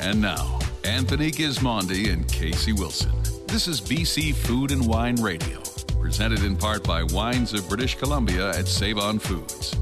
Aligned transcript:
And 0.00 0.20
now, 0.20 0.60
Anthony 0.84 1.32
Gismondi 1.32 2.12
and 2.12 2.26
Casey 2.28 2.72
Wilson. 2.72 3.10
This 3.48 3.66
is 3.66 3.80
BC 3.80 4.32
Food 4.32 4.70
and 4.70 4.86
Wine 4.86 5.16
Radio, 5.16 5.60
presented 6.00 6.44
in 6.44 6.56
part 6.56 6.84
by 6.84 7.02
Wines 7.02 7.52
of 7.52 7.68
British 7.68 7.96
Columbia 7.96 8.50
at 8.50 8.68
Save 8.68 8.98
On 8.98 9.18
Foods. 9.18 9.74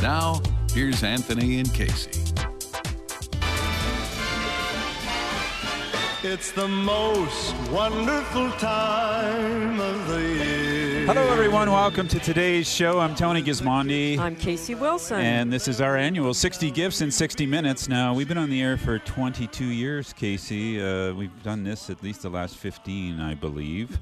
Now, 0.00 0.40
here's 0.72 1.02
Anthony 1.02 1.58
and 1.58 1.74
Casey. 1.74 2.20
It's 6.22 6.52
the 6.52 6.68
most 6.68 7.54
wonderful 7.70 8.52
time 8.52 9.80
of 9.80 10.06
the 10.06 10.20
year. 10.20 10.33
Hello, 11.06 11.30
everyone. 11.30 11.70
Welcome 11.70 12.08
to 12.08 12.18
today's 12.18 12.66
show. 12.66 12.98
I'm 12.98 13.14
Tony 13.14 13.42
Gismondi. 13.42 14.18
I'm 14.18 14.34
Casey 14.34 14.74
Wilson. 14.74 15.20
And 15.20 15.52
this 15.52 15.68
is 15.68 15.82
our 15.82 15.98
annual 15.98 16.32
60 16.32 16.70
Gifts 16.70 17.02
in 17.02 17.10
60 17.10 17.44
Minutes. 17.44 17.90
Now, 17.90 18.14
we've 18.14 18.26
been 18.26 18.38
on 18.38 18.48
the 18.48 18.62
air 18.62 18.78
for 18.78 18.98
22 19.00 19.66
years, 19.66 20.14
Casey. 20.14 20.80
Uh, 20.80 21.12
we've 21.12 21.42
done 21.42 21.62
this 21.62 21.90
at 21.90 22.02
least 22.02 22.22
the 22.22 22.30
last 22.30 22.56
15, 22.56 23.20
I 23.20 23.34
believe. 23.34 23.98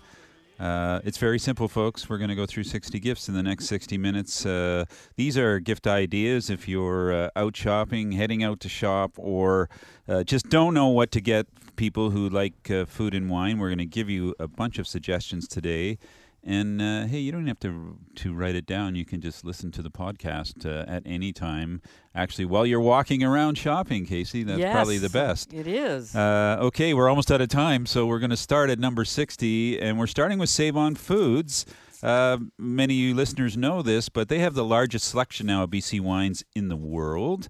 Uh, 0.60 1.00
it's 1.02 1.18
very 1.18 1.40
simple, 1.40 1.66
folks. 1.66 2.08
We're 2.08 2.18
going 2.18 2.30
to 2.30 2.36
go 2.36 2.46
through 2.46 2.62
60 2.62 3.00
gifts 3.00 3.28
in 3.28 3.34
the 3.34 3.42
next 3.42 3.64
60 3.66 3.98
minutes. 3.98 4.46
Uh, 4.46 4.84
these 5.16 5.36
are 5.36 5.58
gift 5.58 5.88
ideas 5.88 6.50
if 6.50 6.68
you're 6.68 7.12
uh, 7.12 7.30
out 7.34 7.56
shopping, 7.56 8.12
heading 8.12 8.44
out 8.44 8.60
to 8.60 8.68
shop, 8.68 9.14
or 9.16 9.68
uh, 10.06 10.22
just 10.22 10.48
don't 10.50 10.72
know 10.72 10.86
what 10.86 11.10
to 11.10 11.20
get 11.20 11.48
people 11.74 12.10
who 12.10 12.28
like 12.28 12.70
uh, 12.70 12.84
food 12.84 13.12
and 13.12 13.28
wine. 13.28 13.58
We're 13.58 13.70
going 13.70 13.78
to 13.78 13.86
give 13.86 14.08
you 14.08 14.36
a 14.38 14.46
bunch 14.46 14.78
of 14.78 14.86
suggestions 14.86 15.48
today. 15.48 15.98
And 16.44 16.82
uh, 16.82 17.06
hey, 17.06 17.18
you 17.18 17.30
don't 17.30 17.46
have 17.46 17.60
to 17.60 17.98
to 18.16 18.34
write 18.34 18.56
it 18.56 18.66
down. 18.66 18.96
You 18.96 19.04
can 19.04 19.20
just 19.20 19.44
listen 19.44 19.70
to 19.72 19.82
the 19.82 19.90
podcast 19.90 20.66
uh, 20.66 20.90
at 20.90 21.04
any 21.06 21.32
time. 21.32 21.80
Actually, 22.14 22.46
while 22.46 22.66
you're 22.66 22.80
walking 22.80 23.22
around 23.22 23.56
shopping, 23.58 24.06
Casey, 24.06 24.42
that's 24.42 24.58
yes, 24.58 24.72
probably 24.72 24.98
the 24.98 25.08
best. 25.08 25.52
It 25.52 25.68
is. 25.68 26.16
Uh, 26.16 26.58
okay, 26.60 26.94
we're 26.94 27.08
almost 27.08 27.30
out 27.30 27.40
of 27.40 27.48
time, 27.48 27.86
so 27.86 28.06
we're 28.06 28.18
going 28.18 28.30
to 28.30 28.36
start 28.36 28.70
at 28.70 28.80
number 28.80 29.04
sixty, 29.04 29.80
and 29.80 30.00
we're 30.00 30.08
starting 30.08 30.40
with 30.40 30.48
Save 30.48 30.76
On 30.76 30.96
Foods. 30.96 31.64
Uh, 32.02 32.38
many 32.58 32.94
of 32.94 32.98
you 32.98 33.14
listeners 33.14 33.56
know 33.56 33.80
this, 33.80 34.08
but 34.08 34.28
they 34.28 34.40
have 34.40 34.54
the 34.54 34.64
largest 34.64 35.08
selection 35.08 35.46
now 35.46 35.62
of 35.62 35.70
BC 35.70 36.00
wines 36.00 36.42
in 36.56 36.66
the 36.66 36.76
world, 36.76 37.48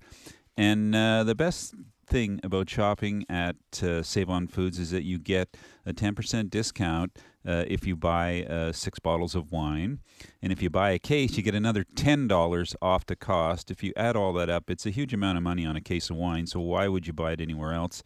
and 0.59 0.95
uh, 0.95 1.25
the 1.25 1.35
best 1.35 1.75
thing 2.07 2.41
about 2.45 2.69
shopping 2.69 3.25
at 3.31 3.57
uh, 3.83 4.03
Save 4.03 4.29
On 4.29 4.47
Foods 4.47 4.79
is 4.79 4.91
that 4.91 5.03
you 5.03 5.19
get 5.19 5.57
a 5.87 5.95
10% 5.95 6.51
discount 6.51 7.19
uh, 7.47 7.65
if 7.69 7.87
you 7.87 7.97
buy 7.97 8.45
uh, 8.45 8.73
six 8.73 8.99
bottles 8.99 9.35
of 9.35 9.51
wine. 9.51 10.01
And 10.41 10.53
if 10.53 10.63
you 10.63 10.71
buy 10.71 10.91
a 10.91 10.99
case, 10.99 11.37
you 11.37 11.43
get 11.43 11.55
another 11.55 11.85
$10 11.95 12.75
off 12.83 13.07
the 13.07 13.17
cost. 13.17 13.71
If 13.71 13.83
you 13.83 13.93
add 13.97 14.17
all 14.17 14.33
that 14.35 14.49
up, 14.49 14.71
it's 14.71 14.87
a 14.87 14.91
huge 14.91 15.13
amount 15.15 15.39
of 15.39 15.45
money 15.45 15.65
on 15.67 15.77
a 15.77 15.81
case 15.81 16.11
of 16.11 16.17
wine. 16.17 16.47
So 16.47 16.61
why 16.61 16.89
would 16.89 17.07
you 17.07 17.13
buy 17.13 17.33
it 17.33 17.41
anywhere 17.41 17.73
else? 17.73 18.03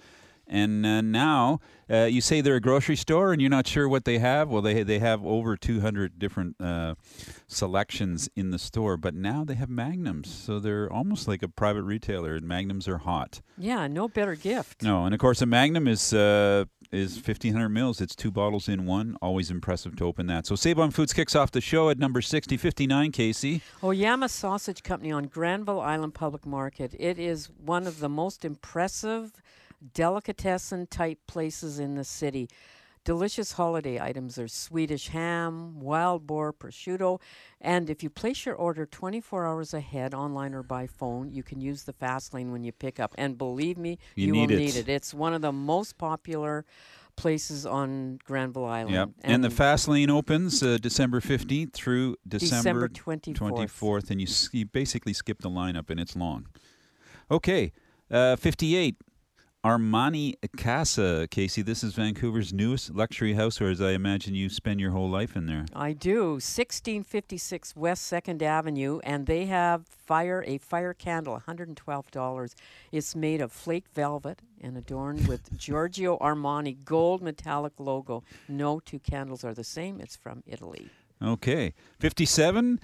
And 0.48 0.86
uh, 0.86 1.00
now 1.00 1.58
uh, 1.90 2.04
you 2.04 2.20
say 2.20 2.40
they're 2.40 2.54
a 2.54 2.60
grocery 2.60 2.94
store 2.94 3.32
and 3.32 3.42
you're 3.42 3.50
not 3.50 3.66
sure 3.66 3.88
what 3.88 4.04
they 4.04 4.18
have. 4.18 4.48
Well, 4.48 4.62
they 4.62 4.84
they 4.84 5.00
have 5.00 5.26
over 5.26 5.56
200 5.56 6.20
different 6.20 6.54
uh, 6.60 6.94
selections 7.48 8.28
in 8.36 8.50
the 8.50 8.58
store, 8.58 8.96
but 8.96 9.14
now 9.14 9.44
they 9.44 9.54
have 9.54 9.68
magnums, 9.68 10.32
so 10.32 10.58
they're 10.60 10.92
almost 10.92 11.26
like 11.26 11.42
a 11.42 11.48
private 11.48 11.82
retailer. 11.82 12.36
And 12.36 12.46
magnums 12.46 12.86
are 12.86 12.98
hot. 12.98 13.40
yeah, 13.58 13.86
no 13.88 14.06
better 14.08 14.34
gift. 14.36 14.82
No, 14.82 15.04
and 15.04 15.14
of 15.14 15.20
course 15.20 15.42
a 15.42 15.46
magnum 15.46 15.88
is 15.88 16.12
uh, 16.12 16.66
is 16.96 17.14
1500 17.14 17.68
mils. 17.68 18.00
It's 18.00 18.16
two 18.16 18.30
bottles 18.30 18.68
in 18.68 18.86
one. 18.86 19.16
Always 19.20 19.50
impressive 19.50 19.96
to 19.96 20.04
open 20.04 20.26
that. 20.26 20.46
So 20.46 20.56
Save 20.56 20.78
On 20.78 20.90
Foods 20.90 21.12
kicks 21.12 21.36
off 21.36 21.50
the 21.50 21.60
show 21.60 21.90
at 21.90 21.98
number 21.98 22.22
6059, 22.22 23.12
Casey. 23.12 23.60
Oyama 23.84 24.28
Sausage 24.28 24.82
Company 24.82 25.12
on 25.12 25.24
Granville 25.24 25.80
Island 25.80 26.14
Public 26.14 26.46
Market. 26.46 26.94
It 26.98 27.18
is 27.18 27.50
one 27.64 27.86
of 27.86 28.00
the 28.00 28.08
most 28.08 28.44
impressive 28.44 29.32
delicatessen 29.94 30.86
type 30.86 31.18
places 31.26 31.78
in 31.78 31.94
the 31.94 32.04
city. 32.04 32.48
Delicious 33.06 33.52
holiday 33.52 34.00
items 34.00 34.36
are 34.36 34.48
Swedish 34.48 35.06
ham, 35.08 35.78
wild 35.78 36.26
boar, 36.26 36.52
prosciutto, 36.52 37.20
and 37.60 37.88
if 37.88 38.02
you 38.02 38.10
place 38.10 38.44
your 38.44 38.56
order 38.56 38.84
24 38.84 39.46
hours 39.46 39.72
ahead, 39.72 40.12
online 40.12 40.52
or 40.52 40.64
by 40.64 40.88
phone, 40.88 41.30
you 41.30 41.44
can 41.44 41.60
use 41.60 41.84
the 41.84 41.92
fast 41.92 42.34
lane 42.34 42.50
when 42.50 42.64
you 42.64 42.72
pick 42.72 42.98
up. 42.98 43.14
And 43.16 43.38
believe 43.38 43.78
me, 43.78 44.00
You 44.16 44.26
you, 44.26 44.32
need 44.32 44.50
will 44.50 44.56
it. 44.56 44.58
need 44.58 44.74
it. 44.74 44.88
It's 44.88 45.14
one 45.14 45.34
of 45.34 45.40
the 45.40 45.52
most 45.52 45.98
popular 45.98 46.64
places 47.14 47.64
on 47.64 48.18
Granville 48.24 48.64
Island. 48.64 48.94
Yep. 48.96 49.08
And, 49.22 49.44
the 49.44 49.50
fast 49.50 49.86
lane 49.86 50.10
opens 50.10 50.60
uh, 50.60 50.76
December 50.78 51.20
15th 51.20 51.74
through 51.74 52.16
December, 52.26 52.88
December 52.88 53.28
24th. 53.34 53.68
24th, 53.70 54.10
and 54.10 54.20
you, 54.20 54.26
s- 54.26 54.48
you 54.52 54.66
basically 54.66 55.12
skip 55.12 55.42
the 55.42 55.48
lineup, 55.48 55.90
and 55.90 56.00
it's 56.00 56.16
long. 56.16 56.48
Okay, 57.30 57.72
uh, 58.10 58.34
58. 58.34 58.96
Armani 59.66 60.36
Casa, 60.56 61.26
Casey. 61.28 61.60
This 61.60 61.82
is 61.82 61.92
Vancouver's 61.92 62.52
newest 62.52 62.94
luxury 62.94 63.34
house, 63.34 63.60
or 63.60 63.68
as 63.68 63.80
I 63.80 63.94
imagine 63.94 64.32
you 64.32 64.48
spend 64.48 64.80
your 64.80 64.92
whole 64.92 65.10
life 65.10 65.34
in 65.34 65.46
there. 65.46 65.66
I 65.74 65.92
do. 65.92 66.34
1656 66.34 67.74
West 67.74 68.06
Second 68.06 68.44
Avenue, 68.44 69.00
and 69.02 69.26
they 69.26 69.46
have 69.46 69.84
fire 69.88 70.44
a 70.46 70.58
fire 70.58 70.94
candle, 70.94 71.42
$112. 71.48 72.54
It's 72.92 73.16
made 73.16 73.40
of 73.40 73.50
flake 73.50 73.86
velvet 73.92 74.40
and 74.60 74.78
adorned 74.78 75.26
with 75.26 75.52
Giorgio 75.58 76.16
Armani 76.18 76.84
gold 76.84 77.20
metallic 77.20 77.72
logo. 77.80 78.22
No 78.46 78.78
two 78.78 79.00
candles 79.00 79.42
are 79.42 79.52
the 79.52 79.64
same. 79.64 80.00
It's 80.00 80.14
from 80.14 80.44
Italy. 80.46 80.90
Okay. 81.20 81.74
57. 81.98 82.78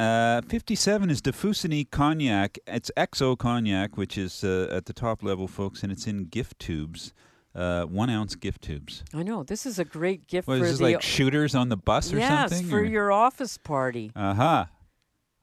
Uh, 0.00 0.40
57 0.48 1.10
is 1.10 1.20
De 1.20 1.30
Fussigny 1.30 1.84
Cognac. 1.90 2.58
It's 2.66 2.90
XO 2.96 3.36
Cognac, 3.36 3.98
which 3.98 4.16
is 4.16 4.42
uh, 4.42 4.68
at 4.70 4.86
the 4.86 4.94
top 4.94 5.22
level, 5.22 5.46
folks, 5.46 5.82
and 5.82 5.92
it's 5.92 6.06
in 6.06 6.24
gift 6.24 6.58
tubes. 6.58 7.12
Uh, 7.54 7.82
one 7.84 8.08
ounce 8.08 8.34
gift 8.34 8.62
tubes. 8.62 9.04
I 9.12 9.22
know 9.22 9.42
this 9.42 9.66
is 9.66 9.78
a 9.78 9.84
great 9.84 10.26
gift 10.26 10.48
What 10.48 10.60
for 10.60 10.64
is 10.64 10.78
this 10.78 10.80
like 10.80 11.02
shooters 11.02 11.54
on 11.54 11.68
the 11.68 11.76
bus 11.76 12.14
or 12.14 12.18
yes 12.18 12.50
something? 12.50 12.70
for 12.70 12.78
or- 12.78 12.84
your 12.84 13.12
office 13.12 13.58
party. 13.58 14.10
Uh 14.16 14.32
huh. 14.32 14.64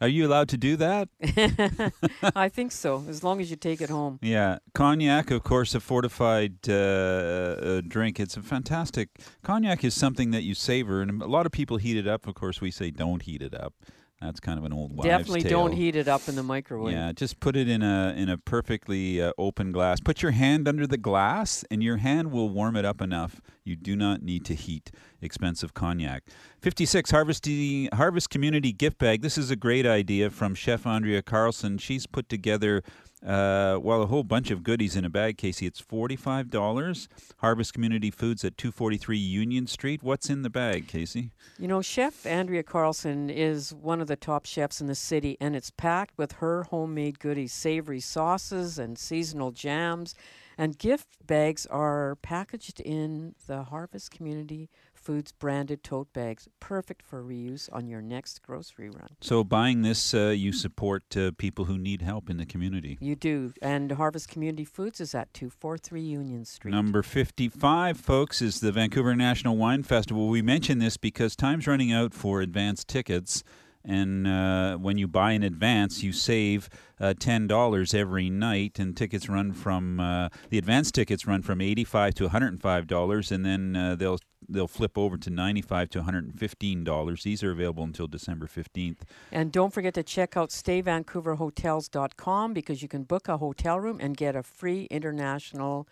Are 0.02 0.08
you 0.08 0.26
allowed 0.26 0.50
to 0.50 0.58
do 0.58 0.76
that? 0.78 1.10
I 2.36 2.50
think 2.50 2.72
so, 2.72 3.04
as 3.10 3.24
long 3.24 3.40
as 3.42 3.52
you 3.52 3.58
take 3.58 3.82
it 3.82 3.90
home. 3.90 4.18
Yeah, 4.24 4.58
cognac, 4.74 5.30
of 5.30 5.44
course, 5.44 5.76
a 5.76 5.80
fortified 5.80 6.56
uh, 6.68 6.74
uh, 6.74 7.82
drink. 7.88 8.20
It's 8.20 8.38
a 8.38 8.42
fantastic. 8.42 9.10
Cognac 9.44 9.84
is 9.84 9.94
something 9.94 10.32
that 10.32 10.44
you 10.44 10.56
savor, 10.56 11.02
and 11.02 11.22
a 11.22 11.28
lot 11.28 11.46
of 11.46 11.52
people 11.52 11.78
heat 11.78 11.98
it 11.98 12.08
up. 12.08 12.26
Of 12.28 12.34
course, 12.34 12.60
we 12.60 12.72
say 12.72 12.90
don't 12.90 13.22
heat 13.24 13.42
it 13.44 13.54
up. 13.54 13.74
That's 14.22 14.40
kind 14.40 14.58
of 14.58 14.66
an 14.66 14.74
old 14.74 14.96
wives' 14.96 15.08
Definitely 15.08 15.44
don't 15.44 15.74
heat 15.74 15.96
it 15.96 16.08
up 16.08 16.28
in 16.28 16.36
the 16.36 16.42
microwave. 16.44 16.94
Yeah, 16.94 17.12
just 17.12 17.40
put 17.40 17.56
it 17.56 17.70
in 17.70 17.84
a 17.84 18.16
in 18.18 18.30
a 18.30 18.38
perfectly 18.38 19.22
uh, 19.22 19.32
open 19.38 19.72
glass. 19.72 20.00
Put 20.00 20.24
your 20.24 20.32
hand 20.32 20.68
under 20.68 20.88
the 20.88 20.98
glass, 20.98 21.64
and 21.70 21.84
your 21.84 21.98
hand 21.98 22.32
will 22.32 22.50
warm 22.50 22.76
it 22.76 22.84
up 22.86 23.00
enough. 23.00 23.40
You 23.68 23.76
do 23.76 23.98
not 23.98 24.24
need 24.24 24.46
to 24.46 24.56
heat 24.56 24.92
expensive 25.22 25.74
cognac. 25.74 26.24
Fifty 26.62 26.86
six 26.86 27.12
Harvest 27.12 27.46
Harvest 27.94 28.30
Community 28.30 28.72
Gift 28.72 28.98
Bag. 28.98 29.22
This 29.22 29.38
is 29.38 29.52
a 29.52 29.58
great 29.58 29.86
idea 29.86 30.30
from 30.30 30.56
Chef 30.56 30.88
Andrea 30.88 31.22
Carlson. 31.22 31.78
She's 31.78 32.08
put 32.08 32.30
together. 32.30 32.82
Uh, 33.26 33.80
well, 33.82 34.04
a 34.04 34.06
whole 34.06 34.24
bunch 34.24 34.52
of 34.52 34.64
goodies 34.64 34.96
in 34.96 35.04
a 35.04 35.10
bag, 35.10 35.38
Casey. 35.38 35.66
It's 35.66 35.82
forty-five 35.82 36.50
dollars. 36.50 37.10
Harvest 37.40 37.74
Community 37.74 38.10
Foods 38.10 38.46
at 38.46 38.58
two 38.58 38.72
forty-three 38.72 39.18
Union 39.18 39.68
Street. 39.68 40.02
What's 40.02 40.30
in 40.30 40.44
the 40.44 40.50
bag, 40.50 40.88
Casey? 40.88 41.32
You 41.60 41.68
know, 41.68 41.82
Chef 41.82 42.26
Andrea 42.26 42.64
Carlson 42.64 43.30
is 43.30 43.74
one 43.74 44.00
of 44.00 44.08
the 44.08 44.16
top 44.16 44.46
chefs 44.46 44.80
in 44.80 44.88
the 44.88 44.96
city, 44.96 45.36
and 45.42 45.58
it's 45.58 45.72
packed 45.72 46.18
with 46.18 46.34
her 46.34 46.64
homemade 46.64 47.20
goodies 47.20 47.52
savory 47.52 48.00
sauces 48.00 48.80
and 48.80 48.98
seasonal 48.98 49.52
jams. 49.52 50.16
And 50.58 50.78
gift 50.78 51.08
bags 51.26 51.66
are 51.68 52.18
packaged 52.22 52.80
in 52.80 53.36
the 53.46 53.64
Harvest 53.64 54.12
Community 54.12 54.70
Foods 54.94 55.32
branded 55.32 55.84
tote 55.84 56.12
bags, 56.12 56.50
perfect 56.60 57.02
for 57.02 57.24
reuse 57.24 57.70
on 57.72 57.88
your 57.88 58.02
next 58.02 58.42
grocery 58.42 58.90
run. 58.90 59.08
So, 59.22 59.44
buying 59.44 59.82
this, 59.82 60.14
uh, 60.14 60.34
you 60.36 60.52
support 60.52 61.16
uh, 61.16 61.32
people 61.38 61.66
who 61.66 61.78
need 61.78 62.02
help 62.02 62.30
in 62.30 62.36
the 62.38 62.46
community. 62.46 62.98
You 63.00 63.16
do. 63.16 63.54
And 63.62 63.92
Harvest 63.92 64.28
Community 64.28 64.66
Foods 64.66 65.00
is 65.00 65.16
at 65.16 65.34
243 65.34 66.02
Union 66.02 66.44
Street. 66.44 66.72
Number 66.72 67.04
55, 67.04 67.98
folks, 67.98 68.42
is 68.42 68.60
the 68.60 68.72
Vancouver 68.72 69.16
National 69.16 69.56
Wine 69.56 69.84
Festival. 69.84 70.28
We 70.28 70.42
mention 70.42 70.80
this 70.80 70.98
because 70.98 71.36
time's 71.36 71.68
running 71.68 71.94
out 71.94 72.14
for 72.14 72.42
advance 72.42 72.84
tickets. 72.84 73.44
And 73.86 74.28
uh, 74.28 74.78
when 74.78 74.98
you 74.98 75.08
buy 75.08 75.32
in 75.32 75.44
advance, 75.44 76.04
you 76.04 76.12
save 76.12 76.70
uh, 77.00 77.14
ten 77.18 77.48
dollars 77.48 77.94
every 77.94 78.30
night, 78.30 78.80
and 78.80 78.98
tickets 78.98 79.30
run 79.30 79.54
from 79.54 80.00
uh, 80.00 80.30
the 80.50 80.58
advance 80.58 80.92
tickets 80.92 81.26
run 81.26 81.42
from 81.42 81.62
eighty-five 81.62 82.16
to 82.16 82.24
one 82.24 82.32
hundred 82.32 82.54
and 82.54 82.62
five 82.62 82.88
dollars, 82.88 83.32
and 83.32 83.46
then 83.46 83.76
uh, 83.76 83.96
they'll 83.96 84.20
they'll 84.50 84.68
flip 84.68 84.98
over 84.98 85.18
to 85.18 85.30
ninety-five 85.30 85.90
to 85.92 86.00
one 86.00 86.06
hundred 86.06 86.26
and 86.26 86.40
fifteen 86.40 86.84
dollars. 86.84 87.24
These 87.24 87.44
are 87.44 87.52
available 87.52 87.84
until 87.84 88.08
December 88.08 88.48
fifteenth. 88.48 89.06
And 89.32 89.52
don't 89.52 89.74
forget 89.74 89.94
to 89.94 90.04
check 90.04 90.36
out 90.36 90.50
stayvancouverhotels.com 90.50 92.54
because 92.54 92.82
you 92.82 92.88
can 92.88 93.04
book 93.04 93.28
a 93.28 93.38
hotel 93.38 93.80
room 93.80 94.00
and 94.02 94.18
get 94.18 94.36
a 94.36 94.44
free 94.44 94.88
international 94.92 95.88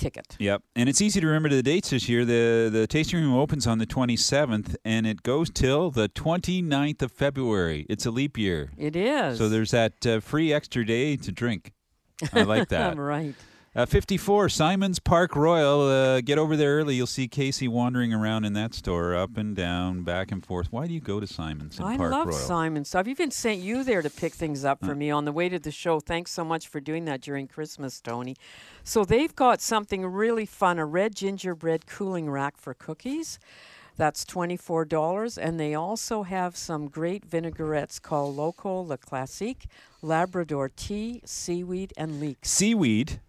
ticket. 0.00 0.36
Yep, 0.38 0.62
and 0.74 0.88
it's 0.88 1.00
easy 1.00 1.20
to 1.20 1.26
remember 1.26 1.48
the 1.50 1.62
dates 1.62 1.90
this 1.90 2.08
year. 2.08 2.24
the 2.24 2.68
The 2.72 2.86
tasting 2.86 3.20
room 3.22 3.34
opens 3.34 3.66
on 3.66 3.78
the 3.78 3.86
twenty 3.86 4.16
seventh, 4.16 4.76
and 4.84 5.06
it 5.06 5.22
goes 5.22 5.50
till 5.50 5.90
the 5.90 6.08
29th 6.08 7.02
of 7.02 7.12
February. 7.12 7.86
It's 7.88 8.06
a 8.06 8.10
leap 8.10 8.36
year, 8.38 8.70
It 8.76 8.96
is. 8.96 9.38
so 9.38 9.48
there's 9.48 9.70
that 9.72 10.04
uh, 10.06 10.20
free 10.20 10.52
extra 10.52 10.84
day 10.84 11.16
to 11.16 11.30
drink. 11.32 11.72
I 12.32 12.42
like 12.42 12.68
that. 12.76 12.96
right. 12.98 13.34
Uh, 13.72 13.86
54, 13.86 14.48
Simon's 14.48 14.98
Park 14.98 15.36
Royal. 15.36 15.82
Uh, 15.82 16.20
get 16.22 16.38
over 16.38 16.56
there 16.56 16.78
early. 16.78 16.96
You'll 16.96 17.06
see 17.06 17.28
Casey 17.28 17.68
wandering 17.68 18.12
around 18.12 18.44
in 18.44 18.52
that 18.54 18.74
store, 18.74 19.14
up 19.14 19.36
and 19.36 19.54
down, 19.54 20.02
back 20.02 20.32
and 20.32 20.44
forth. 20.44 20.72
Why 20.72 20.88
do 20.88 20.92
you 20.92 20.98
go 21.00 21.20
to 21.20 21.26
Simon's 21.28 21.78
I 21.78 21.96
Park 21.96 22.10
love 22.10 22.26
Royal? 22.26 22.38
Simon's. 22.38 22.96
I've 22.96 23.06
even 23.06 23.30
sent 23.30 23.60
you 23.60 23.84
there 23.84 24.02
to 24.02 24.10
pick 24.10 24.34
things 24.34 24.64
up 24.64 24.84
for 24.84 24.96
me 24.96 25.12
on 25.12 25.24
the 25.24 25.30
way 25.30 25.48
to 25.48 25.60
the 25.60 25.70
show. 25.70 26.00
Thanks 26.00 26.32
so 26.32 26.44
much 26.44 26.66
for 26.66 26.80
doing 26.80 27.04
that 27.04 27.20
during 27.20 27.46
Christmas, 27.46 28.00
Tony. 28.00 28.34
So 28.82 29.04
they've 29.04 29.34
got 29.36 29.60
something 29.60 30.04
really 30.04 30.46
fun 30.46 30.80
a 30.80 30.84
red 30.84 31.14
gingerbread 31.14 31.86
cooling 31.86 32.28
rack 32.28 32.56
for 32.56 32.74
cookies. 32.74 33.38
That's 33.96 34.24
$24. 34.24 35.38
And 35.40 35.60
they 35.60 35.74
also 35.76 36.24
have 36.24 36.56
some 36.56 36.88
great 36.88 37.24
vinaigrettes 37.24 38.00
called 38.00 38.34
Loco 38.34 38.80
La 38.80 38.96
Classique, 38.96 39.68
Labrador 40.02 40.70
Tea, 40.74 41.22
Seaweed, 41.24 41.92
and 41.96 42.18
Leeks. 42.18 42.50
Seaweed. 42.50 43.20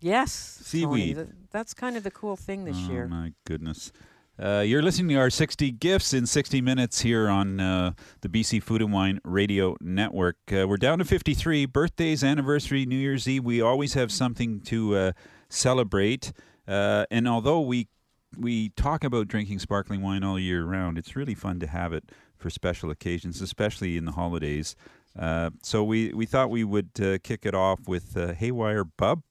Yes. 0.00 0.62
Tony, 0.70 0.82
Seaweed. 0.82 1.16
th- 1.16 1.28
that's 1.50 1.74
kind 1.74 1.96
of 1.96 2.02
the 2.02 2.10
cool 2.10 2.36
thing 2.36 2.64
this 2.64 2.76
oh, 2.78 2.92
year. 2.92 3.08
my 3.08 3.32
goodness. 3.44 3.92
Uh, 4.38 4.62
you're 4.66 4.82
listening 4.82 5.08
to 5.08 5.14
our 5.14 5.30
60 5.30 5.70
Gifts 5.72 6.12
in 6.12 6.26
60 6.26 6.60
Minutes 6.60 7.00
here 7.00 7.28
on 7.28 7.58
uh, 7.58 7.92
the 8.20 8.28
BC 8.28 8.62
Food 8.62 8.82
and 8.82 8.92
Wine 8.92 9.18
Radio 9.24 9.76
Network. 9.80 10.36
Uh, 10.52 10.68
we're 10.68 10.76
down 10.76 10.98
to 10.98 11.06
53. 11.06 11.64
Birthdays, 11.64 12.22
anniversary, 12.22 12.84
New 12.84 12.98
Year's 12.98 13.26
Eve. 13.26 13.44
We 13.44 13.62
always 13.62 13.94
have 13.94 14.12
something 14.12 14.60
to 14.62 14.94
uh, 14.94 15.12
celebrate. 15.48 16.32
Uh, 16.68 17.06
and 17.10 17.26
although 17.26 17.60
we 17.60 17.88
we 18.36 18.68
talk 18.70 19.04
about 19.04 19.28
drinking 19.28 19.58
sparkling 19.60 20.02
wine 20.02 20.22
all 20.22 20.38
year 20.38 20.64
round, 20.64 20.98
it's 20.98 21.16
really 21.16 21.34
fun 21.34 21.58
to 21.60 21.66
have 21.66 21.94
it 21.94 22.12
for 22.36 22.50
special 22.50 22.90
occasions, 22.90 23.40
especially 23.40 23.96
in 23.96 24.04
the 24.04 24.12
holidays. 24.12 24.76
Uh, 25.18 25.50
so 25.62 25.82
we, 25.82 26.12
we 26.12 26.26
thought 26.26 26.50
we 26.50 26.64
would 26.64 26.90
uh, 27.00 27.18
kick 27.22 27.46
it 27.46 27.54
off 27.54 27.88
with 27.88 28.16
uh, 28.16 28.34
Haywire 28.34 28.84
Bub, 28.84 29.22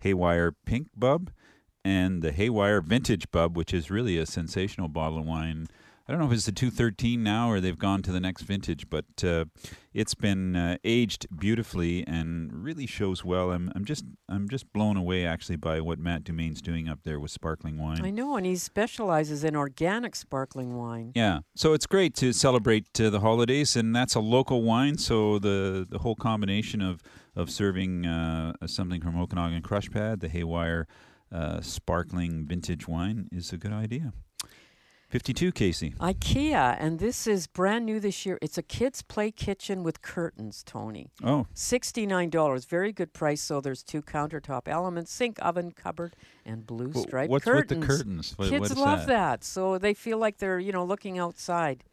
Haywire 0.00 0.52
Pink 0.64 0.88
Bub, 0.96 1.30
and 1.84 2.22
the 2.22 2.32
Haywire 2.32 2.80
Vintage 2.80 3.30
Bub, 3.30 3.56
which 3.56 3.72
is 3.72 3.90
really 3.90 4.18
a 4.18 4.26
sensational 4.26 4.88
bottle 4.88 5.18
of 5.18 5.24
wine. 5.24 5.68
I 6.08 6.12
don't 6.12 6.20
know 6.20 6.26
if 6.26 6.32
it's 6.32 6.46
the 6.46 6.52
213 6.52 7.22
now 7.22 7.50
or 7.50 7.60
they've 7.60 7.76
gone 7.76 8.00
to 8.02 8.12
the 8.12 8.20
next 8.20 8.42
vintage, 8.42 8.88
but 8.88 9.06
uh, 9.24 9.46
it's 9.92 10.14
been 10.14 10.54
uh, 10.54 10.76
aged 10.84 11.26
beautifully 11.36 12.06
and 12.06 12.52
really 12.52 12.86
shows 12.86 13.24
well. 13.24 13.50
I'm, 13.50 13.72
I'm 13.74 13.84
just 13.84 14.04
I'm 14.28 14.48
just 14.48 14.72
blown 14.72 14.96
away 14.96 15.26
actually 15.26 15.56
by 15.56 15.80
what 15.80 15.98
Matt 15.98 16.22
Dumayne's 16.22 16.62
doing 16.62 16.88
up 16.88 17.00
there 17.02 17.18
with 17.18 17.32
sparkling 17.32 17.76
wine. 17.78 18.04
I 18.04 18.10
know, 18.10 18.36
and 18.36 18.46
he 18.46 18.54
specializes 18.54 19.42
in 19.42 19.56
organic 19.56 20.14
sparkling 20.14 20.76
wine. 20.76 21.10
Yeah, 21.16 21.40
so 21.56 21.72
it's 21.72 21.86
great 21.86 22.14
to 22.16 22.32
celebrate 22.32 23.00
uh, 23.00 23.10
the 23.10 23.20
holidays, 23.20 23.74
and 23.74 23.94
that's 23.94 24.14
a 24.14 24.20
local 24.20 24.62
wine. 24.62 24.98
So 24.98 25.40
the 25.40 25.84
the 25.88 25.98
whole 25.98 26.16
combination 26.16 26.82
of 26.82 27.00
of 27.36 27.50
serving 27.50 28.06
uh, 28.06 28.54
something 28.66 29.00
from 29.00 29.20
Okanagan 29.20 29.62
Crush 29.62 29.90
Pad, 29.90 30.20
the 30.20 30.28
Haywire 30.28 30.86
uh, 31.30 31.60
sparkling 31.60 32.46
vintage 32.46 32.88
wine, 32.88 33.28
is 33.30 33.52
a 33.52 33.58
good 33.58 33.72
idea. 33.72 34.12
Fifty-two, 35.08 35.52
Casey. 35.52 35.90
IKEA, 36.00 36.76
and 36.80 36.98
this 36.98 37.28
is 37.28 37.46
brand 37.46 37.86
new 37.86 38.00
this 38.00 38.26
year. 38.26 38.38
It's 38.42 38.58
a 38.58 38.62
kids' 38.62 39.02
play 39.02 39.30
kitchen 39.30 39.84
with 39.84 40.02
curtains, 40.02 40.64
Tony. 40.66 41.10
Oh, 41.22 41.46
$69. 41.54 42.66
Very 42.66 42.92
good 42.92 43.12
price. 43.12 43.40
So 43.40 43.60
there's 43.60 43.84
two 43.84 44.02
countertop 44.02 44.66
elements 44.66 45.12
sink, 45.12 45.38
oven, 45.40 45.70
cupboard, 45.70 46.16
and 46.44 46.66
blue 46.66 46.92
striped 46.92 47.30
what's 47.30 47.44
curtains. 47.44 47.70
with 47.70 47.80
the 47.80 47.86
curtains? 47.86 48.32
What- 48.36 48.48
Kids 48.48 48.70
what 48.70 48.78
love 48.78 48.98
that? 49.00 49.06
that. 49.06 49.44
So 49.44 49.78
they 49.78 49.94
feel 49.94 50.18
like 50.18 50.38
they're, 50.38 50.58
you 50.58 50.72
know, 50.72 50.84
looking 50.84 51.18
outside. 51.20 51.84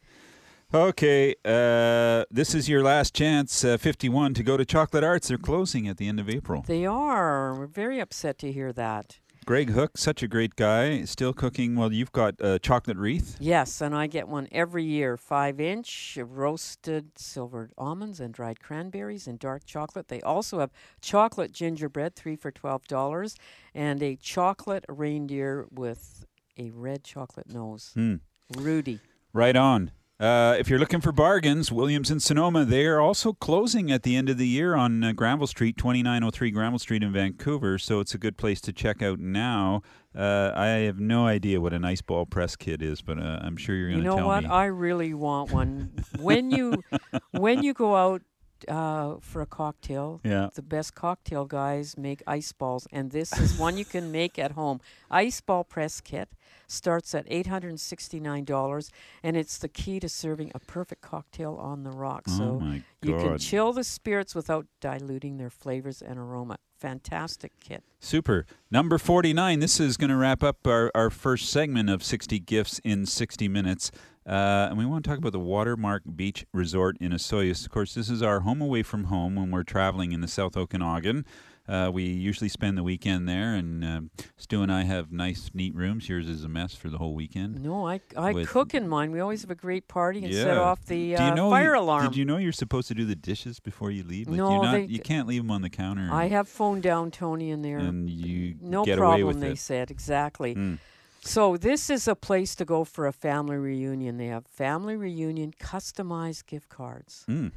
Okay, 0.76 1.36
uh, 1.46 2.26
this 2.32 2.56
is 2.56 2.68
your 2.68 2.82
last 2.82 3.14
chance, 3.14 3.64
uh, 3.64 3.78
51, 3.78 4.34
to 4.34 4.42
go 4.42 4.58
to 4.58 4.66
Chocolate 4.66 5.04
Arts. 5.04 5.28
They're 5.28 5.38
closing 5.38 5.88
at 5.88 5.98
the 5.98 6.08
end 6.08 6.20
of 6.20 6.28
April. 6.28 6.64
They 6.66 6.84
are. 6.84 7.54
We're 7.54 7.68
very 7.68 8.00
upset 8.00 8.40
to 8.40 8.52
hear 8.52 8.74
that. 8.74 9.20
Greg 9.46 9.70
Hook, 9.70 10.00
such 10.00 10.24
a 10.24 10.28
great 10.28 10.56
guy, 10.56 11.04
still 11.04 11.32
cooking. 11.32 11.76
Well, 11.76 11.94
you've 11.94 12.12
got 12.12 12.42
uh, 12.42 12.58
chocolate 12.58 12.98
wreath. 12.98 13.38
Yes, 13.40 13.82
and 13.82 13.94
I 13.94 14.08
get 14.08 14.28
one 14.28 14.48
every 14.52 14.84
year. 14.84 15.16
Five 15.16 15.60
inch 15.60 16.18
roasted 16.20 17.20
silvered 17.20 17.72
almonds 17.78 18.20
and 18.20 18.34
dried 18.34 18.60
cranberries 18.60 19.28
and 19.28 19.38
dark 19.38 19.66
chocolate. 19.68 20.08
They 20.08 20.22
also 20.22 20.58
have 20.58 20.72
chocolate 21.02 21.52
gingerbread, 21.52 22.16
three 22.16 22.36
for 22.36 22.50
twelve 22.50 22.88
dollars, 22.88 23.36
and 23.76 24.02
a 24.02 24.16
chocolate 24.16 24.86
reindeer 24.90 25.68
with 25.70 26.26
a 26.58 26.72
red 26.72 27.04
chocolate 27.04 27.54
nose. 27.54 27.92
Hmm. 27.94 28.16
Rudy. 28.58 29.02
Right 29.34 29.56
on. 29.56 29.92
Uh, 30.24 30.56
if 30.58 30.70
you're 30.70 30.80
looking 30.80 31.02
for 31.02 31.12
bargains, 31.12 31.70
Williams 31.70 32.10
and 32.10 32.24
Sonoma, 32.24 32.64
they 32.64 32.86
are 32.86 33.02
also 33.02 33.34
closing 33.34 33.92
at 33.92 34.04
the 34.04 34.16
end 34.16 34.30
of 34.30 34.38
the 34.38 34.48
year 34.48 34.74
on 34.74 35.04
uh, 35.04 35.12
Granville 35.12 35.48
Street, 35.48 35.76
2903 35.76 36.50
Granville 36.50 36.80
Street 36.80 37.04
in 37.04 37.12
Vancouver. 37.12 37.78
So 37.78 38.00
it's 38.00 38.14
a 38.14 38.18
good 38.18 38.38
place 38.38 38.62
to 38.62 38.72
check 38.72 39.02
out 39.02 39.20
now. 39.20 39.82
Uh, 40.16 40.54
I 40.56 40.68
have 40.68 40.98
no 40.98 41.28
idea 41.28 41.60
what 41.60 41.74
an 41.74 41.84
ice 41.84 42.02
ball 42.02 42.26
press 42.26 42.56
kit 42.56 42.82
is, 42.82 43.02
but 43.02 43.20
uh, 43.20 43.40
I'm 43.42 43.58
sure 43.58 43.76
you're 43.76 43.90
going 43.90 44.00
to 44.00 44.04
you 44.06 44.10
know 44.10 44.16
tell 44.16 44.28
what? 44.28 44.44
me. 44.44 44.50
I 44.50 44.66
really 44.68 45.14
want 45.14 45.52
one. 45.52 45.92
when 46.18 46.52
you 46.52 46.82
when 47.32 47.62
you 47.62 47.74
go 47.74 47.94
out 47.94 48.22
uh, 48.70 49.16
for 49.20 49.42
a 49.42 49.46
cocktail, 49.46 50.22
yeah. 50.24 50.48
the 50.56 50.62
best 50.62 50.96
cocktail 50.96 51.44
guys 51.44 51.98
make 51.98 52.24
ice 52.26 52.54
balls, 52.54 52.88
and 52.94 53.12
this 53.12 53.38
is 53.38 53.58
one 53.58 53.78
you 53.78 53.84
can 53.84 54.10
make 54.10 54.40
at 54.40 54.52
home. 54.52 54.80
Ice 55.12 55.42
ball 55.42 55.66
press 55.66 56.00
kit 56.00 56.30
starts 56.68 57.14
at 57.16 57.26
eight 57.28 57.48
hundred 57.48 57.70
and 57.70 57.80
sixty 57.80 58.20
nine 58.20 58.46
dollars, 58.46 58.90
and 59.22 59.36
it's 59.38 59.58
the 59.58 59.68
key 59.68 60.00
to 60.00 60.10
serving 60.10 60.52
a 60.54 60.60
perfect 60.60 61.02
cocktail 61.02 61.56
on 61.56 61.84
the 61.84 61.92
rocks. 61.92 62.32
oh 62.36 62.60
so 62.60 62.82
you 63.02 63.16
can 63.18 63.38
chill 63.38 63.74
the 63.74 63.84
spirits 63.84 64.34
without 64.36 64.66
diluting 64.82 65.38
their 65.38 65.50
flavors 65.50 66.02
and 66.02 66.18
aroma. 66.18 66.58
Fantastic 66.80 67.54
kit. 67.62 67.82
Super. 68.02 68.46
Number 68.70 68.98
49. 68.98 69.60
This 69.60 69.80
is 69.80 69.96
going 69.96 70.10
to 70.10 70.18
wrap 70.18 70.44
up 70.44 70.68
our, 70.68 70.92
our 70.94 71.10
first 71.10 71.50
segment 71.50 71.90
of 71.90 72.04
60 72.04 72.40
Gifts 72.40 72.80
in 72.84 73.06
60 73.06 73.48
Minutes. 73.48 73.90
Uh, 74.26 74.68
and 74.70 74.78
we 74.78 74.86
want 74.86 75.04
to 75.04 75.10
talk 75.10 75.18
about 75.18 75.32
the 75.32 75.40
Watermark 75.40 76.04
Beach 76.16 76.46
Resort 76.54 76.98
in 77.00 77.12
Osoyoos. 77.12 77.66
Of 77.66 77.72
course, 77.72 77.94
this 77.94 78.10
is 78.10 78.22
our 78.22 78.42
home 78.42 78.62
away 78.62 78.84
from 78.84 79.06
home 79.06 79.36
when 79.36 79.52
we're 79.52 79.64
traveling 79.64 80.12
in 80.12 80.20
the 80.22 80.28
South 80.28 80.58
Okanagan. 80.58 81.26
Uh, 81.66 81.90
we 81.94 82.04
usually 82.04 82.50
spend 82.50 82.78
the 82.78 82.84
weekend 82.84 83.28
there, 83.30 83.54
and 83.56 83.86
uh, 83.86 84.02
Stu 84.36 84.62
and 84.64 84.70
I 84.72 84.84
have 84.84 85.14
nice, 85.14 85.50
neat 85.54 85.74
rooms. 85.74 86.10
Yours 86.10 86.28
is 86.28 86.44
a 86.44 86.50
mess 86.50 86.76
for 86.76 86.90
the 86.90 86.98
whole 86.98 87.16
weekend. 87.16 87.64
No, 87.64 87.88
I 87.88 88.02
I 88.18 88.44
cook 88.44 88.74
in 88.74 88.90
mine. 88.90 89.12
We 89.12 89.22
always 89.22 89.44
have 89.44 89.50
a 89.52 89.56
great 89.56 89.88
party 89.88 90.26
and 90.26 90.34
set 90.34 90.58
off 90.58 90.84
the 90.86 91.16
Do 91.16 91.24
you 91.24 91.30
uh, 91.30 91.36
know 91.36 91.50
fire 91.50 91.76
you- 91.76 91.80
alarm. 91.82 92.04
Did 92.08 92.18
you 92.18 92.26
know 92.26 92.36
you're 92.36 92.52
supposed 92.52 92.90
to 92.90 92.94
do 92.94 93.06
the 93.06 93.16
dishes 93.16 93.62
before 93.62 93.92
you 93.92 94.04
leave? 94.04 94.28
Like 94.28 94.38
No, 94.38 94.52
you're 94.52 94.64
not, 94.64 94.90
you 94.90 95.00
can't 95.00 95.26
leave 95.26 95.42
them 95.42 95.52
on 95.52 95.62
the 95.62 95.70
counter. 95.70 96.10
I 96.12 96.28
have 96.28 96.50
phoned 96.50 96.84
down 96.84 97.12
Tony 97.12 97.50
in 97.50 97.62
there. 97.62 97.78
and 97.78 98.10
you 98.10 98.56
No 98.60 98.84
get 98.84 98.98
problem, 98.98 99.22
away 99.22 99.24
with 99.24 99.40
they 99.40 99.52
it. 99.52 99.58
said. 99.60 99.90
Exactly. 99.90 100.56
Mm. 100.56 100.80
So 101.22 101.56
this 101.56 101.90
is 101.90 102.10
a 102.10 102.16
place 102.16 102.56
to 102.56 102.66
go 102.66 102.84
for 102.84 103.08
a 103.08 103.14
family 103.14 103.56
reunion. 103.56 104.18
They 104.18 104.28
have 104.28 104.46
family 104.48 104.98
reunion 104.98 105.54
customized 105.58 106.46
gift 106.46 106.68
cards. 106.68 107.24
Mm. 107.30 107.54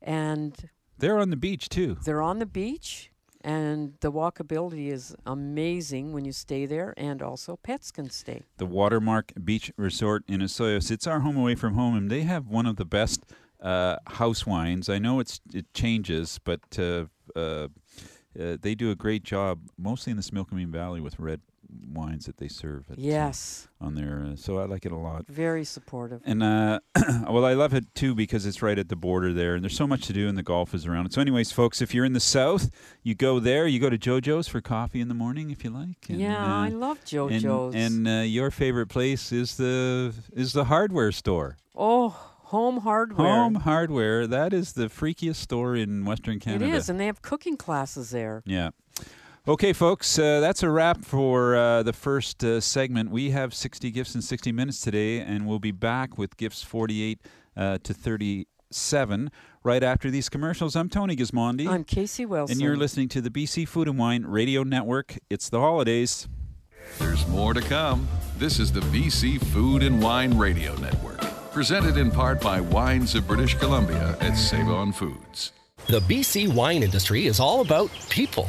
And 0.00 0.70
They're 0.98 1.18
on 1.18 1.30
the 1.30 1.36
beach 1.36 1.68
too. 1.68 1.96
they're 2.04 2.22
on 2.22 2.38
the 2.38 2.46
beach 2.46 3.10
and 3.44 3.92
the 4.00 4.10
walkability 4.10 4.90
is 4.90 5.14
amazing 5.26 6.12
when 6.14 6.24
you 6.24 6.32
stay 6.32 6.64
there 6.66 6.94
and 6.96 7.20
also 7.22 7.56
pets 7.56 7.92
can 7.92 8.08
stay. 8.10 8.42
the 8.56 8.66
Watermark 8.66 9.32
Beach 9.44 9.70
Resort 9.76 10.24
in 10.26 10.40
Osoyoos. 10.40 10.90
It's 10.90 11.06
our 11.06 11.20
home 11.20 11.36
away 11.36 11.54
from 11.54 11.74
home, 11.74 11.94
and 11.94 12.10
they 12.10 12.22
have 12.22 12.48
one 12.48 12.66
of 12.66 12.76
the 12.76 12.86
best 12.86 13.24
uh, 13.60 13.96
house 14.06 14.46
wines. 14.46 14.88
I 14.88 14.98
know 14.98 15.20
it's 15.20 15.40
it 15.52 15.72
changes, 15.74 16.40
but 16.42 16.60
uh, 16.78 17.04
uh, 17.36 17.68
uh, 18.40 18.56
they 18.60 18.74
do 18.74 18.90
a 18.90 18.96
great 18.96 19.22
job, 19.22 19.60
mostly 19.78 20.10
in 20.10 20.16
the 20.16 20.22
Similkameen 20.22 20.68
Valley, 20.68 21.00
with 21.00 21.18
red 21.18 21.40
wines 21.92 22.26
that 22.26 22.38
they 22.38 22.48
serve. 22.48 22.84
At, 22.90 22.98
uh, 22.98 23.00
Yes, 23.00 23.68
on 23.80 23.94
there, 23.94 24.26
uh, 24.32 24.36
so 24.36 24.58
I 24.58 24.64
like 24.66 24.84
it 24.86 24.92
a 24.92 24.96
lot. 24.96 25.26
very 25.28 25.64
supportive. 25.64 26.20
And 26.24 26.42
uh, 26.42 26.80
well, 27.28 27.44
I 27.44 27.52
love 27.54 27.74
it 27.74 27.94
too 27.94 28.14
because 28.14 28.46
it's 28.46 28.62
right 28.62 28.78
at 28.78 28.88
the 28.88 28.96
border 28.96 29.32
there, 29.32 29.54
and 29.54 29.62
there's 29.64 29.76
so 29.76 29.86
much 29.86 30.06
to 30.06 30.12
do, 30.12 30.28
and 30.28 30.36
the 30.38 30.42
golf 30.42 30.74
is 30.74 30.86
around 30.86 31.06
it. 31.06 31.12
So, 31.12 31.20
anyways, 31.20 31.52
folks, 31.52 31.80
if 31.82 31.94
you're 31.94 32.04
in 32.04 32.12
the 32.12 32.20
south, 32.20 32.70
you 33.02 33.14
go 33.14 33.38
there. 33.40 33.66
You 33.66 33.78
go 33.80 33.90
to 33.90 33.98
JoJo's 33.98 34.48
for 34.48 34.60
coffee 34.60 35.00
in 35.00 35.08
the 35.08 35.14
morning 35.14 35.50
if 35.50 35.64
you 35.64 35.70
like. 35.70 36.08
And, 36.08 36.20
yeah, 36.20 36.42
uh, 36.42 36.64
I 36.64 36.68
love 36.68 37.04
JoJo's. 37.04 37.74
and 37.74 38.06
uh, 38.08 38.10
your 38.22 38.50
favorite 38.50 38.88
place 38.88 39.32
is 39.32 39.56
the 39.56 40.14
is 40.32 40.52
the 40.52 40.64
hardware 40.64 41.12
store. 41.12 41.56
oh, 41.76 42.30
home 42.48 42.78
hardware. 42.80 43.26
Home 43.26 43.54
Hardware. 43.56 44.26
That 44.28 44.52
is 44.52 44.74
the 44.74 44.86
freakiest 44.86 45.36
store 45.36 45.74
in 45.74 46.04
Western 46.04 46.38
Canada. 46.38 46.66
It 46.66 46.74
is, 46.74 46.88
and 46.88 47.00
they 47.00 47.06
have 47.06 47.20
cooking 47.22 47.56
classes 47.56 48.10
there. 48.10 48.42
Yeah. 48.46 48.70
Okay, 49.46 49.74
folks, 49.74 50.18
uh, 50.18 50.40
that's 50.40 50.62
a 50.62 50.70
wrap 50.70 51.04
for 51.04 51.54
uh, 51.54 51.82
the 51.82 51.92
first 51.92 52.42
uh, 52.42 52.62
segment. 52.62 53.10
We 53.10 53.28
have 53.32 53.52
60 53.52 53.90
gifts 53.90 54.14
in 54.14 54.22
60 54.22 54.52
minutes 54.52 54.80
today, 54.80 55.20
and 55.20 55.46
we'll 55.46 55.58
be 55.58 55.70
back 55.70 56.16
with 56.16 56.38
gifts 56.38 56.62
48 56.62 57.20
uh, 57.54 57.76
to 57.82 57.92
37 57.92 59.30
right 59.62 59.82
after 59.82 60.10
these 60.10 60.30
commercials. 60.30 60.74
I'm 60.74 60.88
Tony 60.88 61.14
Gismondi, 61.14 61.68
I'm 61.68 61.84
Casey 61.84 62.24
Wilson. 62.24 62.54
and 62.54 62.62
you're 62.62 62.74
listening 62.74 63.10
to 63.10 63.20
the 63.20 63.28
BC 63.28 63.68
Food 63.68 63.86
and 63.86 63.98
Wine 63.98 64.22
Radio 64.24 64.62
Network. 64.62 65.18
It's 65.28 65.50
the 65.50 65.60
holidays. 65.60 66.26
There's 66.98 67.28
more 67.28 67.52
to 67.52 67.60
come. 67.60 68.08
This 68.38 68.58
is 68.58 68.72
the 68.72 68.80
BC 68.80 69.44
Food 69.52 69.82
and 69.82 70.02
Wine 70.02 70.38
Radio 70.38 70.74
Network, 70.76 71.20
presented 71.52 71.98
in 71.98 72.10
part 72.10 72.40
by 72.40 72.62
Wines 72.62 73.14
of 73.14 73.26
British 73.26 73.52
Columbia 73.56 74.16
at 74.22 74.38
Save 74.38 74.68
On 74.68 74.90
Foods. 74.90 75.52
The 75.86 76.00
BC 76.00 76.48
wine 76.54 76.82
industry 76.82 77.26
is 77.26 77.38
all 77.38 77.60
about 77.60 77.90
people. 78.08 78.48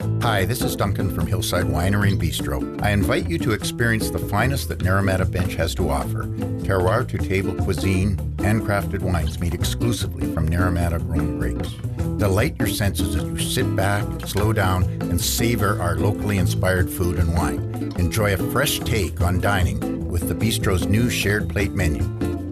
Hi, 0.00 0.44
this 0.44 0.62
is 0.62 0.76
Duncan 0.76 1.12
from 1.12 1.26
Hillside 1.26 1.64
Winery 1.64 2.08
and 2.12 2.20
Bistro. 2.20 2.80
I 2.82 2.90
invite 2.90 3.28
you 3.28 3.38
to 3.38 3.52
experience 3.52 4.10
the 4.10 4.18
finest 4.18 4.68
that 4.68 4.78
Naramata 4.78 5.28
Bench 5.30 5.54
has 5.54 5.74
to 5.76 5.88
offer. 5.88 6.24
Terroir 6.62 7.08
to 7.08 7.18
table 7.18 7.54
cuisine, 7.64 8.16
handcrafted 8.36 9.00
wines 9.00 9.40
made 9.40 9.54
exclusively 9.54 10.32
from 10.32 10.48
Naramata 10.48 11.04
grown 11.04 11.38
grapes. 11.38 11.72
Delight 12.18 12.56
your 12.58 12.68
senses 12.68 13.16
as 13.16 13.24
you 13.24 13.38
sit 13.38 13.74
back, 13.74 14.04
slow 14.26 14.52
down, 14.52 14.84
and 15.02 15.20
savor 15.20 15.80
our 15.80 15.96
locally 15.96 16.38
inspired 16.38 16.90
food 16.90 17.18
and 17.18 17.34
wine. 17.34 17.92
Enjoy 17.98 18.34
a 18.34 18.50
fresh 18.52 18.78
take 18.80 19.20
on 19.20 19.40
dining 19.40 20.08
with 20.08 20.28
the 20.28 20.34
Bistro's 20.34 20.86
new 20.86 21.10
shared 21.10 21.48
plate 21.48 21.72
menu. 21.72 22.02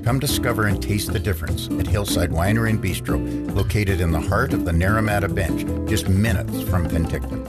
Come 0.07 0.21
discover 0.21 0.69
and 0.69 0.81
taste 0.81 1.13
the 1.13 1.19
difference 1.19 1.67
at 1.81 1.87
Hillside 1.89 2.31
Winery 2.31 2.71
and 2.71 2.81
Bistro, 2.81 3.53
located 3.53 4.01
in 4.01 4.13
the 4.13 4.21
heart 4.21 4.53
of 4.53 4.65
the 4.65 4.71
Naramata 4.71 5.35
Bench, 5.35 5.63
just 5.91 6.09
minutes 6.09 6.63
from 6.63 6.89
Penticton. 6.89 7.45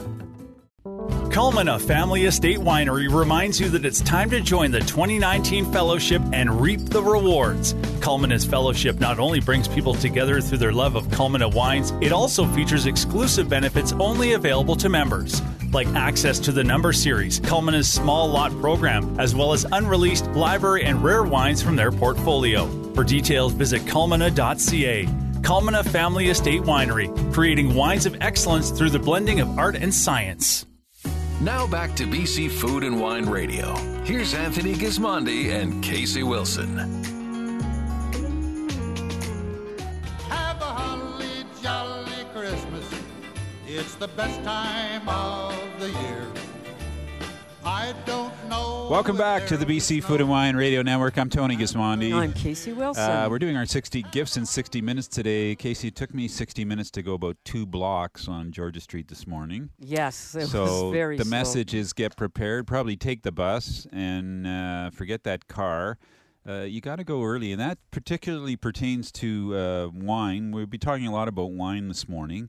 Culmina 1.30 1.80
Family 1.80 2.24
Estate 2.24 2.58
Winery 2.58 3.08
reminds 3.14 3.60
you 3.60 3.68
that 3.68 3.84
it's 3.84 4.00
time 4.00 4.28
to 4.30 4.40
join 4.40 4.72
the 4.72 4.80
2019 4.80 5.70
Fellowship 5.70 6.20
and 6.32 6.60
reap 6.60 6.80
the 6.80 7.00
rewards. 7.00 7.74
Culmina's 8.00 8.44
Fellowship 8.44 8.98
not 8.98 9.20
only 9.20 9.38
brings 9.38 9.68
people 9.68 9.94
together 9.94 10.40
through 10.40 10.58
their 10.58 10.72
love 10.72 10.96
of 10.96 11.06
Culmina 11.08 11.54
wines, 11.54 11.92
it 12.00 12.10
also 12.10 12.44
features 12.44 12.86
exclusive 12.86 13.48
benefits 13.48 13.92
only 14.00 14.32
available 14.32 14.74
to 14.74 14.88
members 14.88 15.40
like 15.72 15.86
access 15.88 16.38
to 16.40 16.52
the 16.52 16.64
Number 16.64 16.92
Series, 16.92 17.40
Culmina's 17.40 17.88
small 17.88 18.28
lot 18.28 18.52
program, 18.60 19.18
as 19.18 19.34
well 19.34 19.52
as 19.52 19.64
unreleased 19.72 20.26
library 20.30 20.84
and 20.84 21.02
rare 21.02 21.24
wines 21.24 21.62
from 21.62 21.76
their 21.76 21.90
portfolio. 21.90 22.66
For 22.94 23.04
details, 23.04 23.52
visit 23.52 23.82
culmina.ca. 23.82 25.06
Culmina 25.42 25.84
Family 25.88 26.28
Estate 26.28 26.62
Winery, 26.62 27.32
creating 27.32 27.74
wines 27.74 28.06
of 28.06 28.16
excellence 28.20 28.70
through 28.70 28.90
the 28.90 28.98
blending 28.98 29.40
of 29.40 29.58
art 29.58 29.76
and 29.76 29.94
science. 29.94 30.66
Now 31.40 31.66
back 31.66 31.94
to 31.96 32.04
BC 32.04 32.50
Food 32.50 32.82
and 32.82 33.00
Wine 33.00 33.26
Radio. 33.26 33.76
Here's 34.04 34.34
Anthony 34.34 34.74
Gismondi 34.74 35.52
and 35.52 35.82
Casey 35.84 36.24
Wilson. 36.24 37.17
It's 43.80 43.94
the 43.94 44.08
best 44.08 44.42
time 44.42 45.08
of 45.08 45.54
the 45.78 45.88
year. 45.88 46.26
I 47.64 47.94
don't 48.06 48.32
know. 48.48 48.88
Welcome 48.90 49.16
back 49.16 49.46
to 49.46 49.56
the 49.56 49.64
BC 49.64 50.02
Food 50.02 50.20
and 50.20 50.28
Wine 50.28 50.56
Radio 50.56 50.82
Network. 50.82 51.16
I'm 51.16 51.30
Tony 51.30 51.56
Gismondi. 51.56 52.12
I'm 52.12 52.32
Casey 52.32 52.72
Wilson. 52.72 53.04
Uh, 53.04 53.28
we're 53.30 53.38
doing 53.38 53.56
our 53.56 53.66
60 53.66 54.02
gifts 54.10 54.36
in 54.36 54.44
60 54.44 54.80
minutes 54.82 55.06
today. 55.06 55.54
Casey, 55.54 55.88
it 55.88 55.94
took 55.94 56.12
me 56.12 56.26
60 56.26 56.64
minutes 56.64 56.90
to 56.92 57.02
go 57.02 57.14
about 57.14 57.36
two 57.44 57.66
blocks 57.66 58.26
on 58.26 58.50
Georgia 58.50 58.80
Street 58.80 59.06
this 59.08 59.26
morning. 59.26 59.70
yes, 59.78 60.34
it 60.34 60.48
so 60.48 60.62
was 60.62 60.92
very 60.92 61.16
the 61.16 61.24
slow. 61.24 61.30
message 61.30 61.74
is 61.74 61.92
get 61.92 62.16
prepared. 62.16 62.66
Probably 62.66 62.96
take 62.96 63.22
the 63.22 63.32
bus 63.32 63.86
and 63.92 64.46
uh, 64.46 64.90
forget 64.90 65.22
that 65.24 65.46
car. 65.46 65.98
Uh, 66.48 66.62
you 66.62 66.80
got 66.80 66.96
to 66.96 67.04
go 67.04 67.22
early, 67.22 67.52
and 67.52 67.60
that 67.60 67.78
particularly 67.90 68.56
pertains 68.56 69.12
to 69.12 69.54
uh, 69.56 69.88
wine. 69.92 70.50
We'll 70.50 70.66
be 70.66 70.78
talking 70.78 71.06
a 71.06 71.12
lot 71.12 71.28
about 71.28 71.50
wine 71.52 71.88
this 71.88 72.08
morning, 72.08 72.48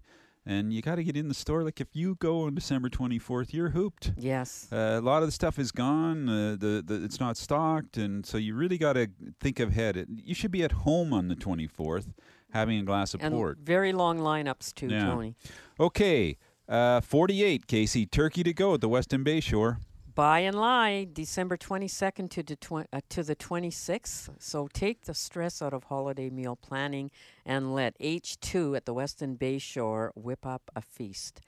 and 0.50 0.74
you 0.74 0.82
got 0.82 0.96
to 0.96 1.04
get 1.04 1.16
in 1.16 1.28
the 1.28 1.34
store. 1.34 1.64
Like 1.64 1.80
if 1.80 1.90
you 1.94 2.16
go 2.16 2.42
on 2.46 2.56
December 2.56 2.90
24th, 2.90 3.54
you're 3.54 3.70
hooped. 3.70 4.12
Yes. 4.18 4.68
Uh, 4.72 4.98
a 4.98 5.02
lot 5.02 5.22
of 5.22 5.28
the 5.28 5.32
stuff 5.32 5.60
is 5.60 5.72
gone. 5.72 6.28
Uh, 6.28 6.56
the, 6.60 6.84
the 6.86 7.04
it's 7.04 7.20
not 7.20 7.38
stocked, 7.38 7.98
and 7.98 8.26
so 8.26 8.38
you 8.38 8.56
really 8.56 8.78
got 8.78 8.94
to 8.94 9.08
think 9.40 9.60
ahead. 9.60 9.96
It- 9.96 10.08
You 10.30 10.34
should 10.34 10.52
be 10.52 10.64
at 10.64 10.72
home 10.72 11.14
on 11.14 11.28
the 11.28 11.36
24th, 11.36 12.08
having 12.52 12.80
a 12.80 12.84
glass 12.84 13.14
of 13.14 13.22
and 13.24 13.34
port. 13.34 13.60
very 13.64 13.94
long 13.94 14.18
lineups 14.20 14.74
too, 14.74 14.88
Yeah. 14.88 15.06
Tony. 15.06 15.36
Okay, 15.80 16.38
uh, 16.68 17.02
48, 17.02 17.68
Casey. 17.68 18.06
Turkey 18.06 18.44
to 18.44 18.54
go 18.54 18.74
at 18.74 18.82
the 18.82 18.90
Westin 18.90 19.24
Bayshore. 19.24 19.78
Buy 20.20 20.40
and 20.40 20.60
lie, 20.60 21.08
December 21.14 21.56
22nd 21.56 22.30
to 22.32 22.44
the, 22.44 22.86
uh, 22.92 23.00
to 23.08 23.24
the 23.24 23.38
26th. 23.38 24.30
So 24.38 24.68
take 24.74 25.06
the 25.06 25.14
stress 25.14 25.62
out 25.62 25.74
of 25.74 25.86
holiday 25.86 26.30
meal 26.30 26.58
planning 26.58 27.10
and 27.46 27.74
let 27.74 27.98
H2 28.00 28.76
at 28.76 28.86
the 28.86 28.94
Westin 28.94 29.38
Bayshore 29.38 30.12
whip 30.16 30.46
up 30.46 30.72
a 30.76 30.82
feast. 30.82 31.40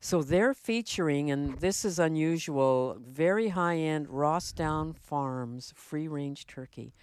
So 0.00 0.24
they're 0.24 0.54
featuring, 0.54 1.30
and 1.30 1.60
this 1.60 1.84
is 1.84 2.00
unusual, 2.00 2.96
very 2.98 3.50
high 3.50 3.76
end 3.76 4.08
Rossdown 4.08 4.96
Farms 4.98 5.72
free 5.76 6.08
range 6.08 6.48
turkey 6.48 6.94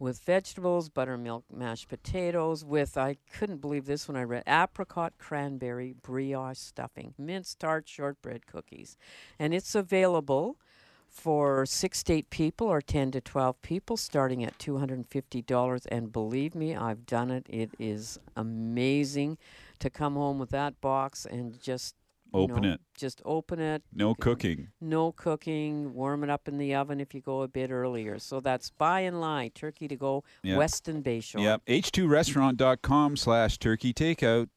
with 0.00 0.18
vegetables, 0.20 0.88
buttermilk 0.88 1.44
mashed 1.54 1.88
potatoes, 1.88 2.64
with, 2.64 2.96
I 2.96 3.18
couldn't 3.32 3.60
believe 3.60 3.84
this 3.84 4.08
when 4.08 4.16
I 4.16 4.24
read, 4.24 4.42
apricot 4.46 5.12
cranberry 5.18 5.94
brioche 6.02 6.58
stuffing, 6.58 7.14
minced 7.18 7.60
tart 7.60 7.86
shortbread 7.86 8.46
cookies. 8.46 8.96
And 9.38 9.54
it's 9.54 9.74
available 9.74 10.56
for 11.06 11.66
six 11.66 12.02
to 12.04 12.14
eight 12.14 12.30
people 12.30 12.66
or 12.66 12.80
10 12.80 13.10
to 13.10 13.20
12 13.20 13.60
people, 13.60 13.96
starting 13.96 14.42
at 14.42 14.58
$250. 14.58 15.86
And 15.90 16.12
believe 16.12 16.54
me, 16.54 16.74
I've 16.74 17.04
done 17.04 17.30
it. 17.30 17.46
It 17.48 17.70
is 17.78 18.18
amazing 18.36 19.36
to 19.80 19.90
come 19.90 20.14
home 20.14 20.38
with 20.38 20.50
that 20.50 20.80
box 20.80 21.26
and 21.26 21.60
just 21.60 21.94
Open 22.32 22.62
know, 22.62 22.72
it. 22.72 22.80
Just 22.96 23.20
open 23.24 23.60
it. 23.60 23.82
No 23.92 24.14
cooking. 24.14 24.68
No 24.80 25.12
cooking. 25.12 25.94
Warm 25.94 26.24
it 26.24 26.30
up 26.30 26.48
in 26.48 26.58
the 26.58 26.74
oven 26.74 27.00
if 27.00 27.14
you 27.14 27.20
go 27.20 27.42
a 27.42 27.48
bit 27.48 27.70
earlier. 27.70 28.18
So 28.18 28.40
that's 28.40 28.70
by 28.70 29.00
and 29.00 29.20
lie. 29.20 29.50
Turkey 29.54 29.88
to 29.88 29.96
go. 29.96 30.24
Yep. 30.42 30.58
Westin 30.58 31.02
Bayshore. 31.02 31.42
Yep. 31.42 31.64
H2restaurant.com 31.66 33.16
slash 33.16 33.58
turkey 33.58 33.92
takeout. 33.92 34.48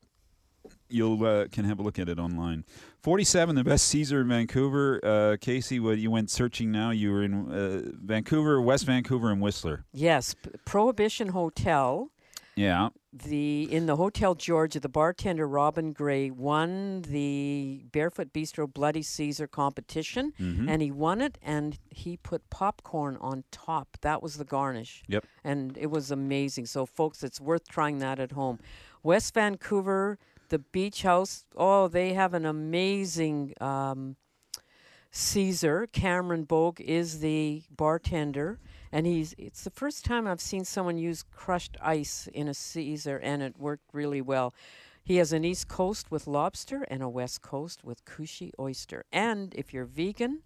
You'll 0.89 1.25
uh, 1.25 1.47
can 1.51 1.65
have 1.65 1.79
a 1.79 1.81
look 1.81 1.99
at 1.99 2.07
it 2.07 2.19
online. 2.19 2.63
47, 3.01 3.55
the 3.55 3.63
best 3.63 3.87
Caesar 3.89 4.21
in 4.21 4.29
Vancouver. 4.29 4.99
Uh, 5.03 5.37
Casey, 5.41 5.79
what 5.79 5.97
you 5.97 6.09
went 6.09 6.29
searching 6.29 6.71
now? 6.71 6.91
You 6.91 7.11
were 7.11 7.23
in 7.23 7.51
uh, 7.51 7.81
Vancouver, 8.01 8.61
West 8.61 8.85
Vancouver, 8.85 9.29
and 9.29 9.41
Whistler. 9.41 9.83
Yes, 9.91 10.35
Prohibition 10.63 11.29
Hotel. 11.29 12.11
Yeah. 12.55 12.89
The 13.15 13.71
in 13.71 13.85
the 13.85 13.95
Hotel 13.95 14.33
Georgia, 14.33 14.79
the 14.79 14.89
bartender 14.89 15.47
Robin 15.47 15.93
Gray 15.93 16.31
won 16.31 17.03
the 17.03 17.83
Barefoot 17.91 18.33
Bistro 18.33 18.65
Bloody 18.71 19.03
Caesar 19.03 19.45
competition, 19.45 20.33
Mm-hmm. 20.39 20.67
and 20.67 20.81
he 20.81 20.89
won 20.89 21.21
it, 21.21 21.37
and 21.43 21.77
he 21.91 22.17
put 22.17 22.49
popcorn 22.49 23.17
on 23.21 23.43
top. 23.51 23.97
That 24.01 24.23
was 24.23 24.37
the 24.37 24.45
garnish. 24.45 25.03
Yep. 25.07 25.25
and 25.43 25.77
it 25.77 25.91
was 25.91 26.09
amazing. 26.09 26.65
So, 26.65 26.87
folks, 26.87 27.23
it's 27.23 27.39
worth 27.39 27.67
trying 27.67 27.99
that 27.99 28.19
at 28.19 28.31
home. 28.31 28.57
West 29.03 29.35
Vancouver, 29.35 30.17
the 30.49 30.57
Beach 30.59 31.03
House. 31.03 31.45
Oh, 31.55 31.87
they 31.87 32.13
have 32.13 32.33
an 32.33 32.45
amazing 32.47 33.53
um, 33.61 34.15
Caesar. 35.11 35.87
Cameron 35.91 36.45
Bogue 36.45 36.81
is 36.81 37.19
the 37.19 37.61
bartender, 37.69 38.59
and 38.93 39.05
he's. 39.05 39.35
It's 39.37 39.63
the 39.63 39.69
first 39.71 40.05
time 40.05 40.25
I've 40.27 40.39
seen 40.39 40.63
someone 40.63 40.97
use 40.97 41.23
crushed 41.31 41.75
ice 41.81 42.29
in 42.33 42.47
a 42.47 42.53
Caesar, 42.53 43.17
and 43.17 43.41
it 43.41 43.59
worked 43.59 43.89
really 43.91 44.21
well. 44.21 44.53
He 45.03 45.17
has 45.17 45.33
an 45.33 45.43
East 45.43 45.67
Coast 45.67 46.11
with 46.11 46.27
lobster 46.27 46.83
and 46.89 47.03
a 47.03 47.09
West 47.09 47.41
Coast 47.41 47.83
with 47.83 48.05
Kusshi 48.05 48.51
oyster. 48.57 49.03
And 49.11 49.53
if 49.53 49.73
you're 49.73 49.83
vegan, 49.83 50.43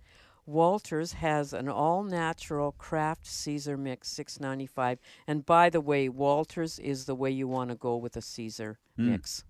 Walters 0.47 1.13
has 1.13 1.53
an 1.53 1.69
all-natural 1.69 2.71
craft 2.71 3.27
Caesar 3.27 3.77
mix, 3.77 4.07
six 4.07 4.39
ninety-five. 4.39 4.97
And 5.27 5.45
by 5.45 5.69
the 5.69 5.81
way, 5.81 6.09
Walters 6.09 6.79
is 6.79 7.05
the 7.05 7.15
way 7.15 7.29
you 7.29 7.47
want 7.47 7.69
to 7.69 7.75
go 7.75 7.97
with 7.97 8.15
a 8.17 8.21
Caesar 8.21 8.79
Mm. 8.97 9.09
mix. 9.09 9.43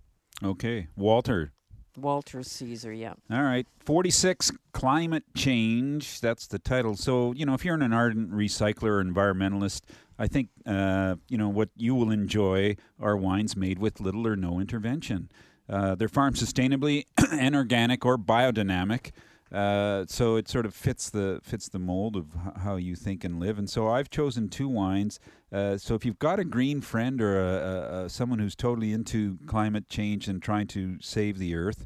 Okay. 0.44 0.88
Walter. 0.98 1.54
Walters 1.98 2.48
Caesar, 2.52 2.94
yeah. 2.94 3.14
All 3.32 3.44
right. 3.44 3.68
46, 3.80 4.52
Climate 4.72 5.24
Change. 5.36 6.22
That's 6.22 6.48
the 6.48 6.60
title. 6.60 6.96
So, 6.96 7.34
you 7.34 7.46
know, 7.46 7.54
if 7.54 7.66
you're 7.66 7.76
an 7.76 7.94
ardent 7.94 8.32
recycler 8.32 8.90
or 8.90 9.04
environmentalist, 9.04 9.82
I 10.20 10.28
think, 10.28 10.50
uh, 10.66 11.16
you 11.28 11.38
know, 11.38 11.50
what 11.50 11.70
you 11.76 11.96
will 11.96 12.12
enjoy 12.12 12.78
are 13.00 13.18
wines 13.18 13.56
made 13.56 13.80
with 13.80 14.00
little 14.00 14.28
or 14.28 14.36
no 14.36 14.60
intervention. 14.60 15.30
Uh, 15.70 15.96
they're 15.96 16.08
farmed 16.08 16.38
sustainably 16.38 17.06
and 17.32 17.56
organic 17.56 18.06
or 18.06 18.18
biodynamic. 18.18 19.12
Uh, 19.52 20.06
so 20.08 20.36
it 20.36 20.48
sort 20.50 20.66
of 20.66 20.74
fits 20.74 21.10
the 21.10 21.40
fits 21.42 21.70
the 21.70 21.80
mold 21.80 22.16
of 22.16 22.26
h- 22.36 22.54
how 22.64 22.76
you 22.76 22.96
think 22.96 23.24
and 23.24 23.40
live. 23.40 23.58
And 23.58 23.70
so 23.70 23.88
I've 23.88 24.10
chosen 24.10 24.50
two 24.50 24.68
wines. 24.68 25.20
Uh, 25.52 25.78
so 25.78 25.96
if 25.96 26.04
you've 26.06 26.20
got 26.20 26.40
a 26.40 26.44
green 26.44 26.82
friend 26.82 27.22
or 27.22 27.40
a, 27.40 27.56
a, 27.56 28.06
a 28.06 28.10
someone 28.10 28.40
who's 28.40 28.56
totally 28.56 28.92
into 28.92 29.38
climate 29.46 29.88
change 29.88 30.28
and 30.28 30.42
trying 30.42 30.68
to 30.68 30.98
save 31.02 31.38
the 31.38 31.56
earth, 31.56 31.86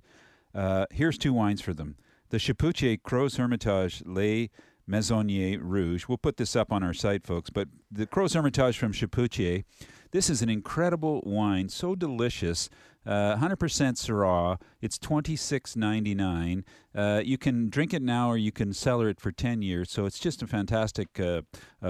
Uh, 0.53 0.85
here's 0.91 1.17
two 1.17 1.33
wines 1.33 1.61
for 1.61 1.73
them: 1.73 1.95
the 2.29 2.37
Chapoutier 2.37 2.97
Crozes 2.97 3.37
Hermitage 3.37 4.03
Les 4.05 4.49
Meysonniers 4.85 5.59
Rouge. 5.61 6.07
We'll 6.07 6.17
put 6.17 6.37
this 6.37 6.55
up 6.55 6.71
on 6.71 6.83
our 6.83 6.93
site, 6.93 7.23
folks. 7.25 7.49
But 7.49 7.67
the 7.91 8.07
Crozes 8.07 8.33
Hermitage 8.33 8.77
from 8.77 8.91
Chapoutier. 8.91 9.63
This 10.11 10.29
is 10.29 10.41
an 10.41 10.49
incredible 10.49 11.21
wine, 11.25 11.69
so 11.69 11.95
delicious. 11.95 12.69
Uh, 13.05 13.35
100% 13.35 13.57
Syrah. 13.57 14.59
It's 14.81 14.97
26.99. 14.97 16.63
Uh, 16.93 17.21
you 17.23 17.37
can 17.37 17.69
drink 17.69 17.93
it 17.93 18.01
now, 18.01 18.29
or 18.29 18.37
you 18.37 18.51
can 18.51 18.73
cellar 18.73 19.09
it 19.09 19.19
for 19.19 19.31
10 19.31 19.61
years. 19.61 19.89
So 19.89 20.05
it's 20.05 20.19
just 20.19 20.41
a 20.41 20.47
fantastic 20.47 21.19
uh, 21.19 21.41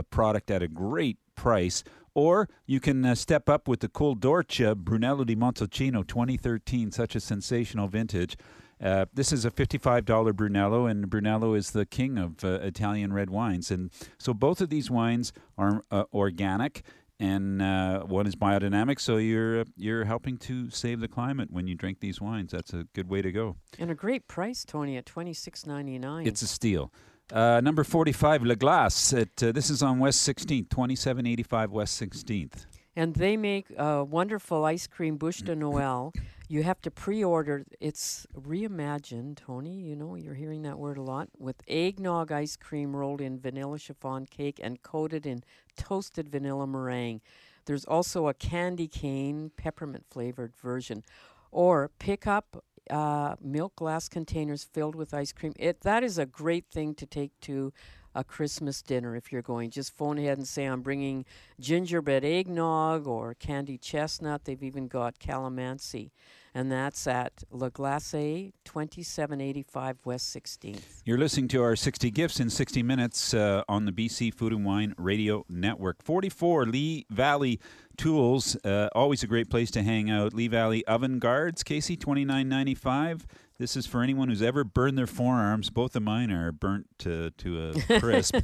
product 0.09 0.49
at 0.49 0.63
a 0.63 0.67
great 0.67 1.17
price. 1.35 1.83
Or 2.13 2.49
you 2.65 2.79
can 2.79 3.05
uh, 3.05 3.15
step 3.15 3.47
up 3.47 3.67
with 3.67 3.79
the 3.79 3.87
Col 3.87 4.15
d'Orcia 4.15 4.75
Brunello 4.75 5.23
di 5.23 5.35
Montalcino 5.35 6.05
2013, 6.05 6.91
such 6.91 7.15
a 7.15 7.19
sensational 7.19 7.87
vintage. 7.87 8.37
Uh, 8.81 9.05
this 9.13 9.31
is 9.31 9.45
a 9.45 9.51
$55 9.51 10.35
Brunello, 10.35 10.87
and 10.87 11.09
Brunello 11.09 11.53
is 11.53 11.71
the 11.71 11.85
king 11.85 12.17
of 12.17 12.43
uh, 12.43 12.59
Italian 12.61 13.13
red 13.13 13.29
wines. 13.29 13.69
And 13.69 13.91
so 14.17 14.33
both 14.33 14.59
of 14.59 14.69
these 14.69 14.89
wines 14.89 15.31
are 15.57 15.83
uh, 15.91 16.05
organic, 16.13 16.83
and 17.21 17.61
uh, 17.61 18.01
one 18.01 18.25
is 18.25 18.35
biodynamic. 18.35 18.99
So 18.99 19.17
you're 19.17 19.65
you're 19.77 20.05
helping 20.05 20.37
to 20.39 20.69
save 20.71 20.99
the 20.99 21.07
climate 21.07 21.49
when 21.51 21.67
you 21.67 21.75
drink 21.75 21.99
these 21.99 22.19
wines. 22.19 22.51
That's 22.51 22.73
a 22.73 22.87
good 22.93 23.07
way 23.07 23.21
to 23.21 23.31
go. 23.31 23.55
And 23.77 23.91
a 23.91 23.95
great 23.95 24.27
price, 24.27 24.65
Tony, 24.65 24.97
at 24.97 25.05
twenty 25.05 25.33
six 25.33 25.65
ninety 25.65 25.99
nine. 25.99 26.25
It's 26.27 26.41
a 26.41 26.47
steal. 26.47 26.91
Uh, 27.31 27.61
number 27.63 27.85
45, 27.85 28.43
Le 28.43 28.57
Glace. 28.57 29.13
At, 29.13 29.41
uh, 29.41 29.53
this 29.53 29.69
is 29.69 29.81
on 29.81 29.99
West 29.99 30.27
16th, 30.27 30.69
2785 30.69 31.71
West 31.71 32.01
16th. 32.01 32.65
And 32.95 33.15
they 33.15 33.37
make 33.37 33.67
a 33.77 34.03
wonderful 34.03 34.65
ice 34.65 34.87
cream 34.87 35.17
bûche 35.17 35.43
de 35.45 35.55
Noël. 35.55 36.13
You 36.49 36.63
have 36.63 36.81
to 36.81 36.91
pre-order. 36.91 37.65
It's 37.79 38.27
reimagined, 38.37 39.37
Tony. 39.37 39.79
You 39.79 39.95
know 39.95 40.15
you're 40.15 40.33
hearing 40.33 40.63
that 40.63 40.77
word 40.77 40.97
a 40.97 41.01
lot. 41.01 41.29
With 41.37 41.61
eggnog 41.67 42.31
ice 42.31 42.57
cream 42.57 42.93
rolled 42.93 43.21
in 43.21 43.39
vanilla 43.39 43.79
chiffon 43.79 44.25
cake 44.25 44.59
and 44.61 44.81
coated 44.81 45.25
in 45.25 45.43
toasted 45.77 46.27
vanilla 46.27 46.67
meringue. 46.67 47.21
There's 47.65 47.85
also 47.85 48.27
a 48.27 48.33
candy 48.33 48.89
cane 48.89 49.51
peppermint 49.55 50.05
flavored 50.09 50.55
version. 50.57 51.03
Or 51.51 51.89
pick 51.99 52.27
up 52.27 52.63
uh, 52.89 53.35
milk 53.41 53.75
glass 53.77 54.09
containers 54.09 54.63
filled 54.65 54.95
with 54.95 55.13
ice 55.13 55.31
cream. 55.31 55.53
It 55.57 55.81
that 55.81 56.03
is 56.03 56.17
a 56.17 56.25
great 56.25 56.65
thing 56.69 56.95
to 56.95 57.05
take 57.05 57.31
to 57.41 57.71
a 58.13 58.23
Christmas 58.23 58.81
dinner 58.81 59.15
if 59.15 59.31
you're 59.31 59.41
going. 59.41 59.69
Just 59.69 59.95
phone 59.95 60.17
ahead 60.17 60.37
and 60.37 60.47
say 60.47 60.65
I'm 60.65 60.81
bringing 60.81 61.25
gingerbread 61.59 62.23
eggnog 62.23 63.07
or 63.07 63.33
candied 63.35 63.81
chestnut. 63.81 64.45
They've 64.45 64.61
even 64.61 64.87
got 64.87 65.19
calamansi, 65.19 66.11
and 66.53 66.71
that's 66.71 67.07
at 67.07 67.43
Le 67.51 67.69
Glace, 67.69 68.51
2785 68.65 69.97
West 70.05 70.35
16th. 70.35 70.81
You're 71.05 71.17
listening 71.17 71.47
to 71.49 71.63
our 71.63 71.75
60 71.75 72.11
Gifts 72.11 72.39
in 72.39 72.49
60 72.49 72.83
Minutes 72.83 73.33
uh, 73.33 73.63
on 73.69 73.85
the 73.85 73.91
BC 73.91 74.33
Food 74.33 74.53
and 74.53 74.65
Wine 74.65 74.93
Radio 74.97 75.45
Network. 75.49 76.03
44 76.03 76.65
Lee 76.65 77.05
Valley 77.09 77.59
Tools, 77.97 78.55
uh, 78.65 78.89
always 78.95 79.21
a 79.21 79.27
great 79.27 79.49
place 79.49 79.69
to 79.71 79.83
hang 79.83 80.09
out. 80.09 80.33
Lee 80.33 80.47
Valley 80.47 80.85
Oven 80.87 81.19
Guards, 81.19 81.61
Casey, 81.61 81.95
29.95. 81.95 83.25
This 83.61 83.77
is 83.77 83.85
for 83.85 84.01
anyone 84.01 84.27
who's 84.27 84.41
ever 84.41 84.63
burned 84.63 84.97
their 84.97 85.05
forearms. 85.05 85.69
Both 85.69 85.95
of 85.95 86.01
mine 86.01 86.31
are 86.31 86.51
burnt 86.51 86.87
to, 86.97 87.29
to 87.29 87.69
a 87.69 87.99
crisp 87.99 88.35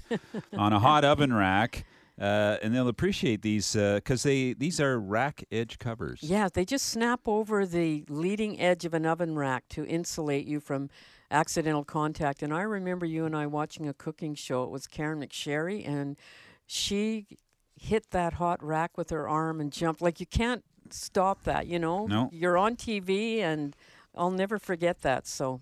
on 0.53 0.73
a 0.73 0.79
hot 0.79 1.03
oven 1.03 1.33
rack. 1.33 1.85
Uh, 2.21 2.57
and 2.61 2.75
they'll 2.75 2.87
appreciate 2.87 3.41
these 3.41 3.73
because 3.73 4.21
they 4.21 4.53
these 4.53 4.79
are 4.79 4.99
rack 4.99 5.43
edge 5.51 5.79
covers. 5.79 6.19
Yeah, 6.21 6.49
they 6.53 6.65
just 6.65 6.85
snap 6.85 7.21
over 7.25 7.65
the 7.65 8.05
leading 8.09 8.59
edge 8.59 8.85
of 8.85 8.93
an 8.93 9.07
oven 9.07 9.35
rack 9.35 9.67
to 9.69 9.83
insulate 9.87 10.45
you 10.45 10.59
from 10.59 10.91
accidental 11.31 11.83
contact. 11.83 12.43
And 12.43 12.53
I 12.53 12.61
remember 12.61 13.07
you 13.07 13.25
and 13.25 13.35
I 13.35 13.47
watching 13.47 13.89
a 13.89 13.95
cooking 13.95 14.35
show. 14.35 14.65
It 14.65 14.69
was 14.69 14.85
Karen 14.85 15.19
McSherry, 15.19 15.87
and 15.87 16.15
she 16.67 17.25
hit 17.75 18.11
that 18.11 18.33
hot 18.33 18.63
rack 18.63 18.99
with 18.99 19.09
her 19.09 19.27
arm 19.27 19.61
and 19.61 19.71
jumped. 19.71 19.99
Like 19.99 20.19
you 20.19 20.27
can't 20.27 20.63
stop 20.91 21.43
that, 21.45 21.65
you 21.65 21.79
know? 21.79 22.05
No. 22.05 22.29
You're 22.31 22.57
on 22.57 22.75
TV, 22.75 23.39
and 23.39 23.75
I'll 24.17 24.31
never 24.31 24.57
forget 24.59 25.01
that. 25.01 25.27
So 25.27 25.61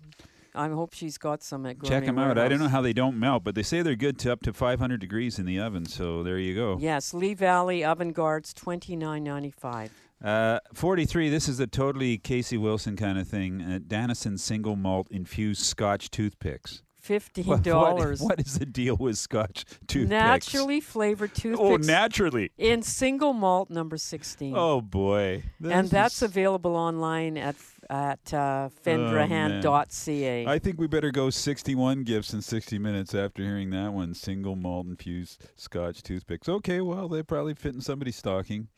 I 0.54 0.68
hope 0.68 0.94
she's 0.94 1.18
got 1.18 1.42
some 1.42 1.66
at 1.66 1.76
Check 1.82 2.04
Gourmet 2.04 2.06
them 2.06 2.18
out. 2.18 2.38
I 2.38 2.48
don't 2.48 2.58
know 2.58 2.68
how 2.68 2.80
they 2.80 2.92
don't 2.94 3.18
melt, 3.18 3.44
but 3.44 3.54
they 3.54 3.62
say 3.62 3.82
they're 3.82 3.94
good 3.96 4.18
to 4.20 4.32
up 4.32 4.40
to 4.42 4.52
500 4.52 4.98
degrees 5.00 5.38
in 5.38 5.44
the 5.46 5.58
oven. 5.60 5.84
So 5.86 6.22
there 6.22 6.38
you 6.38 6.54
go. 6.54 6.78
Yes, 6.80 7.12
Lee 7.12 7.34
Valley 7.34 7.84
Oven 7.84 8.12
Guards, 8.12 8.54
twenty 8.54 8.96
nine 8.96 9.22
ninety 9.24 9.50
five. 9.50 9.92
Uh, 10.24 10.58
43, 10.72 11.28
this 11.28 11.46
is 11.46 11.60
a 11.60 11.66
totally 11.66 12.16
Casey 12.16 12.56
Wilson 12.56 12.96
kind 12.96 13.18
of 13.18 13.28
thing. 13.28 13.60
Uh, 13.60 13.78
Danison 13.86 14.38
single 14.40 14.74
malt 14.74 15.08
infused 15.10 15.60
scotch 15.60 16.10
toothpicks. 16.10 16.82
Fifteen 16.98 17.44
What- 17.44 17.58
what- 17.58 17.62
dollars. 17.64 18.20
what 18.22 18.40
is 18.40 18.58
the 18.58 18.64
deal 18.66 18.96
with 18.96 19.18
scotch 19.18 19.64
toothpicks? 19.86 20.08
Naturally 20.10 20.80
flavored 20.80 21.34
toothpicks. 21.34 21.60
Oh, 21.62 21.76
naturally. 21.76 22.50
in 22.56 22.80
single 22.82 23.34
malt 23.34 23.68
number 23.70 23.98
sixteen. 23.98 24.54
Oh, 24.56 24.80
boy. 24.80 25.44
and 25.62 25.84
This 25.84 25.90
that's 25.90 26.22
available 26.22 26.74
online 26.74 27.36
at 27.36 27.54
at 27.90 28.32
uh, 28.32 28.68
man. 28.84 28.98
fendrahan.ca. 28.98 30.46
I 30.46 30.58
think 30.58 30.78
we 30.78 30.86
better 30.86 31.10
go 31.10 31.30
61 31.30 32.04
gifts 32.04 32.32
in 32.32 32.42
60 32.42 32.78
minutes 32.78 33.14
after 33.14 33.42
hearing 33.42 33.70
that 33.70 33.92
one. 33.92 34.14
Single 34.14 34.56
malt 34.56 34.86
infused 34.86 35.44
scotch 35.56 36.02
toothpicks. 36.02 36.48
Okay, 36.48 36.80
well, 36.80 37.08
they 37.08 37.22
probably 37.22 37.54
fit 37.54 37.74
in 37.74 37.80
somebody's 37.80 38.16
stocking. 38.16 38.68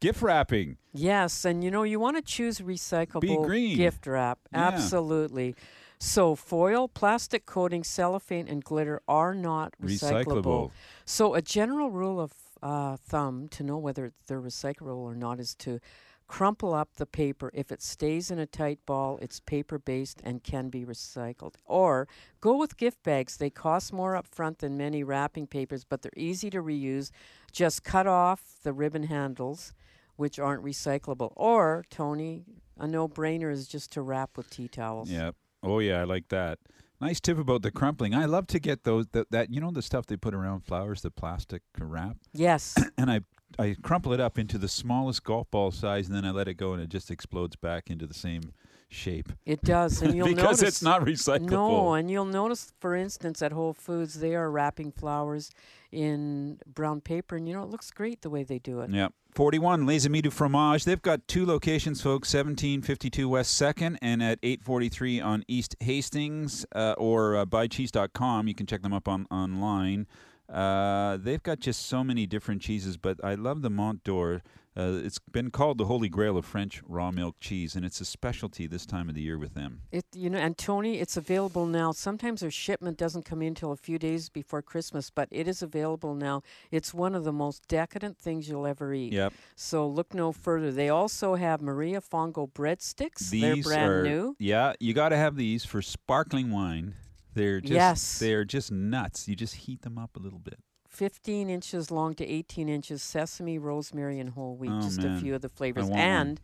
Gift 0.00 0.20
wrapping. 0.22 0.76
yes, 0.92 1.44
and 1.44 1.64
you 1.64 1.70
know 1.70 1.82
you 1.82 1.98
want 1.98 2.16
to 2.16 2.22
choose 2.22 2.58
recyclable 2.60 3.46
green. 3.46 3.76
gift 3.76 4.06
wrap. 4.06 4.38
Yeah. 4.52 4.68
Absolutely. 4.68 5.54
So 5.98 6.34
foil, 6.34 6.88
plastic 6.88 7.46
coating, 7.46 7.82
cellophane, 7.84 8.46
and 8.46 8.62
glitter 8.62 9.00
are 9.08 9.34
not 9.34 9.72
recyclable. 9.82 10.24
Recyclable. 10.24 10.70
So 11.06 11.34
a 11.34 11.40
general 11.40 11.90
rule 11.90 12.20
of 12.20 12.32
uh, 12.62 12.96
thumb 12.96 13.48
to 13.48 13.62
know 13.62 13.78
whether 13.78 14.12
they're 14.26 14.42
recyclable 14.42 14.98
or 14.98 15.14
not 15.14 15.40
is 15.40 15.54
to 15.56 15.80
crumple 16.26 16.74
up 16.74 16.94
the 16.96 17.06
paper. 17.06 17.50
If 17.54 17.70
it 17.70 17.82
stays 17.82 18.30
in 18.30 18.38
a 18.38 18.46
tight 18.46 18.78
ball, 18.86 19.18
it's 19.20 19.40
paper 19.40 19.78
based 19.78 20.20
and 20.24 20.42
can 20.42 20.68
be 20.68 20.84
recycled. 20.84 21.54
Or 21.64 22.08
go 22.40 22.56
with 22.56 22.76
gift 22.76 23.02
bags. 23.02 23.36
They 23.36 23.50
cost 23.50 23.92
more 23.92 24.16
up 24.16 24.26
front 24.26 24.58
than 24.58 24.76
many 24.76 25.02
wrapping 25.04 25.46
papers, 25.46 25.84
but 25.84 26.02
they're 26.02 26.12
easy 26.16 26.50
to 26.50 26.62
reuse. 26.62 27.10
Just 27.52 27.84
cut 27.84 28.06
off 28.06 28.42
the 28.62 28.72
ribbon 28.72 29.04
handles, 29.04 29.72
which 30.16 30.38
aren't 30.38 30.64
recyclable. 30.64 31.32
Or, 31.36 31.84
Tony, 31.90 32.44
a 32.78 32.86
no 32.86 33.08
brainer 33.08 33.52
is 33.52 33.66
just 33.68 33.92
to 33.92 34.02
wrap 34.02 34.36
with 34.36 34.50
tea 34.50 34.68
towels. 34.68 35.10
Yep. 35.10 35.36
Oh 35.62 35.78
yeah, 35.78 36.00
I 36.00 36.04
like 36.04 36.28
that. 36.28 36.58
Nice 37.00 37.20
tip 37.20 37.38
about 37.38 37.62
the 37.62 37.70
crumpling. 37.70 38.14
I 38.14 38.24
love 38.24 38.46
to 38.48 38.58
get 38.58 38.84
those 38.84 39.06
that, 39.08 39.30
that 39.30 39.50
you 39.52 39.60
know 39.60 39.70
the 39.70 39.82
stuff 39.82 40.06
they 40.06 40.16
put 40.16 40.34
around 40.34 40.60
flowers, 40.64 41.02
the 41.02 41.10
plastic 41.10 41.62
wrap, 41.78 42.16
Yes. 42.32 42.74
and 42.98 43.10
I 43.10 43.20
I 43.58 43.76
crumple 43.82 44.12
it 44.12 44.20
up 44.20 44.38
into 44.38 44.58
the 44.58 44.68
smallest 44.68 45.24
golf 45.24 45.50
ball 45.50 45.70
size, 45.70 46.08
and 46.08 46.16
then 46.16 46.24
I 46.24 46.30
let 46.30 46.48
it 46.48 46.54
go, 46.54 46.72
and 46.72 46.82
it 46.82 46.88
just 46.88 47.10
explodes 47.10 47.56
back 47.56 47.90
into 47.90 48.06
the 48.06 48.14
same 48.14 48.52
shape 48.88 49.32
It 49.44 49.62
does, 49.62 50.02
and 50.02 50.14
you'll 50.16 50.28
because 50.28 50.60
notice 50.60 50.62
it's 50.62 50.82
not 50.82 51.02
recyclable. 51.02 51.50
No, 51.50 51.94
and 51.94 52.10
you'll 52.10 52.24
notice, 52.24 52.72
for 52.80 52.94
instance, 52.94 53.42
at 53.42 53.52
Whole 53.52 53.74
Foods, 53.74 54.20
they 54.20 54.34
are 54.34 54.50
wrapping 54.50 54.92
flowers 54.92 55.50
in 55.90 56.58
brown 56.66 57.00
paper, 57.00 57.36
and 57.36 57.48
you 57.48 57.54
know 57.54 57.62
it 57.62 57.70
looks 57.70 57.90
great 57.90 58.22
the 58.22 58.30
way 58.30 58.42
they 58.42 58.58
do 58.58 58.80
it. 58.80 58.90
Yeah. 58.90 59.08
41 59.34 59.84
Les 59.84 60.06
Amis 60.06 60.22
du 60.22 60.30
Fromage. 60.30 60.84
They've 60.84 61.02
got 61.02 61.26
two 61.26 61.44
locations, 61.44 62.00
folks 62.00 62.32
1752 62.32 63.28
West 63.28 63.60
2nd 63.60 63.98
and 64.00 64.22
at 64.22 64.38
843 64.44 65.20
on 65.20 65.44
East 65.48 65.74
Hastings 65.80 66.64
uh, 66.72 66.94
or 66.98 67.36
uh, 67.36 67.44
buycheese.com. 67.44 68.46
You 68.46 68.54
can 68.54 68.66
check 68.66 68.82
them 68.82 68.92
up 68.92 69.08
on 69.08 69.26
online. 69.32 70.06
Uh, 70.48 71.16
they've 71.16 71.42
got 71.42 71.60
just 71.60 71.86
so 71.86 72.04
many 72.04 72.26
different 72.26 72.60
cheeses, 72.62 72.96
but 72.96 73.22
I 73.24 73.34
love 73.34 73.62
the 73.62 73.70
Mont 73.70 74.04
d'Or. 74.04 74.42
Uh, 74.76 75.00
it's 75.04 75.20
been 75.20 75.52
called 75.52 75.78
the 75.78 75.84
holy 75.84 76.08
grail 76.08 76.36
of 76.36 76.44
French 76.44 76.82
raw 76.88 77.12
milk 77.12 77.36
cheese, 77.38 77.76
and 77.76 77.84
it's 77.84 78.00
a 78.00 78.04
specialty 78.04 78.66
this 78.66 78.84
time 78.84 79.08
of 79.08 79.14
the 79.14 79.20
year 79.20 79.38
with 79.38 79.54
them. 79.54 79.82
It, 79.92 80.04
you 80.12 80.28
know, 80.28 80.38
and 80.38 80.58
Tony, 80.58 80.98
it's 80.98 81.16
available 81.16 81.64
now. 81.66 81.92
Sometimes 81.92 82.40
their 82.40 82.50
shipment 82.50 82.98
doesn't 82.98 83.24
come 83.24 83.40
in 83.40 83.54
till 83.54 83.70
a 83.70 83.76
few 83.76 84.00
days 84.00 84.28
before 84.28 84.62
Christmas, 84.62 85.10
but 85.10 85.28
it 85.30 85.46
is 85.46 85.62
available 85.62 86.14
now. 86.14 86.42
It's 86.72 86.92
one 86.92 87.14
of 87.14 87.22
the 87.22 87.32
most 87.32 87.68
decadent 87.68 88.18
things 88.18 88.48
you'll 88.48 88.66
ever 88.66 88.92
eat. 88.92 89.12
Yep. 89.12 89.32
So 89.54 89.86
look 89.86 90.12
no 90.12 90.32
further. 90.32 90.72
They 90.72 90.88
also 90.88 91.36
have 91.36 91.62
Maria 91.62 92.00
Fongo 92.00 92.50
breadsticks. 92.52 93.30
These 93.30 93.42
They're 93.42 93.62
brand 93.62 93.92
are, 93.92 94.02
new. 94.02 94.36
Yeah, 94.40 94.72
you 94.80 94.92
got 94.92 95.10
to 95.10 95.16
have 95.16 95.36
these 95.36 95.64
for 95.64 95.82
sparkling 95.82 96.50
wine. 96.50 96.94
They're 97.34 97.60
just 97.60 97.72
Yes. 97.72 98.18
they're 98.18 98.44
just 98.44 98.70
nuts. 98.72 99.28
You 99.28 99.34
just 99.36 99.54
heat 99.54 99.82
them 99.82 99.98
up 99.98 100.16
a 100.16 100.20
little 100.20 100.38
bit. 100.38 100.58
15 100.88 101.50
inches 101.50 101.90
long 101.90 102.14
to 102.14 102.24
18 102.26 102.68
inches, 102.68 103.02
sesame, 103.02 103.58
rosemary, 103.58 104.20
and 104.20 104.30
whole 104.30 104.54
wheat. 104.56 104.70
Oh, 104.72 104.80
just 104.80 105.02
man. 105.02 105.16
a 105.16 105.20
few 105.20 105.34
of 105.34 105.40
the 105.42 105.48
flavors. 105.48 105.82
want 105.84 105.92
one. 105.94 106.00
And 106.00 106.40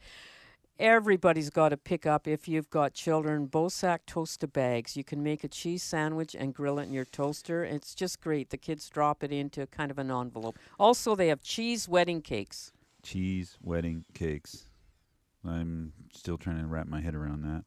everybody's 0.79 1.51
got 1.51 1.69
to 1.69 1.77
pick 1.77 2.07
up, 2.07 2.27
if 2.27 2.49
you've 2.49 2.71
got 2.71 2.93
children, 2.95 3.47
Bosac 3.47 4.01
toaster 4.07 4.47
bags. 4.49 4.97
You 4.97 5.05
can 5.05 5.23
make 5.23 5.45
a 5.45 5.49
cheese 5.49 5.83
sandwich 5.83 6.35
and 6.35 6.53
grill 6.55 6.79
it 6.79 6.85
in 6.85 6.93
your 6.93 7.05
toaster. 7.05 7.63
It's 7.65 7.95
just 7.95 8.21
great. 8.21 8.51
The 8.51 8.57
kids 8.57 8.89
drop 8.89 9.23
it 9.23 9.31
into 9.31 9.67
kind 9.69 9.91
of 9.91 9.99
an 9.99 10.11
envelope. 10.11 10.59
Also, 10.79 11.15
they 11.15 11.29
have 11.29 11.43
cheese 11.43 11.89
wedding 11.89 12.23
cakes. 12.23 12.73
cheese 13.03 13.57
wedding 13.63 14.05
cakes. 14.15 14.67
I'm 15.45 15.93
still 16.13 16.37
trying 16.37 16.61
to 16.61 16.67
wrap 16.67 16.87
my 16.87 17.01
head 17.01 17.15
around 17.15 17.43
that. 17.43 17.65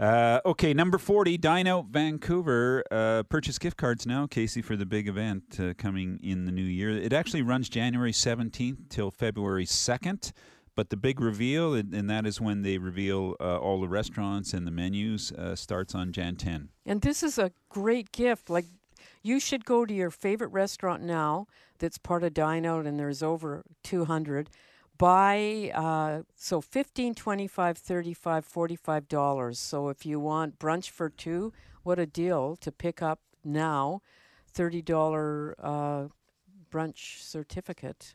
Uh, 0.00 0.40
okay, 0.46 0.72
number 0.72 0.96
40, 0.96 1.36
Dine 1.36 1.66
Out 1.66 1.88
Vancouver. 1.90 2.82
Uh, 2.90 3.22
purchase 3.24 3.58
gift 3.58 3.76
cards 3.76 4.06
now, 4.06 4.26
Casey, 4.26 4.62
for 4.62 4.74
the 4.74 4.86
big 4.86 5.06
event 5.06 5.60
uh, 5.60 5.74
coming 5.76 6.18
in 6.22 6.46
the 6.46 6.52
new 6.52 6.62
year. 6.62 6.88
It 6.88 7.12
actually 7.12 7.42
runs 7.42 7.68
January 7.68 8.12
17th 8.12 8.88
till 8.88 9.10
February 9.10 9.66
2nd. 9.66 10.32
But 10.74 10.88
the 10.88 10.96
big 10.96 11.20
reveal, 11.20 11.74
and, 11.74 11.92
and 11.92 12.08
that 12.08 12.24
is 12.24 12.40
when 12.40 12.62
they 12.62 12.78
reveal 12.78 13.36
uh, 13.40 13.58
all 13.58 13.78
the 13.78 13.88
restaurants 13.88 14.54
and 14.54 14.66
the 14.66 14.70
menus, 14.70 15.32
uh, 15.32 15.54
starts 15.54 15.94
on 15.94 16.12
Jan 16.12 16.36
10. 16.36 16.70
And 16.86 17.02
this 17.02 17.22
is 17.22 17.36
a 17.36 17.52
great 17.68 18.10
gift. 18.10 18.48
Like, 18.48 18.64
you 19.22 19.38
should 19.38 19.66
go 19.66 19.84
to 19.84 19.92
your 19.92 20.10
favorite 20.10 20.48
restaurant 20.48 21.02
now 21.02 21.46
that's 21.78 21.98
part 21.98 22.24
of 22.24 22.32
Dine 22.32 22.64
Out, 22.64 22.86
and 22.86 22.98
there's 22.98 23.22
over 23.22 23.64
200. 23.84 24.48
Buy, 25.00 25.72
uh, 25.74 26.24
so 26.36 26.60
15 26.60 27.14
25 27.14 27.78
35 27.78 28.44
45 28.44 29.08
dollars. 29.08 29.58
So 29.58 29.88
if 29.88 30.04
you 30.04 30.20
want 30.20 30.58
brunch 30.58 30.90
for 30.90 31.08
two, 31.08 31.54
what 31.82 31.98
a 31.98 32.04
deal 32.04 32.54
to 32.56 32.70
pick 32.70 33.00
up 33.00 33.20
now. 33.42 34.02
$30 34.54 35.54
uh, 35.58 36.08
brunch 36.70 37.22
certificate 37.22 38.14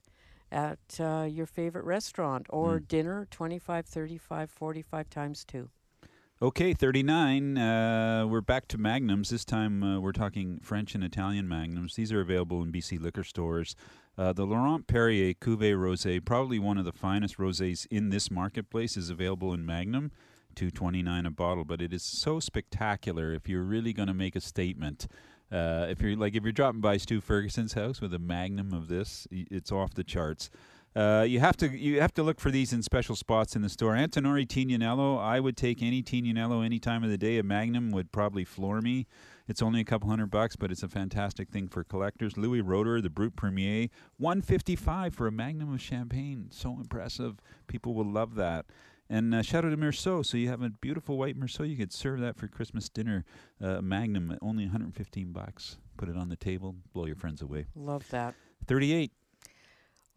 at 0.51 0.77
uh, 0.99 1.27
your 1.27 1.47
favorite 1.47 1.85
restaurant 1.85 2.45
or 2.51 2.79
dinner 2.79 3.27
25 3.31 3.87
35 3.87 4.51
45 4.51 5.09
times 5.09 5.43
2 5.43 5.67
Okay, 6.41 6.73
39. 6.73 7.57
Uh, 7.57 8.27
we're 8.27 8.41
back 8.41 8.67
to 8.67 8.77
magnums. 8.77 9.29
This 9.29 9.45
time 9.45 9.81
uh, 9.81 9.99
we're 10.01 10.11
talking 10.11 10.59
French 10.61 10.93
and 10.93 11.01
Italian 11.01 11.47
magnums. 11.47 11.95
These 11.95 12.11
are 12.11 12.19
available 12.19 12.61
in 12.61 12.73
BC 12.73 12.99
liquor 13.01 13.23
stores. 13.23 13.73
Uh, 14.17 14.31
the 14.31 14.45
Laurent 14.45 14.87
Perrier 14.87 15.33
Cuvée 15.33 15.75
Rosé, 15.75 16.23
probably 16.23 16.57
one 16.57 16.77
of 16.77 16.85
the 16.85 16.93
finest 16.93 17.37
rosés 17.37 17.85
in 17.91 18.09
this 18.09 18.31
marketplace, 18.31 18.95
is 18.95 19.09
available 19.09 19.53
in 19.53 19.65
Magnum, 19.65 20.11
two 20.55 20.71
twenty 20.71 21.01
nine 21.01 21.25
a 21.25 21.31
bottle. 21.31 21.65
But 21.65 21.81
it 21.81 21.91
is 21.91 22.03
so 22.03 22.39
spectacular. 22.39 23.33
If 23.33 23.49
you're 23.49 23.63
really 23.63 23.91
going 23.91 24.07
to 24.07 24.13
make 24.13 24.35
a 24.35 24.41
statement, 24.41 25.07
uh, 25.51 25.87
if 25.89 26.01
you're 26.01 26.15
like 26.15 26.33
if 26.33 26.43
you're 26.43 26.53
dropping 26.53 26.81
by 26.81 26.97
Stu 26.97 27.19
Ferguson's 27.19 27.73
house 27.73 27.99
with 27.99 28.13
a 28.13 28.19
Magnum 28.19 28.73
of 28.73 28.87
this, 28.87 29.27
it's 29.31 29.71
off 29.71 29.93
the 29.93 30.03
charts. 30.03 30.49
Uh, 30.95 31.25
you 31.27 31.41
have 31.41 31.57
to 31.57 31.67
you 31.67 31.99
have 31.99 32.13
to 32.13 32.23
look 32.23 32.39
for 32.39 32.51
these 32.51 32.71
in 32.71 32.81
special 32.81 33.17
spots 33.17 33.53
in 33.53 33.61
the 33.61 33.69
store. 33.69 33.95
Antinori 33.95 34.47
Tignanello, 34.47 35.19
I 35.19 35.41
would 35.41 35.57
take 35.57 35.83
any 35.83 36.01
Tignanello 36.01 36.63
any 36.63 36.79
time 36.79 37.03
of 37.03 37.09
the 37.09 37.17
day. 37.17 37.37
A 37.37 37.43
Magnum 37.43 37.91
would 37.91 38.13
probably 38.13 38.45
floor 38.45 38.79
me. 38.79 39.07
It's 39.47 39.61
only 39.61 39.79
a 39.79 39.85
couple 39.85 40.09
hundred 40.09 40.31
bucks, 40.31 40.55
but 40.55 40.71
it's 40.71 40.83
a 40.83 40.87
fantastic 40.87 41.49
thing 41.49 41.67
for 41.67 41.83
collectors. 41.83 42.35
Louis 42.37 42.61
Roederer, 42.61 43.01
the 43.01 43.09
Brut 43.09 43.35
Premier, 43.35 43.89
one 44.17 44.41
fifty 44.41 44.75
five 44.75 45.13
for 45.13 45.27
a 45.27 45.31
Magnum 45.31 45.73
of 45.73 45.81
champagne. 45.81 46.47
So 46.51 46.71
impressive. 46.79 47.39
People 47.67 47.93
will 47.93 48.11
love 48.11 48.35
that. 48.35 48.65
And 49.07 49.35
uh, 49.35 49.43
Chateau 49.43 49.69
de 49.69 49.77
Meursault, 49.77 50.25
so 50.25 50.35
you 50.35 50.49
have 50.49 50.63
a 50.63 50.69
beautiful 50.71 51.15
white 51.17 51.39
Meursault. 51.39 51.69
You 51.69 51.77
could 51.77 51.93
serve 51.93 52.19
that 52.21 52.37
for 52.37 52.47
Christmas 52.47 52.89
dinner. 52.89 53.23
Uh, 53.61 53.79
Magnum, 53.79 54.35
only 54.41 54.63
115 54.63 55.31
bucks. 55.31 55.77
Put 55.95 56.09
it 56.09 56.17
on 56.17 56.29
the 56.29 56.35
table, 56.35 56.75
blow 56.93 57.05
your 57.05 57.15
friends 57.15 57.43
away. 57.43 57.67
love 57.75 58.09
that 58.09 58.33
38. 58.65 59.11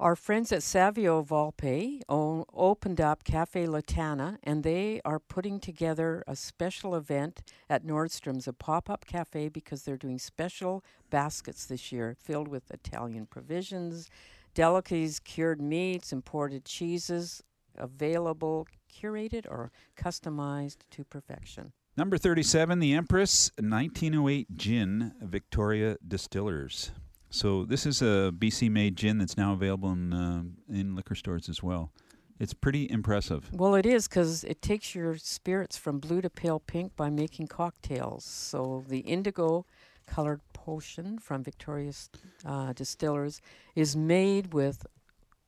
Our 0.00 0.14
friends 0.14 0.52
at 0.52 0.62
Savio 0.62 1.24
Volpe 1.24 2.02
opened 2.08 3.00
up 3.00 3.24
Cafe 3.24 3.66
La 3.66 3.80
Tana, 3.84 4.38
and 4.44 4.62
they 4.62 5.00
are 5.04 5.18
putting 5.18 5.58
together 5.58 6.22
a 6.28 6.37
special 6.37 6.94
event 6.94 7.42
at 7.68 7.84
Nordstrom's, 7.84 8.46
a 8.46 8.52
pop 8.52 8.88
up 8.88 9.06
cafe, 9.06 9.48
because 9.48 9.82
they're 9.82 9.96
doing 9.96 10.20
special 10.20 10.84
baskets 11.11 11.66
this 11.66 11.90
year 11.90 12.14
filled 12.16 12.46
with 12.46 12.70
Italian 12.70 13.26
provisions, 13.26 14.08
delicacies, 14.54 15.18
cured 15.18 15.61
meats, 15.61 16.12
imported 16.12 16.64
cheeses, 16.64 17.42
available, 17.76 18.68
curated, 18.88 19.46
or 19.46 19.72
customized 19.96 20.76
to 20.92 21.02
perfection. 21.02 21.72
Number 21.96 22.16
37, 22.16 22.78
the 22.78 22.92
Empress 22.92 23.50
1908 23.58 24.56
Gin, 24.56 25.12
Victoria 25.20 25.96
Distillers. 26.06 26.92
So 27.31 27.64
this 27.64 27.87
is 27.87 28.01
a 28.01 28.33
BC 28.37 28.71
made 28.71 28.97
gin 28.97 29.19
that's 29.19 29.37
now 29.37 29.53
available 29.53 29.93
in 29.93 30.12
uh, 30.12 30.43
in 30.69 30.95
liquor 30.95 31.14
stores 31.14 31.49
as 31.49 31.62
well. 31.62 31.93
It's 32.38 32.55
pretty 32.55 32.88
impressive. 32.88 33.51
Well, 33.53 33.75
it 33.75 33.85
is 33.85 34.07
because 34.07 34.45
it 34.45 34.62
takes 34.62 34.95
your 34.95 35.17
spirits 35.17 35.77
from 35.77 35.99
blue 35.99 36.21
to 36.21 36.31
pale 36.31 36.61
pink 36.61 36.95
by 36.95 37.11
making 37.11 37.49
cocktails. 37.49 38.25
So 38.25 38.85
the 38.87 39.01
indigo 39.01 39.67
colored 40.07 40.41
potion 40.53 41.19
from 41.19 41.43
Victoria's 41.43 42.09
uh, 42.47 42.73
Distillers 42.73 43.41
is 43.75 43.97
made 43.97 44.55
with, 44.55 44.87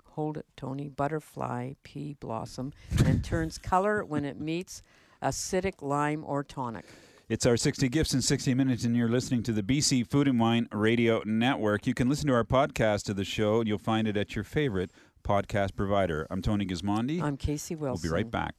hold 0.04 0.36
it, 0.36 0.46
Tony, 0.56 0.88
butterfly 0.88 1.74
pea 1.84 2.16
blossom 2.18 2.72
and 3.04 3.24
turns 3.24 3.56
color 3.56 4.04
when 4.04 4.24
it 4.24 4.40
meets 4.40 4.82
acidic 5.22 5.82
lime 5.82 6.24
or 6.26 6.42
tonic. 6.42 6.86
It's 7.30 7.46
our 7.46 7.56
60 7.56 7.88
Gifts 7.90 8.12
in 8.12 8.22
60 8.22 8.54
Minutes, 8.54 8.82
and 8.82 8.96
you're 8.96 9.08
listening 9.08 9.44
to 9.44 9.52
the 9.52 9.62
BC 9.62 10.04
Food 10.04 10.26
and 10.26 10.40
Wine 10.40 10.66
Radio 10.72 11.22
Network. 11.24 11.86
You 11.86 11.94
can 11.94 12.08
listen 12.08 12.26
to 12.26 12.34
our 12.34 12.42
podcast 12.42 13.08
of 13.08 13.14
the 13.14 13.24
show, 13.24 13.60
and 13.60 13.68
you'll 13.68 13.78
find 13.78 14.08
it 14.08 14.16
at 14.16 14.34
your 14.34 14.42
favorite 14.42 14.90
podcast 15.22 15.76
provider. 15.76 16.26
I'm 16.28 16.42
Tony 16.42 16.66
Gismondi. 16.66 17.22
I'm 17.22 17.36
Casey 17.36 17.76
Wilson. 17.76 18.02
we'll 18.02 18.12
be 18.12 18.12
right 18.12 18.28
back. 18.28 18.56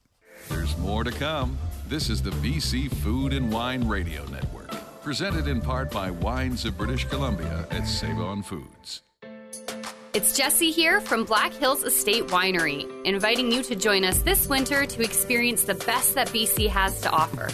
There's 0.48 0.78
more 0.78 1.04
to 1.04 1.12
come. 1.12 1.58
This 1.90 2.10
is 2.10 2.22
the 2.22 2.30
BC 2.30 2.90
Food 3.04 3.34
and 3.34 3.52
Wine 3.52 3.86
Radio 3.90 4.24
Network, 4.28 4.72
presented 5.02 5.50
in 5.50 5.60
part 5.60 5.92
by 5.92 6.10
Wines 6.10 6.64
of 6.64 6.78
British 6.78 7.04
Columbia 7.04 7.68
at 7.72 7.86
Save 7.86 8.20
On 8.20 8.42
Foods. 8.42 9.04
It's 10.14 10.38
Jesse 10.38 10.72
here 10.72 11.02
from 11.02 11.26
Black 11.26 11.52
Hills 11.52 11.84
Estate 11.84 12.28
Winery, 12.28 12.90
inviting 13.06 13.52
you 13.52 13.64
to 13.64 13.76
join 13.76 14.06
us 14.06 14.20
this 14.20 14.48
winter 14.48 14.86
to 14.86 15.04
experience 15.04 15.66
the 15.66 15.76
best 15.76 16.16
that 16.16 16.30
BC 16.30 16.70
has 16.70 17.02
to 17.02 17.10
offer. 17.10 17.50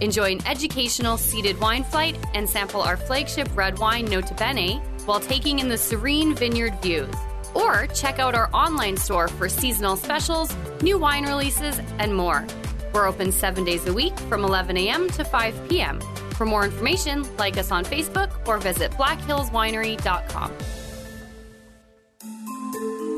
Enjoy 0.00 0.32
an 0.32 0.46
educational 0.46 1.16
seated 1.18 1.60
wine 1.60 1.84
flight 1.84 2.16
and 2.34 2.48
sample 2.48 2.80
our 2.80 2.96
flagship 2.96 3.48
red 3.54 3.78
wine 3.78 4.06
Nota 4.06 4.34
Bene 4.34 4.80
while 5.04 5.20
taking 5.20 5.58
in 5.58 5.68
the 5.68 5.76
serene 5.76 6.34
vineyard 6.34 6.80
views. 6.80 7.14
Or 7.54 7.86
check 7.88 8.18
out 8.18 8.34
our 8.34 8.48
online 8.54 8.96
store 8.96 9.28
for 9.28 9.48
seasonal 9.48 9.96
specials, 9.96 10.54
new 10.82 10.98
wine 10.98 11.26
releases, 11.26 11.78
and 11.98 12.14
more. 12.14 12.46
We're 12.92 13.06
open 13.06 13.32
seven 13.32 13.64
days 13.64 13.86
a 13.86 13.92
week 13.92 14.18
from 14.20 14.44
11 14.44 14.76
a.m. 14.76 15.08
to 15.10 15.24
5 15.24 15.68
p.m. 15.68 16.00
For 16.34 16.46
more 16.46 16.64
information, 16.64 17.26
like 17.36 17.58
us 17.58 17.70
on 17.70 17.84
Facebook 17.84 18.30
or 18.48 18.58
visit 18.58 18.92
blackhillswinery.com. 18.92 20.52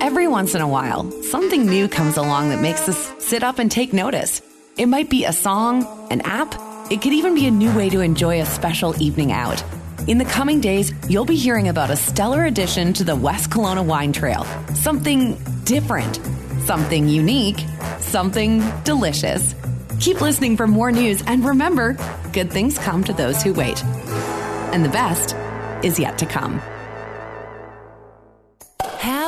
Every 0.01 0.27
once 0.27 0.57
in 0.57 0.61
a 0.61 0.66
while, 0.66 1.09
something 1.23 1.64
new 1.64 1.87
comes 1.87 2.16
along 2.16 2.49
that 2.49 2.61
makes 2.61 2.88
us 2.88 3.12
sit 3.25 3.45
up 3.45 3.61
and 3.61 3.71
take 3.71 3.92
notice. 3.92 4.42
It 4.77 4.87
might 4.87 5.09
be 5.09 5.25
a 5.25 5.33
song, 5.33 5.87
an 6.11 6.23
app, 6.23 6.55
it 6.90 7.01
could 7.01 7.12
even 7.12 7.35
be 7.35 7.47
a 7.47 7.51
new 7.51 7.75
way 7.77 7.88
to 7.90 8.01
enjoy 8.01 8.40
a 8.40 8.47
special 8.47 9.01
evening 9.03 9.33
out. 9.33 9.62
In 10.09 10.18
the 10.18 10.25
coming 10.25 10.61
days, 10.61 10.92
you'll 11.09 11.25
be 11.25 11.37
hearing 11.37 11.68
about 11.68 11.90
a 11.90 11.97
stellar 11.97 12.45
addition 12.45 12.92
to 12.95 13.05
the 13.05 13.14
West 13.14 13.51
Kelowna 13.51 13.85
Wine 13.85 14.12
Trail. 14.12 14.45
Something 14.75 15.38
different, 15.64 16.21
something 16.64 17.09
unique, 17.09 17.64
something 18.01 18.62
delicious. 18.85 19.55
Keep 20.01 20.21
listening 20.21 20.57
for 20.57 20.66
more 20.66 20.90
news 20.90 21.23
and 21.27 21.45
remember, 21.45 21.97
good 22.33 22.53
things 22.53 22.79
come 22.79 23.05
to 23.05 23.12
those 23.12 23.42
who 23.42 23.53
wait. 23.53 23.83
And 24.73 24.85
the 24.85 24.88
best 24.88 25.37
is 25.85 25.99
yet 25.99 26.18
to 26.18 26.27
come. 26.27 26.61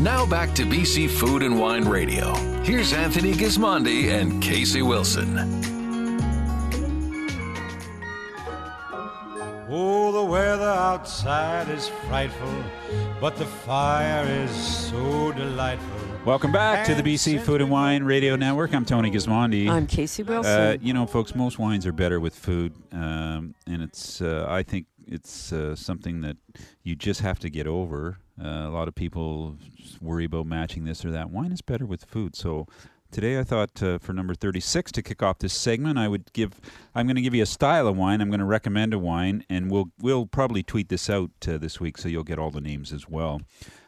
Now 0.00 0.26
back 0.26 0.52
to 0.56 0.64
BC 0.64 1.08
Food 1.08 1.42
and 1.42 1.58
Wine 1.60 1.84
Radio. 1.84 2.34
Here's 2.64 2.92
Anthony 2.92 3.32
Gismondi 3.32 4.08
and 4.08 4.42
Casey 4.42 4.82
Wilson. 4.82 5.38
Oh, 9.74 10.12
the 10.12 10.24
weather 10.24 10.64
outside 10.64 11.68
is 11.70 11.88
frightful, 12.08 12.52
but 13.20 13.36
the 13.36 13.46
fire 13.46 14.26
is 14.26 14.50
so 14.50 15.32
delightful. 15.32 15.88
Welcome 16.24 16.52
back 16.52 16.86
to 16.86 16.94
the 16.94 17.02
BC 17.02 17.40
Food 17.40 17.60
and 17.60 17.70
Wine 17.70 18.04
Radio 18.04 18.36
Network. 18.36 18.74
I'm 18.74 18.84
Tony 18.84 19.10
Gismondi. 19.10 19.68
I'm 19.68 19.86
Casey 19.86 20.22
Wilson. 20.24 20.52
Uh, 20.52 20.76
you 20.80 20.92
know, 20.92 21.06
folks, 21.06 21.34
most 21.34 21.58
wines 21.58 21.86
are 21.86 21.92
better 21.92 22.20
with 22.20 22.34
food, 22.34 22.72
um, 22.92 23.54
and 23.66 23.82
it's. 23.82 24.20
Uh, 24.20 24.46
I 24.48 24.62
think 24.62 24.86
it's 25.06 25.52
uh, 25.52 25.76
something 25.76 26.20
that 26.22 26.36
you 26.82 26.94
just 26.94 27.20
have 27.20 27.38
to 27.40 27.50
get 27.50 27.66
over. 27.66 28.18
Uh, 28.42 28.66
a 28.66 28.70
lot 28.70 28.88
of 28.88 28.94
people 28.94 29.56
worry 30.00 30.24
about 30.24 30.46
matching 30.46 30.84
this 30.84 31.04
or 31.04 31.10
that. 31.10 31.30
Wine 31.30 31.52
is 31.52 31.62
better 31.62 31.86
with 31.86 32.04
food, 32.04 32.34
so 32.36 32.66
Today, 33.12 33.38
I 33.38 33.44
thought 33.44 33.82
uh, 33.82 33.98
for 33.98 34.14
number 34.14 34.34
36 34.34 34.90
to 34.92 35.02
kick 35.02 35.22
off 35.22 35.38
this 35.38 35.52
segment, 35.52 35.98
I 35.98 36.08
would 36.08 36.32
give. 36.32 36.58
I'm 36.94 37.06
going 37.06 37.16
to 37.16 37.20
give 37.20 37.34
you 37.34 37.42
a 37.42 37.46
style 37.46 37.86
of 37.86 37.94
wine. 37.94 38.22
I'm 38.22 38.30
going 38.30 38.40
to 38.40 38.46
recommend 38.46 38.94
a 38.94 38.98
wine, 38.98 39.44
and 39.50 39.70
we'll 39.70 39.90
we'll 40.00 40.24
probably 40.24 40.62
tweet 40.62 40.88
this 40.88 41.10
out 41.10 41.30
uh, 41.46 41.58
this 41.58 41.78
week, 41.78 41.98
so 41.98 42.08
you'll 42.08 42.24
get 42.24 42.38
all 42.38 42.50
the 42.50 42.62
names 42.62 42.90
as 42.90 43.10
well. 43.10 43.42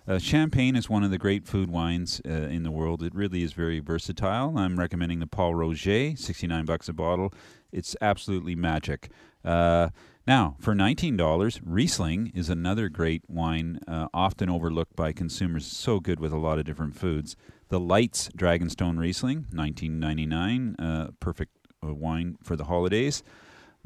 Uh, 0.07 0.19
champagne 0.19 0.77
is 0.77 0.91
one 0.91 1.03
of 1.03 1.11
the 1.11 1.17
great 1.17 1.47
food 1.47 1.71
wines 1.71 2.21
uh, 2.27 2.31
in 2.31 2.63
the 2.63 2.71
world. 2.71 3.03
It 3.03 3.15
really 3.15 3.43
is 3.43 3.55
very 3.55 3.81
versatile. 3.81 4.59
I'm 4.59 4.79
recommending 4.79 5.19
the 5.19 5.27
Pol 5.27 5.55
Roger, 5.55 6.15
69 6.15 6.67
bucks 6.67 6.91
a 6.91 6.93
bottle. 6.93 7.33
It's 7.73 7.97
absolutely 8.03 8.55
magic. 8.55 9.09
Uh, 9.43 9.89
now, 10.27 10.57
for 10.59 10.75
$19, 10.75 11.61
Riesling 11.65 12.33
is 12.35 12.51
another 12.51 12.91
great 12.91 13.23
wine, 13.29 13.81
uh, 13.89 14.09
often 14.13 14.51
overlooked 14.51 14.95
by 14.95 15.13
consumers. 15.13 15.67
So 15.67 16.01
good 16.01 16.21
with 16.21 16.33
a 16.33 16.39
lot 16.39 16.59
of 16.59 16.67
different 16.67 16.97
foods. 16.97 17.35
The 17.69 17.81
Leitz 17.81 18.29
Dragonstone 18.37 18.99
Riesling, 18.99 19.47
1999, 19.53 20.77
uh, 20.79 21.11
perfect 21.19 21.53
uh, 21.83 21.95
wine 21.95 22.37
for 22.43 22.57
the 22.57 22.65
holidays. 22.65 23.23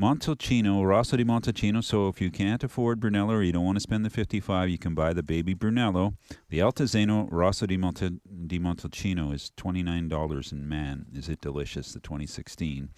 Montalcino, 0.00 0.87
Rosso 0.87 1.16
di 1.16 1.24
Montalcino. 1.24 1.82
So 1.82 2.06
if 2.06 2.20
you 2.20 2.30
can't 2.30 2.62
afford 2.62 3.00
Brunello 3.00 3.34
or 3.34 3.42
you 3.42 3.50
don't 3.50 3.64
want 3.64 3.76
to 3.76 3.80
spend 3.80 4.04
the 4.04 4.11
55, 4.11 4.68
you 4.68 4.78
can 4.78 4.94
buy 4.94 5.12
the 5.12 5.24
baby 5.24 5.54
Brunello. 5.54 6.14
The 6.50 6.61
Altesino 6.61 7.26
Rosso 7.32 7.66
di, 7.66 7.76
Monte, 7.76 8.11
di 8.46 8.61
Montalcino 8.61 9.34
is 9.34 9.50
$29, 9.56 10.52
and 10.52 10.68
man, 10.68 11.06
is 11.14 11.28
it 11.28 11.40
delicious, 11.40 11.92
the 11.92 12.00
2016. 12.00 12.90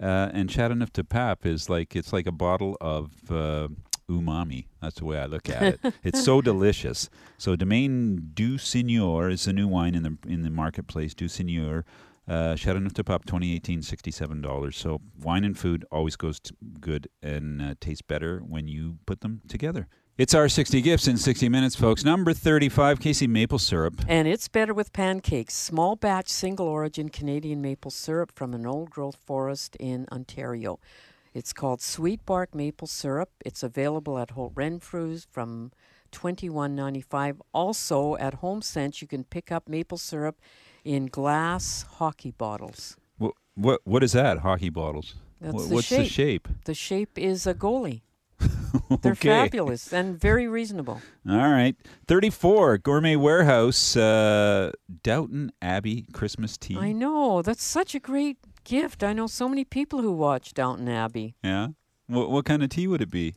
Uh, 0.00 0.30
and 0.32 0.48
Châteauneuf-du-Pape 0.48 1.46
is 1.46 1.70
like, 1.70 1.94
it's 1.94 2.12
like 2.12 2.26
a 2.26 2.32
bottle 2.32 2.76
of 2.80 3.12
uh, 3.30 3.68
umami. 4.08 4.66
That's 4.80 4.96
the 4.96 5.04
way 5.04 5.18
I 5.18 5.26
look 5.26 5.48
at 5.48 5.62
it. 5.62 5.94
it's 6.02 6.24
so 6.24 6.40
delicious. 6.40 7.08
So 7.38 7.54
Domaine 7.54 8.30
du 8.34 8.58
Seigneur 8.58 9.30
is 9.30 9.46
a 9.46 9.52
new 9.52 9.68
wine 9.68 9.94
in 9.94 10.02
the 10.02 10.16
in 10.26 10.42
the 10.42 10.50
marketplace. 10.50 11.14
Du 11.14 11.28
Seigneur, 11.28 11.84
uh, 12.32 12.54
Châteauneuf-du-Pape, 12.54 13.26
2018, 13.26 13.80
$67. 13.80 14.74
So 14.74 15.00
wine 15.20 15.44
and 15.44 15.58
food 15.58 15.84
always 15.92 16.16
goes 16.16 16.40
good 16.80 17.08
and 17.22 17.60
uh, 17.60 17.74
tastes 17.78 18.02
better 18.02 18.38
when 18.40 18.66
you 18.66 18.96
put 19.04 19.20
them 19.20 19.42
together. 19.48 19.86
It's 20.16 20.34
our 20.34 20.48
60 20.48 20.80
gifts 20.82 21.08
in 21.08 21.16
60 21.16 21.48
minutes, 21.48 21.74
folks. 21.74 22.04
Number 22.04 22.32
35, 22.32 23.00
Casey 23.00 23.26
Maple 23.26 23.58
Syrup. 23.58 24.02
And 24.08 24.26
it's 24.28 24.48
better 24.48 24.72
with 24.72 24.92
pancakes. 24.92 25.54
Small 25.54 25.96
batch, 25.96 26.28
single 26.28 26.68
origin 26.68 27.08
Canadian 27.08 27.60
maple 27.60 27.90
syrup 27.90 28.32
from 28.34 28.54
an 28.54 28.66
old 28.66 28.90
growth 28.90 29.16
forest 29.26 29.76
in 29.76 30.06
Ontario. 30.12 30.78
It's 31.34 31.52
called 31.52 31.80
Sweet 31.80 32.24
Bark 32.26 32.54
Maple 32.54 32.86
Syrup. 32.86 33.30
It's 33.44 33.62
available 33.62 34.18
at 34.18 34.32
Holt 34.32 34.54
Renfrews 34.54 35.26
from 35.30 35.72
twenty-one 36.10 36.74
ninety-five. 36.76 37.40
Also 37.54 38.16
at 38.16 38.34
Home 38.34 38.60
Sense, 38.60 39.00
you 39.00 39.08
can 39.08 39.24
pick 39.24 39.50
up 39.50 39.66
maple 39.66 39.96
syrup 39.96 40.36
in 40.84 41.06
glass 41.06 41.84
hockey 41.98 42.30
bottles. 42.32 42.96
What 43.18 43.32
what, 43.54 43.80
what 43.84 44.02
is 44.02 44.12
that? 44.12 44.38
Hockey 44.38 44.70
bottles. 44.70 45.14
That's 45.40 45.54
Wha- 45.54 45.62
the 45.64 45.74
What's 45.74 45.86
shape. 45.86 45.98
the 46.02 46.08
shape? 46.08 46.48
The 46.64 46.74
shape 46.74 47.18
is 47.18 47.46
a 47.46 47.54
goalie. 47.54 48.02
They're 49.02 49.12
Okay. 49.12 49.28
fabulous 49.28 49.92
and 49.92 50.18
very 50.18 50.46
reasonable. 50.48 51.00
All 51.28 51.36
right. 51.50 51.76
34, 52.08 52.78
Gourmet 52.78 53.16
Warehouse, 53.16 53.96
uh, 53.96 54.72
Downton 55.02 55.52
Abbey 55.60 56.06
Christmas 56.12 56.56
tea. 56.56 56.76
I 56.78 56.92
know. 56.92 57.42
That's 57.42 57.62
such 57.64 57.94
a 57.94 58.00
great 58.00 58.38
gift. 58.64 59.02
I 59.04 59.12
know 59.12 59.26
so 59.26 59.48
many 59.48 59.64
people 59.64 60.00
who 60.00 60.12
watch 60.12 60.54
Downton 60.54 60.88
Abbey. 60.88 61.34
Yeah. 61.42 61.68
What, 62.06 62.30
what 62.30 62.44
kind 62.44 62.62
of 62.62 62.70
tea 62.70 62.86
would 62.86 63.02
it 63.02 63.10
be? 63.10 63.34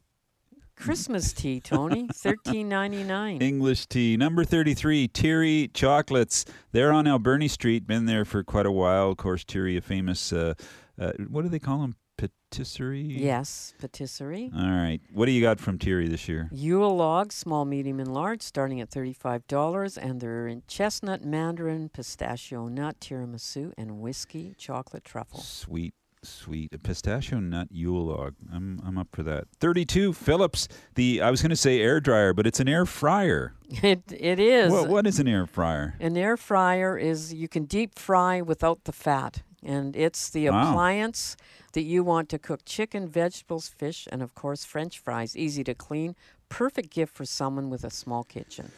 Christmas 0.75 1.33
tea, 1.33 1.59
Tony. 1.59 2.07
Thirteen 2.13 2.69
ninety 2.69 3.03
nine. 3.03 3.41
English 3.41 3.87
tea. 3.87 4.17
Number 4.17 4.43
33, 4.43 5.07
Thierry 5.07 5.69
Chocolates. 5.73 6.45
They're 6.71 6.91
on 6.91 7.07
Alberni 7.07 7.47
Street. 7.47 7.87
Been 7.87 8.05
there 8.05 8.25
for 8.25 8.43
quite 8.43 8.65
a 8.65 8.71
while. 8.71 9.11
Of 9.11 9.17
course, 9.17 9.43
Thierry, 9.43 9.77
a 9.77 9.81
famous, 9.81 10.31
uh, 10.33 10.53
uh, 10.99 11.11
what 11.27 11.43
do 11.43 11.49
they 11.49 11.59
call 11.59 11.79
them? 11.79 11.95
Patisserie? 12.17 13.01
Yes, 13.01 13.73
patisserie. 13.79 14.49
All 14.55 14.69
right. 14.69 15.01
What 15.11 15.25
do 15.25 15.33
you 15.33 15.41
got 15.41 15.59
from 15.59 15.77
Thierry 15.77 16.07
this 16.07 16.29
year? 16.29 16.47
Yule 16.53 16.95
log, 16.95 17.33
small, 17.33 17.65
medium, 17.65 17.99
and 17.99 18.13
large, 18.13 18.41
starting 18.41 18.79
at 18.79 18.89
$35, 18.89 19.97
and 20.01 20.21
they're 20.21 20.47
in 20.47 20.63
chestnut, 20.67 21.25
mandarin, 21.25 21.89
pistachio 21.89 22.69
nut, 22.69 22.97
tiramisu, 23.01 23.73
and 23.77 23.99
whiskey, 23.99 24.55
chocolate 24.57 25.03
truffle. 25.03 25.41
Sweet, 25.41 25.93
sweet. 26.25 26.73
A 26.73 26.77
pistachio 26.77 27.39
nut 27.39 27.67
Yule 27.71 28.05
log. 28.05 28.35
I'm, 28.53 28.81
I'm 28.85 28.97
up 28.97 29.07
for 29.11 29.23
that. 29.23 29.45
32, 29.59 30.13
Philips. 30.13 30.67
The, 30.95 31.21
I 31.21 31.31
was 31.31 31.41
going 31.41 31.49
to 31.51 31.55
say 31.55 31.79
air 31.81 31.99
dryer, 31.99 32.33
but 32.33 32.45
it's 32.47 32.59
an 32.59 32.67
air 32.69 32.85
fryer. 32.85 33.53
It 33.83 34.03
it 34.11 34.39
is. 34.39 34.71
What, 34.71 34.89
what 34.89 35.07
is 35.07 35.19
an 35.19 35.27
air 35.27 35.47
fryer? 35.47 35.95
An 35.99 36.15
air 36.17 36.37
fryer 36.37 36.97
is 36.97 37.33
you 37.33 37.47
can 37.47 37.65
deep 37.65 37.97
fry 37.97 38.41
without 38.41 38.83
the 38.83 38.91
fat, 38.91 39.41
and 39.63 39.95
it's 39.95 40.29
the 40.29 40.49
Wow. 40.49 40.69
appliance 40.69 41.35
that 41.73 41.81
you 41.81 42.03
want 42.03 42.29
to 42.29 42.37
cook 42.39 42.61
chicken, 42.65 43.07
vegetables, 43.07 43.67
fish, 43.67 44.07
and 44.11 44.21
of 44.21 44.33
course 44.35 44.63
French 44.65 44.99
fries. 44.99 45.35
Easy 45.35 45.63
to 45.63 45.73
clean, 45.73 46.15
perfect 46.47 46.89
gift 46.93 47.15
for 47.15 47.25
someone 47.25 47.69
with 47.71 47.83
a 47.83 47.89
small 47.89 48.23
kitchen. 48.23 48.71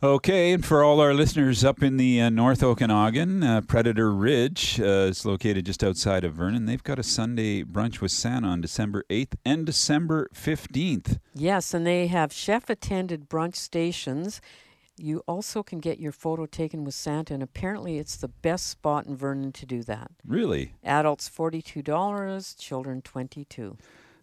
Okay, 0.00 0.52
and 0.52 0.64
for 0.64 0.84
all 0.84 1.00
our 1.00 1.12
listeners 1.12 1.64
up 1.64 1.82
in 1.82 1.96
the 1.96 2.20
uh, 2.20 2.30
North 2.30 2.62
Okanagan, 2.62 3.42
uh, 3.42 3.62
Predator 3.62 4.12
Ridge 4.12 4.78
uh, 4.78 5.08
is 5.10 5.26
located 5.26 5.66
just 5.66 5.82
outside 5.82 6.22
of 6.22 6.34
Vernon. 6.34 6.66
They've 6.66 6.84
got 6.84 7.00
a 7.00 7.02
Sunday 7.02 7.64
brunch 7.64 8.00
with 8.00 8.12
Santa 8.12 8.46
on 8.46 8.60
December 8.60 9.04
8th 9.10 9.34
and 9.44 9.66
December 9.66 10.28
15th. 10.32 11.18
Yes, 11.34 11.74
and 11.74 11.84
they 11.84 12.06
have 12.06 12.32
chef 12.32 12.70
attended 12.70 13.28
brunch 13.28 13.56
stations. 13.56 14.40
You 14.96 15.24
also 15.26 15.64
can 15.64 15.80
get 15.80 15.98
your 15.98 16.12
photo 16.12 16.46
taken 16.46 16.84
with 16.84 16.94
Santa, 16.94 17.34
and 17.34 17.42
apparently 17.42 17.98
it's 17.98 18.14
the 18.14 18.28
best 18.28 18.68
spot 18.68 19.06
in 19.06 19.16
Vernon 19.16 19.50
to 19.50 19.66
do 19.66 19.82
that. 19.82 20.12
Really? 20.24 20.74
Adults 20.84 21.28
$42, 21.28 22.56
children 22.56 23.02
22 23.02 23.76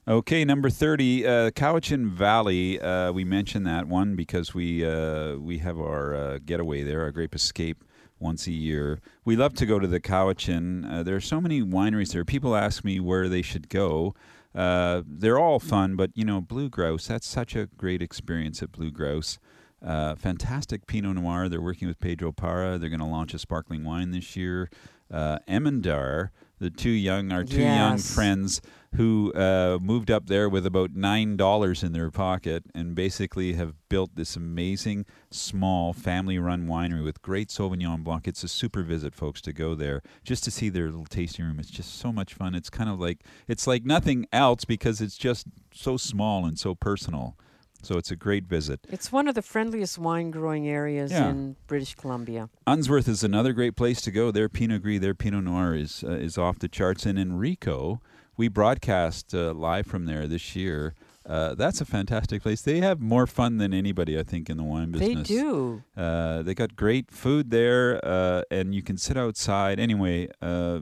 Okay, 0.08 0.46
number 0.46 0.70
30, 0.70 1.26
uh, 1.26 1.30
Cowichan 1.50 2.12
Valley. 2.12 2.80
Uh, 2.80 3.12
we 3.12 3.24
mentioned 3.24 3.66
that 3.66 3.88
one 3.88 4.16
because 4.16 4.54
we, 4.54 4.86
uh, 4.86 5.34
we 5.38 5.58
have 5.58 5.80
our 5.80 6.14
uh, 6.14 6.40
getaway 6.46 6.84
there, 6.84 7.02
our 7.02 7.12
Grape 7.12 7.34
Escape, 7.34 7.84
once 8.20 8.46
a 8.46 8.52
year. 8.52 9.02
We 9.24 9.36
love 9.36 9.56
to 9.56 9.66
go 9.66 9.80
to 9.80 9.88
the 9.88 10.00
Cowichan. 10.00 10.88
Uh, 10.88 11.02
there 11.02 11.16
are 11.16 11.22
so 11.22 11.42
many 11.42 11.64
wineries 11.64 12.14
there. 12.14 12.24
People 12.24 12.56
ask 12.56 12.84
me 12.84 13.00
where 13.00 13.28
they 13.28 13.42
should 13.42 13.68
go. 13.68 14.14
Uh, 14.54 15.02
they're 15.08 15.40
all 15.40 15.58
fun, 15.58 15.96
but, 15.96 16.12
you 16.14 16.24
know, 16.24 16.40
Blue 16.40 16.70
Grouse, 16.70 17.08
that's 17.08 17.26
such 17.26 17.56
a 17.56 17.66
great 17.66 18.04
experience 18.04 18.62
at 18.62 18.72
Blue 18.72 18.92
Grouse. 18.92 19.40
Uh, 19.84 20.14
fantastic 20.14 20.86
Pinot 20.86 21.16
Noir. 21.16 21.50
They're 21.50 21.60
working 21.60 21.88
with 21.88 22.00
Pedro 22.00 22.32
Parra. 22.32 22.78
They're 22.78 22.90
going 22.90 23.00
to 23.00 23.08
launch 23.08 23.34
a 23.34 23.40
sparkling 23.40 23.84
wine 23.84 24.12
this 24.12 24.36
year. 24.36 24.70
Uh, 25.12 25.40
Emandare, 25.48 26.30
the 26.60 26.70
two 26.70 26.90
young, 26.90 27.32
our 27.32 27.44
two 27.44 27.62
young 27.62 27.98
friends 27.98 28.62
who 28.98 29.34
uh, 29.34 29.78
moved 29.82 30.10
up 30.12 30.28
there 30.28 30.48
with 30.50 30.66
about 30.66 30.96
nine 30.96 31.38
dollars 31.38 31.84
in 31.84 31.92
their 31.94 32.12
pocket 32.12 32.64
and 32.74 32.96
basically 32.96 33.54
have 33.54 33.74
built 33.90 34.16
this 34.16 34.36
amazing 34.36 35.06
small 35.30 35.94
family-run 35.94 36.66
winery 36.68 37.04
with 37.04 37.22
great 37.22 37.50
Sauvignon 37.50 38.04
Blanc. 38.04 38.28
It's 38.28 38.44
a 38.44 38.48
super 38.48 38.84
visit, 38.84 39.14
folks, 39.16 39.42
to 39.42 39.54
go 39.54 39.76
there 39.76 40.02
just 40.24 40.44
to 40.46 40.52
see 40.52 40.70
their 40.70 40.86
little 40.86 41.06
tasting 41.06 41.46
room. 41.46 41.60
It's 41.60 41.70
just 41.72 41.98
so 42.00 42.12
much 42.12 42.34
fun. 42.34 42.56
It's 42.56 42.70
kind 42.70 42.90
of 42.90 43.00
like 43.00 43.24
it's 43.48 43.68
like 43.68 43.86
nothing 43.86 44.26
else 44.32 44.66
because 44.66 45.02
it's 45.02 45.18
just 45.18 45.48
so 45.74 45.98
small 45.98 46.46
and 46.46 46.58
so 46.58 46.76
personal. 46.76 47.36
So 47.84 47.98
it's 48.00 48.10
a 48.10 48.16
great 48.16 48.46
visit. 48.46 48.80
It's 48.90 49.12
one 49.12 49.28
of 49.28 49.36
the 49.36 49.44
friendliest 49.44 50.00
wine 50.00 50.32
growing 50.32 50.68
areas 50.68 51.12
Yeah. 51.12 51.30
in 51.30 51.56
British 51.68 51.94
Columbia. 51.94 52.50
Unsworth 52.66 53.08
is 53.08 53.24
another 53.24 53.54
great 53.54 53.76
place 53.76 54.02
to 54.02 54.12
go. 54.12 54.32
Their 54.32 54.50
Pinot 54.50 54.82
Gris, 54.82 55.02
their 55.02 55.14
Pinot 55.14 55.44
Noir 55.44 55.76
is 55.76 56.04
uh, 56.04 56.12
is 56.14 56.36
off 56.38 56.58
the 56.58 56.68
charts. 56.68 57.06
And 57.06 57.20
Enrico, 57.20 58.02
we 58.38 58.48
broadcast 58.48 59.34
uh, 59.34 59.54
live 59.54 59.88
from 59.88 60.06
there 60.06 60.28
this 60.28 60.56
year. 60.56 60.94
Uh, 61.26 61.56
that's 61.56 61.82
a 61.82 61.86
fantastic 61.86 62.44
place. 62.44 62.62
They 62.62 62.82
have 62.82 63.00
more 63.00 63.26
fun 63.26 63.58
than 63.58 63.74
anybody, 63.74 64.18
I 64.20 64.24
think, 64.24 64.50
in 64.50 64.58
the 64.58 64.64
wine 64.64 64.92
business. 64.92 65.28
They 65.28 65.36
do. 65.36 65.84
Uh, 65.98 66.44
they 66.44 66.54
got 66.54 66.76
great 66.76 67.10
food 67.10 67.50
there, 67.50 68.00
uh, 68.06 68.44
and 68.52 68.76
you 68.76 68.84
can 68.84 68.98
sit 68.98 69.18
outside. 69.18 69.80
Anyway, 69.80 70.28
uh, 70.42 70.82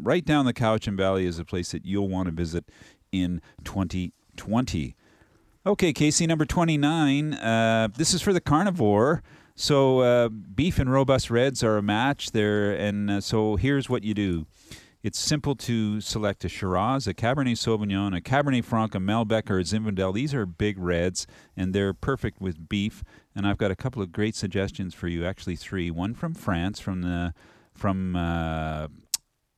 right 0.00 0.24
down 0.24 0.46
the 0.46 0.52
Cowichan 0.54 0.96
Valley 0.96 1.26
is 1.26 1.38
a 1.38 1.44
place 1.44 1.70
that 1.70 1.84
you'll 1.86 2.08
want 2.08 2.26
to 2.26 2.32
visit 2.32 2.64
in 3.12 3.40
2020. 3.62 4.96
Okay, 5.66 5.92
Casey, 5.92 6.26
number 6.26 6.44
29. 6.44 7.34
Uh, 7.34 7.88
this 7.96 8.12
is 8.12 8.20
for 8.20 8.32
the 8.32 8.40
carnivore. 8.40 9.22
So, 9.54 10.00
uh, 10.00 10.28
beef 10.28 10.80
and 10.80 10.90
robust 10.90 11.30
reds 11.30 11.62
are 11.62 11.76
a 11.76 11.82
match 11.82 12.32
there. 12.32 12.72
And 12.72 13.10
uh, 13.10 13.20
so, 13.20 13.54
here's 13.54 13.88
what 13.88 14.02
you 14.02 14.12
do 14.12 14.46
it's 15.04 15.18
simple 15.18 15.54
to 15.54 16.00
select 16.00 16.46
a 16.46 16.48
Shiraz, 16.48 17.06
a 17.06 17.12
Cabernet 17.12 17.58
Sauvignon, 17.58 18.16
a 18.16 18.22
Cabernet 18.22 18.64
Franc, 18.64 18.94
a 18.94 18.98
Malbec, 18.98 19.50
or 19.50 19.58
a 19.58 19.62
Zinfandel. 19.62 20.14
These 20.14 20.32
are 20.32 20.46
big 20.46 20.78
reds, 20.78 21.26
and 21.54 21.74
they're 21.74 21.92
perfect 21.92 22.40
with 22.40 22.70
beef. 22.70 23.04
And 23.36 23.46
I've 23.46 23.58
got 23.58 23.70
a 23.70 23.76
couple 23.76 24.00
of 24.00 24.12
great 24.12 24.34
suggestions 24.34 24.94
for 24.94 25.06
you. 25.06 25.26
Actually, 25.26 25.56
three. 25.56 25.90
One 25.90 26.14
from 26.14 26.32
France, 26.32 26.80
from 26.80 27.02
the 27.02 27.34
from 27.74 28.16
uh, 28.16 28.88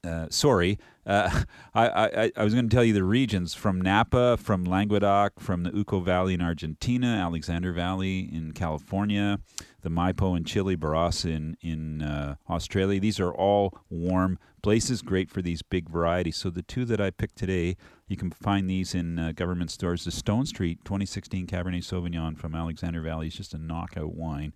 uh, 0.07 0.27
sorry, 0.31 0.79
uh, 1.07 1.43
I, 1.75 1.89
I, 1.89 2.33
I 2.37 2.45
was 2.45 2.55
going 2.55 2.69
to 2.69 2.75
tell 2.75 2.85
you 2.85 2.93
the 2.93 3.05
regions 3.05 3.55
from 3.55 3.81
Napa, 3.81 4.37
from 4.37 4.65
Languedoc, 4.65 5.41
from 5.41 5.65
the 5.65 5.71
Uco 5.71 6.03
Valley 6.03 6.35
in 6.35 6.41
Argentina, 6.41 7.07
Alexander 7.07 7.73
Valley 7.73 8.21
in 8.33 8.53
California, 8.53 9.41
the 9.83 9.91
Maipo 9.91 10.37
and 10.37 10.47
Chile, 10.47 10.77
Barossa 10.77 11.31
in, 11.31 11.57
in 11.61 12.03
uh, 12.03 12.37
Australia. 12.49 13.01
These 13.01 13.21
are 13.21 13.33
all 13.33 13.79
warm 13.91 14.39
places, 14.63 15.03
great 15.03 15.31
for 15.31 15.43
these 15.43 15.63
big 15.63 15.89
varieties. 15.89 16.37
So 16.37 16.51
the 16.51 16.63
two 16.63 16.85
that 16.87 17.01
I 17.01 17.11
picked 17.11 17.37
today, 17.37 17.77
you 18.09 18.17
can 18.17 18.31
find 18.31 18.69
these 18.69 18.95
in 18.95 19.19
uh, 19.19 19.33
government 19.33 19.71
stores. 19.71 20.05
The 20.05 20.11
Stone 20.11 20.47
Street 20.47 20.81
2016 20.85 21.47
Cabernet 21.47 21.85
Sauvignon 21.85 22.37
from 22.37 22.55
Alexander 22.55 23.01
Valley 23.01 23.29
is 23.29 23.35
just 23.35 23.55
a 23.55 23.59
knockout 23.59 24.15
wine. 24.15 24.55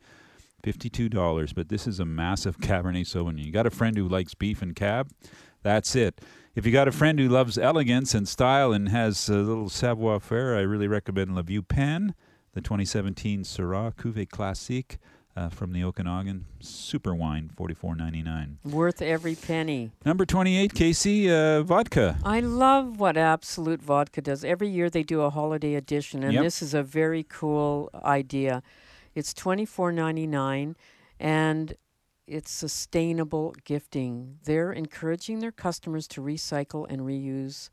$52, 0.62 1.54
but 1.54 1.68
this 1.68 1.86
is 1.86 2.00
a 2.00 2.04
massive 2.04 2.58
Cabernet 2.60 3.06
Sauvignon. 3.06 3.44
You 3.44 3.52
got 3.52 3.66
a 3.66 3.70
friend 3.70 3.96
who 3.96 4.08
likes 4.08 4.34
beef 4.34 4.62
and 4.62 4.74
cab? 4.74 5.10
That's 5.62 5.94
it. 5.94 6.20
If 6.54 6.66
you 6.66 6.72
got 6.72 6.88
a 6.88 6.92
friend 6.92 7.18
who 7.18 7.28
loves 7.28 7.56
elegance 7.58 8.14
and 8.14 8.26
style 8.28 8.72
and 8.72 8.88
has 8.88 9.28
a 9.28 9.34
little 9.34 9.68
savoir 9.68 10.18
faire, 10.20 10.56
I 10.56 10.60
really 10.60 10.88
recommend 10.88 11.34
Le 11.34 11.42
Vieux 11.42 11.62
Pin, 11.62 12.14
the 12.54 12.60
2017 12.60 13.44
Syrah 13.44 13.94
Cuvée 13.94 14.28
Classique 14.28 14.98
uh, 15.36 15.48
from 15.48 15.72
the 15.72 15.84
Okanagan. 15.84 16.46
Super 16.58 17.14
wine, 17.14 17.50
forty-four 17.56 17.94
ninety-nine. 17.94 18.58
Worth 18.64 19.00
every 19.00 19.36
penny. 19.36 19.92
Number 20.04 20.26
28, 20.26 20.74
Casey, 20.74 21.30
uh, 21.30 21.62
vodka. 21.62 22.18
I 22.24 22.40
love 22.40 22.98
what 22.98 23.16
Absolut 23.16 23.80
Vodka 23.80 24.20
does. 24.20 24.44
Every 24.44 24.68
year 24.68 24.90
they 24.90 25.04
do 25.04 25.20
a 25.20 25.30
holiday 25.30 25.76
edition, 25.76 26.24
and 26.24 26.32
Yep. 26.32 26.42
this 26.42 26.62
is 26.62 26.74
a 26.74 26.82
very 26.82 27.22
cool 27.22 27.90
idea. 28.04 28.62
It's 29.14 29.34
twenty 29.34 29.64
four 29.66 29.92
ninety 29.92 30.26
nine, 30.26 30.76
and 31.18 31.74
it's 32.26 32.50
sustainable 32.50 33.54
gifting. 33.64 34.38
They're 34.44 34.72
encouraging 34.72 35.40
their 35.40 35.52
customers 35.52 36.06
to 36.08 36.20
recycle 36.20 36.86
and 36.88 37.00
reuse 37.02 37.70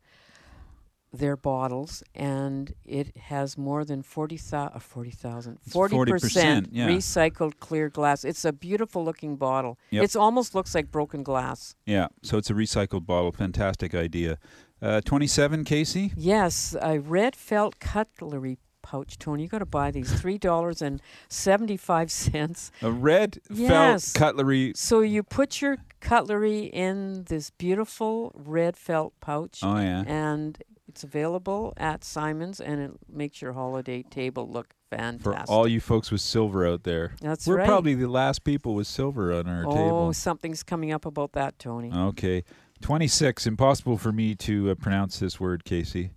their 1.12 1.36
bottles, 1.36 2.02
and 2.14 2.74
it 2.84 3.16
has 3.16 3.56
more 3.56 3.82
than 3.84 4.02
40,000, 4.02 4.76
uh, 4.76 4.78
40,000, 4.78 5.58
It's 5.64 5.74
40%, 5.74 5.90
40%, 5.90 6.68
yeah. 6.70 6.86
recycled 6.88 7.58
clear 7.60 7.88
glass. 7.88 8.24
It's 8.24 8.44
a 8.44 8.52
beautiful 8.52 9.04
looking 9.04 9.36
bottle. 9.36 9.78
Yep. 9.90 10.04
It 10.04 10.16
almost 10.16 10.54
looks 10.54 10.74
like 10.74 10.90
broken 10.90 11.22
glass. 11.22 11.74
Yeah, 11.86 12.08
so 12.22 12.36
it's 12.36 12.50
a 12.50 12.54
recycled 12.54 13.06
bottle. 13.06 13.32
Fantastic 13.32 13.94
idea. 13.94 14.38
Uh, 14.82 15.00
27, 15.00 15.64
Casey? 15.64 16.12
Yes, 16.14 16.76
a 16.82 16.98
red 16.98 17.34
felt 17.34 17.78
cutlery 17.80 18.58
pouch, 18.82 19.18
Tony. 19.18 19.42
You 19.42 19.48
got 19.48 19.58
to 19.58 19.66
buy 19.66 19.90
these 19.90 20.12
three 20.20 20.38
dollars 20.38 20.82
and 20.82 21.00
seventy 21.28 21.76
five 21.76 22.10
cents. 22.10 22.70
A 22.82 22.90
red 22.90 23.38
Yes. 23.50 24.12
felt 24.12 24.36
cutlery. 24.36 24.72
So 24.76 25.00
you 25.00 25.22
put 25.22 25.60
your 25.60 25.78
cutlery 26.00 26.64
in 26.64 27.24
this 27.24 27.50
beautiful 27.50 28.32
red 28.34 28.76
felt 28.76 29.12
pouch. 29.20 29.60
Oh, 29.62 29.78
yeah. 29.78 30.04
And 30.06 30.62
it's 30.88 31.04
available 31.04 31.74
at 31.76 32.02
Simon's, 32.02 32.60
and 32.60 32.80
it 32.80 32.90
makes 33.08 33.42
your 33.42 33.52
holiday 33.52 34.02
table 34.02 34.48
look 34.48 34.74
fantastic. 34.90 35.46
For 35.46 35.52
all 35.52 35.68
you 35.68 35.80
folks 35.80 36.10
with 36.10 36.22
silver 36.22 36.66
out 36.66 36.84
there. 36.84 37.14
That's 37.20 37.46
We're 37.46 37.58
right. 37.58 37.68
probably 37.68 37.94
the 37.94 38.08
last 38.08 38.42
people 38.42 38.74
with 38.74 38.86
silver 38.86 39.32
on 39.32 39.46
our 39.46 39.66
oh, 39.66 39.70
table. 39.74 40.06
Oh, 40.08 40.12
something's 40.12 40.62
coming 40.62 40.90
up 40.92 41.04
about 41.04 41.32
that, 41.32 41.58
Tony. 41.58 41.92
Okay. 41.92 42.42
26. 42.80 43.46
Impossible 43.46 43.98
for 43.98 44.12
me 44.12 44.34
to 44.36 44.70
uh, 44.70 44.74
pronounce 44.76 45.18
this 45.18 45.38
word, 45.38 45.64
Casey. 45.64 46.12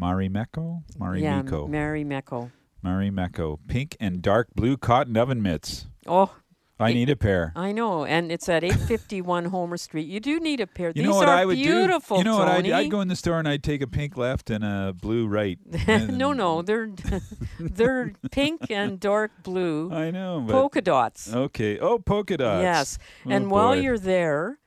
Marimekko? 0.00 0.82
yeah, 1.18 1.42
Marimekko. 1.42 1.68
Mary 1.68 2.04
Mecco. 2.04 2.50
Marimekko. 2.84 3.58
Pink 3.68 3.96
and 4.00 4.22
dark 4.22 4.48
blue 4.54 4.76
cotton 4.76 5.16
oven 5.16 5.42
mitts. 5.42 5.86
Oh, 6.06 6.34
I 6.78 6.90
It- 6.90 6.94
need 6.94 7.08
a 7.10 7.16
pair. 7.16 7.52
I 7.56 7.72
know, 7.72 8.04
and 8.04 8.30
it's 8.30 8.48
at 8.50 8.62
851 8.62 9.46
Homer 9.46 9.78
Street. 9.78 10.06
You 10.06 10.20
do 10.20 10.38
need 10.38 10.60
a 10.60 10.66
pair. 10.66 10.88
You 10.88 11.02
These 11.02 11.04
know 11.06 11.16
what 11.16 11.28
are 11.28 11.34
I 11.34 11.44
would 11.46 11.56
beautiful, 11.56 12.18
do? 12.18 12.20
You 12.20 12.24
know 12.24 12.36
what 12.36 12.48
I'd, 12.48 12.70
I'd 12.70 12.90
go 12.90 13.00
in 13.00 13.08
the 13.08 13.16
store 13.16 13.38
and 13.38 13.48
I'd 13.48 13.62
take 13.64 13.80
a 13.80 13.86
pink 13.86 14.16
left 14.18 14.50
and 14.50 14.62
a 14.62 14.92
blue 14.92 15.26
right. 15.26 15.58
no, 15.88 16.34
no, 16.34 16.60
they're 16.60 16.90
they're 17.58 18.12
pink 18.30 18.70
and 18.70 19.00
dark 19.00 19.30
blue 19.42 19.90
I 19.90 20.10
know. 20.10 20.42
But 20.46 20.52
polka 20.52 20.82
dots. 20.82 21.32
Okay. 21.32 21.78
Oh, 21.78 21.98
polka 21.98 22.36
dots. 22.36 22.62
Yes, 22.62 22.98
Oh, 23.24 23.30
and 23.30 23.50
while 23.50 23.74
you're 23.74 23.98
there, 23.98 24.58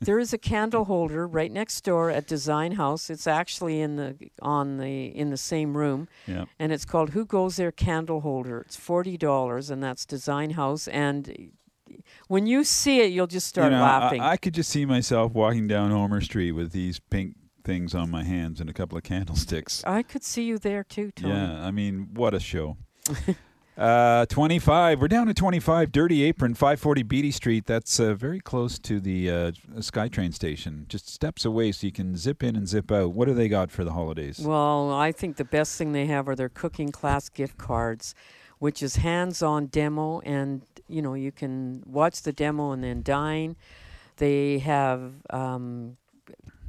there 0.00 0.18
is 0.18 0.32
a 0.32 0.38
candle 0.38 0.84
holder 0.84 1.26
right 1.26 1.50
next 1.50 1.82
door 1.82 2.10
at 2.10 2.26
Design 2.26 2.72
House. 2.72 3.10
It's 3.10 3.26
actually 3.26 3.80
in 3.80 3.96
the 3.96 4.16
on 4.42 4.78
the 4.78 5.06
in 5.06 5.30
the 5.30 5.36
same 5.36 5.76
room, 5.76 6.08
Yeah. 6.26 6.44
and 6.58 6.72
it's 6.72 6.84
called 6.84 7.10
Who 7.10 7.24
Goes 7.24 7.56
There 7.56 7.72
Candle 7.72 8.20
Holder. 8.20 8.60
It's 8.60 8.76
forty 8.76 9.16
dollars, 9.16 9.70
and 9.70 9.82
that's 9.82 10.04
Design 10.06 10.50
House. 10.50 10.88
And 10.88 11.52
when 12.28 12.46
you 12.46 12.64
see 12.64 13.00
it, 13.00 13.12
you'll 13.12 13.26
just 13.26 13.46
start 13.46 13.72
you 13.72 13.78
know, 13.78 13.82
laughing. 13.82 14.20
I, 14.20 14.32
I 14.32 14.36
could 14.36 14.54
just 14.54 14.70
see 14.70 14.84
myself 14.84 15.32
walking 15.32 15.66
down 15.66 15.90
Homer 15.90 16.20
Street 16.20 16.52
with 16.52 16.72
these 16.72 16.98
pink 16.98 17.36
things 17.64 17.94
on 17.94 18.10
my 18.10 18.24
hands 18.24 18.60
and 18.60 18.70
a 18.70 18.72
couple 18.72 18.96
of 18.96 19.04
candlesticks. 19.12 19.82
I 19.84 20.02
could 20.02 20.24
see 20.24 20.44
you 20.44 20.58
there 20.58 20.84
too, 20.84 21.10
Tony. 21.12 21.34
Yeah, 21.34 21.64
I 21.64 21.70
mean, 21.70 22.08
what 22.14 22.34
a 22.34 22.40
show. 22.40 22.76
uh, 23.78 24.26
25. 24.26 25.00
We're 25.00 25.08
down 25.08 25.28
to 25.28 25.34
25. 25.34 25.92
Dirty 25.92 26.24
Apron, 26.24 26.54
540 26.54 27.02
Beatty 27.04 27.30
Street. 27.30 27.66
That's 27.66 28.00
uh, 28.00 28.14
very 28.14 28.40
close 28.40 28.78
to 28.80 28.98
the 28.98 29.30
uh, 29.30 29.52
SkyTrain 29.76 30.34
station. 30.34 30.86
Just 30.88 31.08
steps 31.08 31.44
away 31.44 31.70
so 31.70 31.86
you 31.86 31.92
can 31.92 32.16
zip 32.16 32.42
in 32.42 32.56
and 32.56 32.66
zip 32.66 32.90
out. 32.90 33.12
What 33.12 33.28
do 33.28 33.34
they 33.34 33.48
got 33.48 33.70
for 33.70 33.84
the 33.84 33.92
holidays? 33.92 34.40
Well, 34.40 34.92
I 34.92 35.12
think 35.12 35.36
the 35.36 35.44
best 35.44 35.78
thing 35.78 35.92
they 35.92 36.06
have 36.06 36.28
are 36.28 36.34
their 36.34 36.48
cooking 36.48 36.90
class 36.90 37.28
gift 37.28 37.56
cards, 37.56 38.16
which 38.58 38.82
is 38.82 38.96
hands-on 38.96 39.66
demo, 39.66 40.20
and 40.20 40.62
you 40.88 41.00
know 41.00 41.14
you 41.14 41.30
can 41.30 41.84
watch 41.86 42.22
the 42.22 42.32
demo 42.32 42.72
and 42.72 42.82
then 42.82 43.02
dine. 43.02 43.54
They 44.16 44.58
have 44.58 45.12
um, 45.30 45.98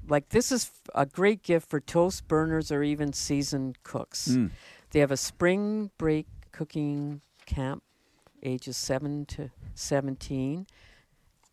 like 0.08 0.30
this 0.30 0.52
is 0.52 0.70
a 0.94 1.08
great 1.08 1.42
gift 1.42 1.68
for 1.70 1.80
toast 1.80 2.28
burners 2.28 2.72
or 2.72 2.84
even 2.84 3.14
seasoned 3.14 3.82
cooks. 3.84 4.30
Mm. 4.30 4.52
They 4.92 5.00
have 5.00 5.12
a 5.12 5.18
spring 5.18 5.90
break 5.98 6.28
cooking 6.52 7.22
camp, 7.46 7.84
ages 8.44 8.78
seven 8.78 9.26
to 9.26 9.50
seventeen, 9.74 10.68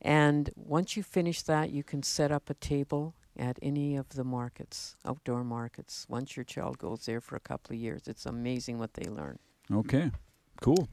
and 0.03 0.51
once 0.57 0.97
you 0.97 1.03
finish 1.03 1.43
that, 1.43 1.71
you 1.71 1.83
can 1.83 2.03
set 2.03 2.31
up 2.31 2.51
a 2.51 2.55
table 2.55 3.15
at 3.39 3.59
any 3.61 3.97
of 3.97 4.09
the 4.11 4.25
markets, 4.25 4.97
outdoor 5.05 5.45
markets. 5.45 6.07
Once 6.09 6.37
your 6.37 6.45
child 6.45 6.79
goes 6.79 7.05
there 7.07 7.21
for 7.21 7.37
a 7.37 7.41
couple 7.41 7.75
of 7.75 7.81
years, 7.81 8.03
it's 8.07 8.27
amazing 8.27 8.79
what 8.79 8.95
they 8.95 9.09
learn. 9.11 9.39
Okay, 9.73 10.11
cool. 10.61 10.89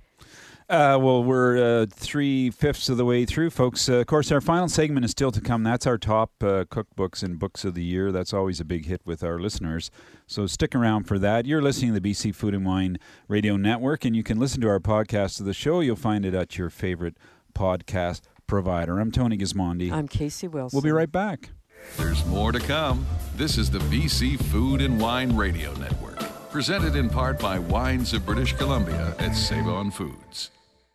Uh, 0.69 0.97
well, 0.99 1.23
we're 1.23 1.81
uh, 1.81 1.85
three 1.89 2.49
fifths 2.49 2.87
of 2.87 2.95
the 2.97 3.03
way 3.03 3.25
through, 3.25 3.49
folks. 3.49 3.89
Uh, 3.89 3.95
of 3.95 4.07
course, 4.07 4.31
our 4.31 4.39
final 4.39 4.69
segment 4.69 5.03
is 5.03 5.11
still 5.11 5.31
to 5.31 5.41
come. 5.41 5.61
That's 5.63 5.85
our 5.85 5.97
top 5.97 6.31
uh, 6.41 6.63
cookbooks 6.65 7.21
and 7.21 7.37
books 7.37 7.65
of 7.65 7.75
the 7.75 7.83
year. 7.83 8.11
That's 8.13 8.33
always 8.33 8.61
a 8.61 8.65
big 8.65 8.85
hit 8.85 9.01
with 9.05 9.23
our 9.23 9.39
listeners. 9.39 9.91
So 10.25 10.47
stick 10.47 10.73
around 10.73 11.03
for 11.03 11.19
that. 11.19 11.45
You're 11.45 11.61
listening 11.61 11.93
to 11.93 11.99
the 11.99 12.11
BC 12.11 12.33
Food 12.33 12.55
and 12.55 12.65
Wine 12.65 12.97
Radio 13.27 13.57
Network, 13.57 14.05
and 14.05 14.15
you 14.15 14.23
can 14.23 14.39
listen 14.39 14.61
to 14.61 14.69
our 14.69 14.79
podcast 14.79 15.41
of 15.41 15.45
the 15.45 15.53
show. 15.53 15.81
You'll 15.81 15.97
find 15.97 16.25
it 16.25 16.33
at 16.33 16.57
your 16.57 16.69
favorite 16.69 17.17
podcast 17.53 18.21
provider. 18.47 18.99
I'm 18.99 19.11
Tony 19.11 19.37
Gismondi. 19.37 19.91
I'm 19.91 20.07
Casey 20.07 20.47
Wilson. 20.47 20.75
we'll 20.75 20.81
be 20.83 20.91
right 20.91 21.11
back. 21.11 21.49
There's 21.97 22.25
more 22.27 22.53
to 22.53 22.59
come. 22.59 23.05
This 23.35 23.57
is 23.57 23.69
the 23.69 23.79
BC 23.79 24.41
Food 24.45 24.81
and 24.81 24.99
Wine 24.99 25.35
Radio 25.35 25.73
Network, 25.73 26.17
presented 26.53 26.95
in 26.95 27.09
part 27.09 27.39
by 27.39 27.57
Wines 27.57 28.13
of 28.13 28.23
British 28.27 28.53
Columbia 28.53 29.15
at 29.17 29.35
Save 29.35 29.67
On 29.67 29.89
Foods. 29.89 30.51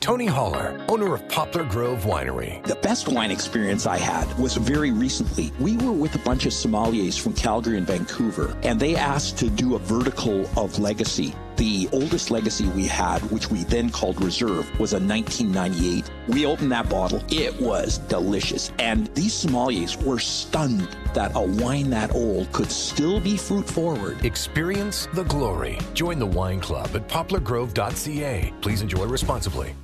Tony 0.00 0.24
Holler, 0.24 0.82
owner 0.88 1.14
of 1.14 1.28
Poplar 1.28 1.62
Grove 1.62 2.04
Winery. 2.04 2.64
The 2.64 2.76
best 2.76 3.06
wine 3.06 3.30
experience 3.30 3.84
I 3.84 3.98
had 3.98 4.26
was 4.38 4.56
very 4.56 4.90
recently. 4.90 5.52
We 5.60 5.76
were 5.76 5.92
with 5.92 6.14
a 6.14 6.18
bunch 6.20 6.46
of 6.46 6.52
sommeliers 6.52 7.20
from 7.20 7.34
Calgary 7.34 7.76
and 7.76 7.86
Vancouver, 7.86 8.56
and 8.62 8.80
they 8.80 8.96
asked 8.96 9.36
to 9.38 9.50
do 9.50 9.74
a 9.74 9.78
vertical 9.78 10.48
of 10.58 10.78
legacy. 10.78 11.34
The 11.56 11.86
oldest 11.92 12.30
legacy 12.30 12.66
we 12.68 12.86
had, 12.86 13.18
which 13.30 13.50
we 13.50 13.64
then 13.64 13.90
called 13.90 14.24
Reserve, 14.24 14.66
was 14.80 14.94
a 14.94 14.98
1998. 14.98 16.10
We 16.28 16.46
opened 16.46 16.72
that 16.72 16.88
bottle. 16.88 17.22
It 17.28 17.60
was 17.60 17.98
delicious. 17.98 18.72
And 18.78 19.14
these 19.14 19.34
sommeliers 19.34 20.02
were 20.02 20.18
stunned 20.18 20.88
that 21.12 21.32
a 21.34 21.42
wine 21.42 21.90
that 21.90 22.14
old 22.14 22.50
could 22.52 22.72
still 22.72 23.20
be 23.20 23.36
fruit 23.36 23.68
forward. 23.68 24.24
Experience 24.24 25.08
the 25.12 25.24
glory. 25.24 25.78
Join 25.92 26.18
the 26.18 26.24
wine 26.24 26.60
club 26.60 26.88
at 26.96 27.06
poplargrove.ca. 27.06 28.54
Please 28.62 28.80
enjoy 28.80 29.04
responsibly. 29.04 29.74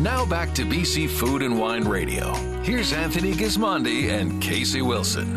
Now 0.00 0.26
back 0.26 0.52
to 0.54 0.62
BC 0.62 1.08
Food 1.08 1.40
and 1.42 1.56
Wine 1.56 1.84
Radio. 1.84 2.34
Here's 2.62 2.92
Anthony 2.92 3.32
Gismondi 3.32 4.10
and 4.10 4.42
Casey 4.42 4.82
Wilson. 4.82 5.36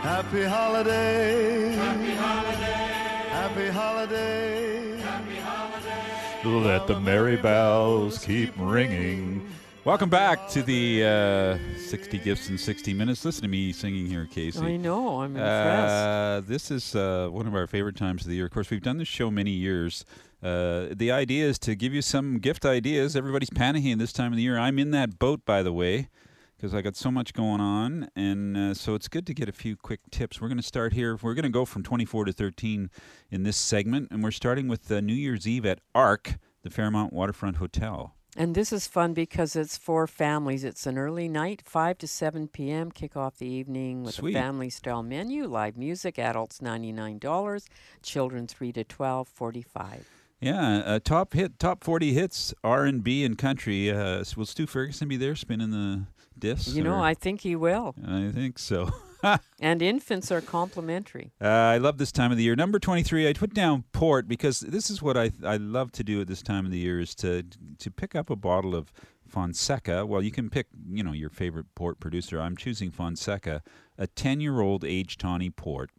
Happy 0.00 0.44
holiday. 0.44 1.72
Happy 1.72 2.14
holiday. 2.14 2.94
Happy 3.28 3.68
holiday. 3.68 4.96
Happy 4.98 5.36
holiday. 5.36 6.68
Let 6.68 6.86
the 6.86 6.98
merry 7.00 7.36
bells 7.36 8.24
keep 8.24 8.54
ringing. 8.56 9.46
Welcome 9.84 10.08
back 10.08 10.48
to 10.48 10.62
the 10.62 11.04
uh, 11.04 11.58
60 11.76 12.16
Gifts 12.20 12.48
in 12.48 12.56
60 12.56 12.94
Minutes. 12.94 13.22
Listen 13.22 13.42
to 13.42 13.48
me 13.48 13.70
singing 13.70 14.06
here, 14.06 14.24
Casey. 14.24 14.58
I 14.58 14.78
know. 14.78 15.20
I'm 15.20 15.36
impressed. 15.36 15.94
Uh, 15.94 16.40
this 16.46 16.70
is 16.70 16.96
uh, 16.96 17.28
one 17.30 17.46
of 17.46 17.54
our 17.54 17.66
favorite 17.66 17.94
times 17.94 18.22
of 18.22 18.28
the 18.28 18.36
year. 18.36 18.46
Of 18.46 18.50
course, 18.50 18.70
we've 18.70 18.82
done 18.82 18.96
this 18.96 19.08
show 19.08 19.30
many 19.30 19.50
years. 19.50 20.06
Uh, 20.42 20.86
the 20.90 21.10
idea 21.10 21.44
is 21.44 21.58
to 21.58 21.74
give 21.74 21.92
you 21.92 22.00
some 22.00 22.38
gift 22.38 22.64
ideas. 22.64 23.14
Everybody's 23.14 23.50
panicking 23.50 23.98
this 23.98 24.14
time 24.14 24.32
of 24.32 24.38
the 24.38 24.42
year. 24.42 24.58
I'm 24.58 24.78
in 24.78 24.90
that 24.92 25.18
boat, 25.18 25.44
by 25.44 25.62
the 25.62 25.72
way, 25.72 26.08
because 26.56 26.72
I 26.72 26.80
got 26.80 26.96
so 26.96 27.10
much 27.10 27.34
going 27.34 27.60
on, 27.60 28.08
and 28.16 28.56
uh, 28.56 28.72
so 28.72 28.94
it's 28.94 29.08
good 29.08 29.26
to 29.26 29.34
get 29.34 29.50
a 29.50 29.52
few 29.52 29.76
quick 29.76 30.00
tips. 30.10 30.40
We're 30.40 30.48
going 30.48 30.56
to 30.56 30.62
start 30.62 30.94
here. 30.94 31.18
We're 31.20 31.34
going 31.34 31.42
to 31.42 31.50
go 31.50 31.66
from 31.66 31.82
24 31.82 32.24
to 32.24 32.32
13 32.32 32.88
in 33.30 33.42
this 33.42 33.58
segment, 33.58 34.08
and 34.10 34.24
we're 34.24 34.30
starting 34.30 34.66
with 34.66 34.90
uh, 34.90 35.02
New 35.02 35.12
Year's 35.12 35.46
Eve 35.46 35.66
at 35.66 35.80
Arc, 35.94 36.36
the 36.62 36.70
Fairmont 36.70 37.12
Waterfront 37.12 37.56
Hotel. 37.56 38.14
And 38.36 38.54
this 38.54 38.72
is 38.72 38.86
fun 38.88 39.14
because 39.14 39.54
it's 39.54 39.76
for 39.76 40.06
families. 40.08 40.64
It's 40.64 40.86
an 40.86 40.98
early 40.98 41.28
night, 41.28 41.62
5 41.64 41.98
to 41.98 42.08
7 42.08 42.48
p.m. 42.48 42.90
Kick 42.90 43.16
off 43.16 43.38
the 43.38 43.46
evening 43.46 44.02
with 44.02 44.14
Sweet. 44.16 44.34
a 44.34 44.38
family 44.40 44.70
style 44.70 45.02
menu, 45.04 45.46
live 45.46 45.76
music, 45.76 46.18
adults 46.18 46.58
$99, 46.58 47.68
children 48.02 48.46
3 48.48 48.72
to 48.72 48.82
12, 48.84 49.28
45 49.28 50.08
Yeah, 50.40 50.78
uh, 50.84 50.98
top 50.98 51.32
hit, 51.34 51.58
top 51.60 51.84
forty 51.84 52.12
hits, 52.12 52.52
R 52.64 52.84
and 52.84 53.04
B 53.04 53.24
and 53.24 53.38
country. 53.38 53.90
Uh, 53.90 54.24
will 54.36 54.46
Stu 54.46 54.66
Ferguson 54.66 55.06
be 55.08 55.16
there 55.16 55.36
spinning 55.36 55.70
the 55.70 56.06
discs? 56.36 56.74
You 56.74 56.82
know, 56.82 56.96
or- 56.96 57.04
I 57.04 57.14
think 57.14 57.42
he 57.42 57.54
will. 57.56 57.94
I 58.06 58.30
think 58.32 58.58
so. 58.58 58.90
And 59.60 59.82
infants 59.82 60.30
are 60.30 60.40
complimentary. 60.40 61.32
Uh, 61.40 61.48
I 61.48 61.78
love 61.78 61.98
this 61.98 62.12
time 62.12 62.30
of 62.30 62.38
the 62.38 62.44
year. 62.44 62.56
Number 62.56 62.78
twenty-three, 62.78 63.28
I 63.28 63.32
put 63.32 63.52
down 63.52 63.84
port 63.92 64.26
because 64.26 64.60
this 64.60 64.88
is 64.88 65.02
what 65.02 65.16
I 65.16 65.30
I 65.44 65.56
love 65.56 65.92
to 65.92 66.04
do 66.04 66.20
at 66.20 66.26
this 66.26 66.42
time 66.42 66.64
of 66.64 66.70
the 66.70 66.78
year 66.78 67.00
is 67.00 67.14
to 67.16 67.44
to 67.78 67.90
pick 67.90 68.14
up 68.14 68.30
a 68.30 68.36
bottle 68.36 68.74
of 68.74 68.92
Fonseca. 69.26 70.06
Well, 70.06 70.22
you 70.22 70.30
can 70.30 70.48
pick 70.48 70.68
you 70.88 71.02
know 71.02 71.12
your 71.12 71.28
favorite 71.30 71.66
port 71.74 72.00
producer. 72.00 72.40
I'm 72.40 72.56
choosing 72.56 72.90
Fonseca, 72.90 73.62
a 73.98 74.06
ten-year-old 74.06 74.84
aged 74.84 75.20
tawny 75.20 75.50
port. 75.50 75.90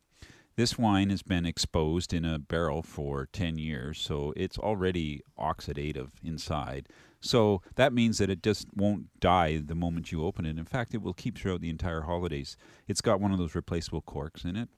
This 0.56 0.78
wine 0.78 1.10
has 1.10 1.22
been 1.22 1.46
exposed 1.46 2.14
in 2.14 2.24
a 2.24 2.40
barrel 2.40 2.82
for 2.82 3.28
10 3.34 3.58
years, 3.58 4.00
so 4.00 4.32
it's 4.38 4.58
already 4.58 5.22
oxidative 5.38 6.12
inside. 6.24 6.88
So 7.26 7.64
that 7.74 7.92
means 7.92 8.20
that 8.20 8.30
it 8.30 8.44
just 8.44 8.68
won't 8.76 9.20
die 9.20 9.58
the 9.58 9.74
moment 9.74 10.12
you 10.12 10.24
open 10.24 10.46
it. 10.46 10.60
In 10.60 10.66
fact, 10.66 10.94
it 10.94 11.02
will 11.02 11.14
keep 11.14 11.38
throughout 11.38 11.60
the 11.60 11.72
entire 11.72 12.02
holidays. 12.02 12.56
It's 12.88 13.02
got 13.02 13.20
one 13.20 13.32
of 13.32 13.40
those 13.40 13.56
replaceable 13.56 14.02
corks 14.02 14.44
in 14.44 14.56
it. 14.56 14.70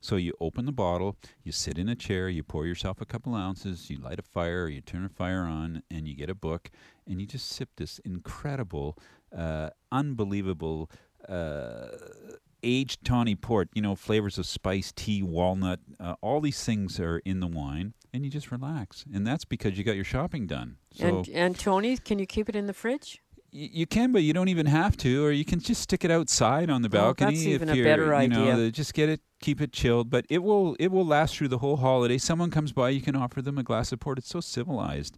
So 0.00 0.14
you 0.14 0.32
open 0.40 0.66
the 0.66 0.72
bottle, 0.72 1.16
you 1.42 1.50
sit 1.50 1.78
in 1.78 1.88
a 1.88 1.96
chair, 1.96 2.28
you 2.28 2.44
pour 2.44 2.64
yourself 2.64 3.00
a 3.00 3.06
couple 3.06 3.34
ounces, 3.34 3.90
you 3.90 3.98
light 3.98 4.20
a 4.20 4.22
fire, 4.22 4.68
you 4.68 4.80
turn 4.80 5.04
a 5.04 5.08
fire 5.08 5.42
on, 5.42 5.82
and 5.90 6.06
you 6.06 6.14
get 6.14 6.30
a 6.30 6.34
book, 6.34 6.70
and 7.08 7.20
you 7.20 7.26
just 7.26 7.48
sip 7.48 7.70
this 7.76 7.98
incredible, 8.00 8.96
uh, 9.36 9.70
unbelievable. 9.90 10.88
Uh, 11.28 11.88
aged 12.66 13.04
tawny 13.04 13.34
port, 13.34 13.68
you 13.74 13.80
know, 13.80 13.94
flavors 13.94 14.38
of 14.38 14.46
spice, 14.46 14.92
tea, 14.94 15.22
walnut, 15.22 15.80
uh, 16.00 16.16
all 16.20 16.40
these 16.40 16.62
things 16.64 16.98
are 17.00 17.18
in 17.18 17.40
the 17.40 17.46
wine, 17.46 17.94
and 18.12 18.24
you 18.24 18.30
just 18.30 18.50
relax. 18.50 19.04
And 19.12 19.26
that's 19.26 19.44
because 19.44 19.78
you 19.78 19.84
got 19.84 19.94
your 19.94 20.04
shopping 20.04 20.46
done. 20.46 20.76
So 20.92 21.06
and 21.06 21.28
and 21.28 21.58
Tony, 21.58 21.96
can 21.96 22.18
you 22.18 22.26
keep 22.26 22.48
it 22.48 22.56
in 22.56 22.66
the 22.66 22.74
fridge? 22.74 23.22
you 23.56 23.86
can, 23.86 24.12
but 24.12 24.22
you 24.22 24.34
don't 24.34 24.48
even 24.48 24.66
have 24.66 24.96
to, 24.98 25.24
or 25.24 25.30
you 25.30 25.44
can 25.44 25.60
just 25.60 25.80
stick 25.80 26.04
it 26.04 26.10
outside 26.10 26.68
on 26.68 26.82
the 26.82 26.88
balcony. 26.88 27.06
Oh, 27.06 27.06
balcony. 27.06 27.36
that's 27.36 27.46
if 27.46 27.52
even 27.54 27.68
a 27.70 27.74
you're, 27.74 27.84
better 27.84 28.22
you 28.22 28.28
know, 28.28 28.52
idea. 28.52 28.70
just 28.70 28.92
get 28.92 29.08
it, 29.08 29.20
keep 29.40 29.60
it 29.60 29.72
chilled. 29.72 30.10
But 30.10 30.26
it 30.28 30.42
will, 30.42 30.76
it 30.78 30.92
will 30.92 31.06
last 31.06 31.36
through 31.36 31.48
the 31.48 31.58
whole 31.58 31.76
holiday. 31.76 32.18
Someone 32.18 32.50
comes 32.50 32.72
by, 32.72 32.90
you 32.90 33.00
can 33.00 33.16
offer 33.16 33.40
them 33.40 33.56
a 33.56 33.62
glass 33.62 33.92
of 33.92 34.00
port. 34.00 34.18
It's 34.18 34.28
so 34.28 34.40
civilized. 34.40 35.16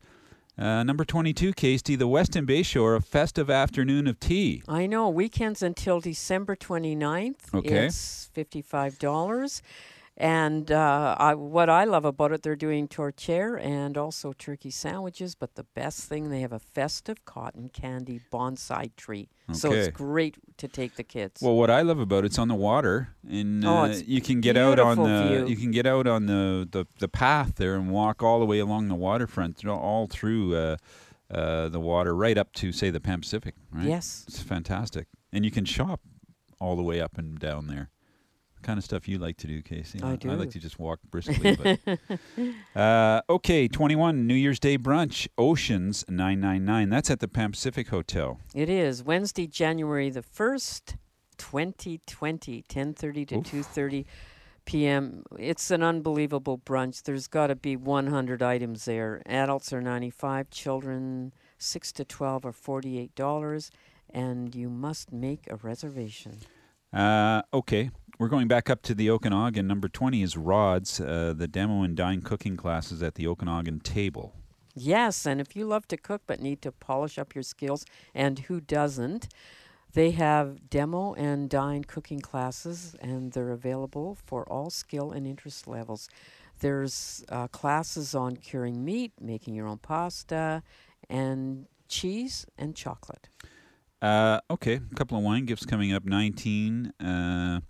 Uh, 0.58 0.82
number 0.82 1.04
twenty-two, 1.04 1.52
Casey, 1.52 1.94
the 1.94 2.08
Westin 2.08 2.44
Bayshore, 2.44 2.96
a 2.96 3.00
festive 3.00 3.48
afternoon 3.48 4.08
of 4.08 4.18
tea. 4.18 4.62
I 4.66 4.86
know. 4.86 5.08
Weekends 5.08 5.62
until 5.62 6.00
December 6.00 6.56
29th. 6.56 7.54
Okay. 7.54 7.86
It's 7.86 8.28
$55. 8.34 9.62
And 10.20 10.72
uh, 10.72 11.14
I, 11.16 11.34
what 11.34 11.70
I 11.70 11.84
love 11.84 12.04
about 12.04 12.32
it, 12.32 12.42
they're 12.42 12.56
doing 12.56 12.88
tortilla 12.88 13.56
and 13.58 13.96
also 13.96 14.32
turkey 14.32 14.70
sandwiches. 14.70 15.36
But 15.36 15.54
the 15.54 15.62
best 15.62 16.08
thing, 16.08 16.28
they 16.28 16.40
have 16.40 16.52
a 16.52 16.58
festive 16.58 17.24
cotton 17.24 17.68
candy 17.68 18.20
bonsai 18.32 18.90
tree. 18.96 19.28
So 19.52 19.72
it's 19.72 19.96
great 19.96 20.36
to 20.56 20.66
take 20.66 20.96
the 20.96 21.04
kids. 21.04 21.40
Well, 21.40 21.54
what 21.54 21.70
I 21.70 21.82
love 21.82 22.00
about 22.00 22.24
it's 22.24 22.36
on 22.38 22.48
the 22.48 22.56
water, 22.56 23.14
and 23.30 23.64
Oh, 23.64 23.78
uh, 23.78 23.86
it's 23.86 24.02
you 24.08 24.20
can 24.20 24.40
get 24.40 24.56
out 24.56 24.78
on 24.80 24.96
the 24.98 25.28
view. 25.28 25.46
you 25.46 25.56
can 25.56 25.70
get 25.70 25.86
out 25.86 26.06
on 26.08 26.26
the, 26.26 26.68
the, 26.70 26.84
the 26.98 27.08
path 27.08 27.54
there 27.54 27.76
and 27.76 27.90
walk 27.90 28.20
all 28.22 28.40
the 28.40 28.44
way 28.46 28.58
along 28.58 28.88
the 28.88 28.94
waterfront, 28.96 29.64
all 29.64 30.06
through 30.08 30.54
uh, 30.56 30.76
uh, 31.30 31.68
the 31.68 31.80
water, 31.80 32.14
right 32.14 32.36
up 32.36 32.52
to 32.54 32.72
say 32.72 32.90
the 32.90 33.00
Pan 33.00 33.20
Pacific. 33.20 33.54
Right? 33.72 33.86
Yes. 33.86 34.24
it's 34.26 34.42
fantastic, 34.42 35.06
and 35.32 35.44
you 35.44 35.50
can 35.52 35.64
shop 35.64 36.00
all 36.60 36.74
the 36.76 36.82
way 36.82 37.00
up 37.00 37.16
and 37.16 37.38
down 37.38 37.68
there. 37.68 37.88
Kind 38.68 38.76
of 38.76 38.84
stuff 38.84 39.08
you 39.08 39.16
like 39.16 39.38
to 39.38 39.46
do, 39.46 39.62
Casey. 39.62 39.98
I 40.02 40.12
I 40.12 40.16
do. 40.16 40.30
like 40.32 40.50
to 40.50 40.58
just 40.58 40.78
walk 40.78 40.98
briskly. 41.10 41.56
but 41.56 41.98
uh, 42.78 43.22
okay, 43.30 43.66
twenty-one 43.66 44.26
New 44.26 44.34
Year's 44.34 44.60
Day 44.60 44.76
brunch, 44.76 45.26
Oceans 45.38 46.04
nine 46.06 46.38
nine 46.38 46.66
nine. 46.66 46.90
That's 46.90 47.10
at 47.10 47.20
the 47.20 47.28
Pan 47.28 47.52
Pacific 47.52 47.88
Hotel. 47.88 48.40
It 48.54 48.68
is 48.68 49.02
Wednesday, 49.02 49.46
January 49.46 50.10
the 50.10 50.20
1st, 50.20 50.96
2020, 51.38 52.62
10:30 52.68 53.28
to 53.28 53.36
2:30 53.36 54.04
p.m. 54.66 55.22
It's 55.38 55.70
an 55.70 55.82
unbelievable 55.82 56.58
brunch. 56.58 57.04
There's 57.04 57.26
got 57.26 57.46
to 57.46 57.56
be 57.56 57.74
100 57.74 58.42
items 58.42 58.84
there. 58.84 59.22
Adults 59.24 59.72
are 59.72 59.80
95, 59.80 60.50
children 60.50 61.32
6 61.56 61.92
to 61.92 62.04
12 62.04 62.44
are 62.44 62.52
$48, 62.52 63.70
and 64.10 64.54
you 64.54 64.68
must 64.68 65.10
make 65.10 65.46
a 65.48 65.56
reservation. 65.56 66.40
Uh, 66.92 67.42
okay, 67.52 67.90
we're 68.18 68.28
going 68.28 68.48
back 68.48 68.68
up 68.68 68.82
to 68.82 68.94
the 68.94 69.08
Okanagan. 69.10 69.66
Number 69.66 69.88
20 69.88 70.22
is 70.22 70.36
Rods, 70.36 71.00
uh, 71.00 71.34
the 71.36 71.46
demo 71.46 71.82
and 71.82 71.96
dine 71.96 72.20
cooking 72.20 72.56
classes 72.56 73.02
at 73.02 73.14
the 73.14 73.26
Okanagan 73.26 73.80
table. 73.80 74.34
Yes, 74.74 75.24
and 75.24 75.40
if 75.40 75.56
you 75.56 75.64
love 75.66 75.86
to 75.88 75.96
cook 75.96 76.22
but 76.26 76.40
need 76.40 76.60
to 76.62 76.72
polish 76.72 77.18
up 77.18 77.34
your 77.34 77.42
skills, 77.42 77.84
and 78.14 78.40
who 78.40 78.60
doesn't, 78.60 79.28
they 79.92 80.10
have 80.12 80.68
demo 80.68 81.14
and 81.14 81.48
dine 81.48 81.84
cooking 81.84 82.20
classes, 82.20 82.94
and 83.00 83.32
they're 83.32 83.50
available 83.50 84.16
for 84.26 84.44
all 84.50 84.70
skill 84.70 85.12
and 85.12 85.26
interest 85.26 85.66
levels. 85.66 86.08
There's 86.60 87.24
uh, 87.28 87.46
classes 87.48 88.14
on 88.14 88.36
curing 88.36 88.84
meat, 88.84 89.12
making 89.20 89.54
your 89.54 89.68
own 89.68 89.78
pasta, 89.78 90.62
and 91.08 91.66
cheese 91.88 92.46
and 92.58 92.74
chocolate. 92.74 93.28
Uh, 94.02 94.40
okay, 94.50 94.74
a 94.74 94.94
couple 94.94 95.16
of 95.16 95.24
wine 95.24 95.44
gifts 95.44 95.66
coming 95.66 95.92
up. 95.92 96.04
19, 96.04 96.92
uh, 97.00 97.60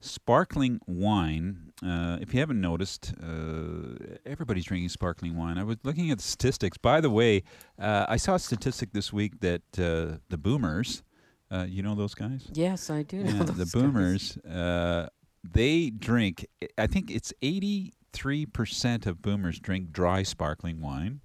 sparkling 0.00 0.80
wine. 0.86 1.72
Uh, 1.84 2.18
if 2.20 2.32
you 2.32 2.40
haven't 2.40 2.60
noticed, 2.60 3.12
uh, 3.22 4.16
everybody's 4.26 4.64
drinking 4.64 4.88
sparkling 4.88 5.36
wine. 5.36 5.58
I 5.58 5.64
was 5.64 5.76
looking 5.82 6.10
at 6.10 6.18
the 6.18 6.24
statistics. 6.24 6.78
By 6.78 7.00
the 7.00 7.10
way, 7.10 7.42
uh, 7.78 8.06
I 8.08 8.16
saw 8.16 8.34
a 8.34 8.38
statistic 8.38 8.92
this 8.92 9.12
week 9.12 9.40
that 9.40 9.62
uh, 9.78 10.18
the 10.28 10.38
boomers, 10.38 11.02
uh, 11.50 11.66
you 11.68 11.82
know 11.82 11.94
those 11.94 12.14
guys? 12.14 12.48
Yes, 12.52 12.90
I 12.90 13.02
do 13.02 13.18
Yeah, 13.18 13.44
the 13.44 13.70
boomers, 13.72 14.36
uh, 14.38 15.08
they 15.42 15.90
drink. 15.90 16.46
I 16.76 16.86
think 16.86 17.10
it's 17.10 17.32
eighty-three 17.42 18.46
percent 18.46 19.06
of 19.06 19.22
boomers 19.22 19.58
drink 19.58 19.92
dry 19.92 20.22
sparkling 20.22 20.80
wine, 20.80 21.20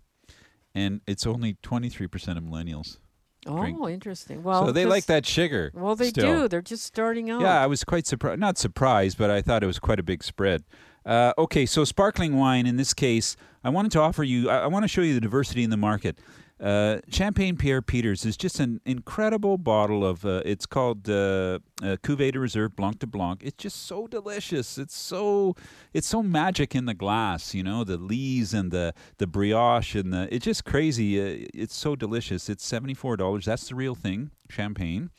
and 0.73 1.01
it's 1.05 1.27
only 1.27 1.57
twenty-three 1.61 2.07
percent 2.07 2.37
of 2.37 2.43
millennials. 2.43 2.99
Drink. 3.45 3.77
Oh, 3.79 3.87
interesting. 3.87 4.43
Well, 4.43 4.67
so 4.67 4.71
they 4.71 4.85
like 4.85 5.05
that 5.05 5.25
sugar. 5.25 5.71
Well, 5.73 5.95
they 5.95 6.09
still. 6.09 6.41
do. 6.43 6.47
They're 6.47 6.61
just 6.61 6.83
starting 6.83 7.29
out. 7.29 7.41
Yeah, 7.41 7.61
I 7.61 7.67
was 7.67 7.83
quite 7.83 8.07
surprised. 8.07 8.39
Not 8.39 8.57
surprised, 8.57 9.17
but 9.17 9.29
I 9.29 9.41
thought 9.41 9.63
it 9.63 9.67
was 9.67 9.79
quite 9.79 9.99
a 9.99 10.03
big 10.03 10.23
spread. 10.23 10.63
Uh, 11.05 11.33
okay, 11.37 11.65
so 11.65 11.83
sparkling 11.83 12.35
wine 12.35 12.65
in 12.65 12.77
this 12.77 12.93
case, 12.93 13.37
I 13.63 13.69
wanted 13.69 13.91
to 13.93 13.99
offer 13.99 14.23
you, 14.23 14.49
I, 14.49 14.59
I 14.61 14.67
want 14.67 14.83
to 14.83 14.87
show 14.87 15.01
you 15.01 15.13
the 15.13 15.21
diversity 15.21 15.63
in 15.63 15.69
the 15.69 15.77
market. 15.77 16.17
Uh, 16.57 16.99
Champagne 17.09 17.57
Pierre 17.57 17.81
Peters 17.81 18.25
is 18.25 18.37
just 18.37 18.61
an 18.61 18.79
incredible 18.85 19.57
bottle 19.57 20.05
of, 20.05 20.25
uh, 20.25 20.41
it's 20.45 20.65
called 20.65 21.09
uh, 21.09 21.59
uh, 21.83 21.97
Cuvée 22.01 22.31
de 22.31 22.39
Reserve 22.39 22.75
Blanc 22.75 22.97
de 22.97 23.05
Blanc. 23.05 23.41
It's 23.43 23.61
just 23.61 23.85
so 23.85 24.07
delicious. 24.07 24.77
It's 24.77 24.95
so, 24.95 25.55
it's 25.93 26.07
so 26.07 26.23
magic 26.23 26.73
in 26.73 26.85
the 26.85 26.93
glass, 26.93 27.53
you 27.53 27.61
know, 27.61 27.83
the 27.83 27.97
lees 27.97 28.53
and 28.53 28.71
the, 28.71 28.93
the 29.17 29.27
brioche 29.27 29.95
and 29.95 30.13
the, 30.13 30.33
it's 30.33 30.45
just 30.45 30.63
crazy. 30.63 31.19
Uh, 31.19 31.47
it's 31.53 31.75
so 31.75 31.93
delicious. 31.93 32.47
It's 32.47 32.65
$74. 32.69 33.43
That's 33.43 33.67
the 33.67 33.75
real 33.75 33.95
thing, 33.95 34.31
champagne. 34.49 35.09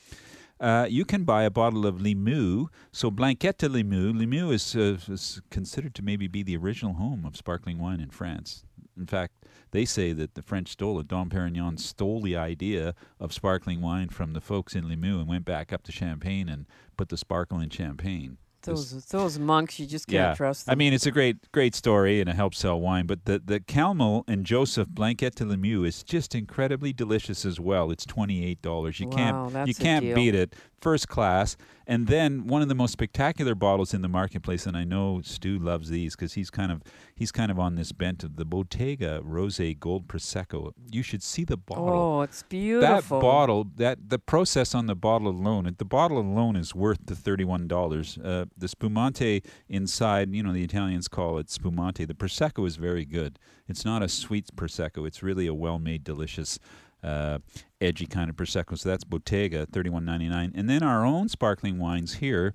Uh, 0.59 0.87
you 0.89 1.05
can 1.05 1.25
buy 1.25 1.43
a 1.43 1.51
bottle 1.51 1.87
of 1.87 1.97
Limoux. 1.97 2.69
So 2.93 3.11
Blanquette 3.11 3.59
de 3.59 3.69
Limoux. 3.69 4.15
Limoux 4.15 4.55
is, 4.55 4.75
uh, 4.75 4.97
is 5.13 5.43
considered 5.51 5.95
to 5.97 6.03
maybe 6.03 6.29
be 6.29 6.43
the 6.43 6.57
original 6.57 6.95
home 6.95 7.27
of 7.27 7.37
sparkling 7.37 7.79
wine 7.79 8.01
in 8.01 8.09
France. 8.09 8.65
In 8.97 9.07
fact, 9.07 9.45
they 9.73 9.85
say 9.85 10.13
that 10.13 10.35
the 10.35 10.43
French 10.43 10.69
stole 10.73 10.99
it. 11.01 11.09
Dom 11.09 11.29
Perignon 11.29 11.79
stole 11.79 12.21
the 12.21 12.37
idea 12.37 12.95
of 13.21 13.33
sparkling 13.33 13.81
wine 13.81 14.09
from 14.09 14.33
the 14.33 14.41
folks 14.41 14.75
in 14.75 14.85
Limoux 14.85 15.19
and 15.21 15.29
went 15.29 15.45
back 15.45 15.73
up 15.73 15.83
to 15.85 15.93
Champagne 15.93 16.49
and 16.49 16.67
put 16.97 17.09
the 17.09 17.17
sparkle 17.17 17.61
in 17.61 17.71
Champagne. 17.71 18.39
Those 18.63 19.05
those 19.07 19.39
monks, 19.39 19.79
you 19.79 19.87
just 19.87 20.09
can't 20.09 20.15
yeah. 20.15 20.35
trust 20.35 20.67
them. 20.67 20.73
I 20.73 20.75
mean, 20.75 20.93
it's 20.93 21.07
a 21.07 21.13
great 21.13 21.53
great 21.53 21.75
story 21.75 22.21
and 22.21 22.29
it 22.29 22.35
helps 22.35 22.59
sell 22.59 22.81
wine. 22.81 23.07
But 23.07 23.25
the 23.25 23.39
the 23.39 23.61
Calmel 23.61 24.25
and 24.27 24.45
Joseph 24.45 24.89
Blanquette 24.89 25.37
de 25.37 25.45
Limoux 25.45 25.87
is 25.87 26.03
just 26.03 26.35
incredibly 26.35 26.93
delicious 26.93 27.45
as 27.45 27.61
well. 27.61 27.93
It's 27.93 28.05
twenty 28.05 28.45
eight 28.45 28.61
dollars. 28.63 28.99
You 28.99 29.07
Wow, 29.09 29.51
can't 29.53 29.69
you 29.69 29.75
can't 29.75 30.15
beat 30.15 30.35
it. 30.35 30.55
First 30.81 31.09
class. 31.09 31.57
And 31.89 32.09
then 32.09 32.49
one 32.49 32.63
of 32.63 32.69
the 32.69 32.75
most 32.75 32.93
spectacular 32.93 33.55
bottles 33.55 33.95
in 33.95 34.03
the 34.03 34.09
marketplace, 34.09 34.67
and 34.67 34.77
I 34.77 34.83
know 34.83 35.21
Stu 35.23 35.59
loves 35.59 35.89
these 35.89 36.17
because 36.17 36.35
he's 36.35 36.51
kind 36.51 36.73
of 36.73 36.83
he's 37.15 37.31
kind 37.31 37.51
of 37.51 37.59
on 37.61 37.77
this 37.77 37.93
bent 37.93 38.25
of 38.25 38.37
the 38.37 38.45
Bottega 38.45 39.21
Rosé 39.25 39.79
Gold 39.79 40.09
Prosecco. 40.09 40.73
You 40.91 41.03
should 41.03 41.23
see 41.23 41.45
the 41.45 41.57
bottle. 41.57 41.89
Oh, 41.89 42.23
it's 42.23 42.43
beautiful. 42.43 43.21
That 43.21 43.23
bottle, 43.23 43.67
that 43.77 44.11
the 44.11 44.19
process 44.19 44.75
on 44.75 44.87
the 44.87 44.97
bottle 44.97 45.29
alone, 45.29 45.73
the 45.79 45.85
bottle 45.85 46.19
alone 46.19 46.57
is 46.57 46.75
worth 46.75 46.99
the 47.05 47.15
thirty-one 47.15 47.69
dollars. 47.69 48.19
Uh, 48.19 48.47
the 48.59 48.67
spumante 48.69 49.43
inside, 49.69 50.35
you 50.35 50.43
know, 50.43 50.53
the 50.53 50.65
Italians 50.65 51.07
call 51.07 51.39
it 51.39 51.49
spumante. 51.51 52.05
The 52.05 52.15
prosecco 52.15 52.67
is 52.67 52.77
very 52.77 53.05
good. 53.05 53.39
It's 53.69 53.85
not 53.85 54.03
a 54.03 54.09
sweet 54.09 54.49
prosecco. 54.57 55.07
It's 55.07 55.23
really 55.23 55.47
a 55.47 55.55
well-made, 55.55 56.05
delicious, 56.05 56.59
uh, 57.03 57.39
edgy 57.81 58.07
kind 58.07 58.31
of 58.31 58.37
prosecco. 58.37 58.79
So 58.79 58.89
that's 58.89 59.05
Bottega, 59.05 59.67
thirty-one 59.67 60.05
ninety-nine. 60.05 60.53
And 60.55 60.69
then 60.69 60.83
our 60.83 61.05
own 61.05 61.29
sparkling 61.29 61.79
wines 61.79 62.15
here. 62.15 62.55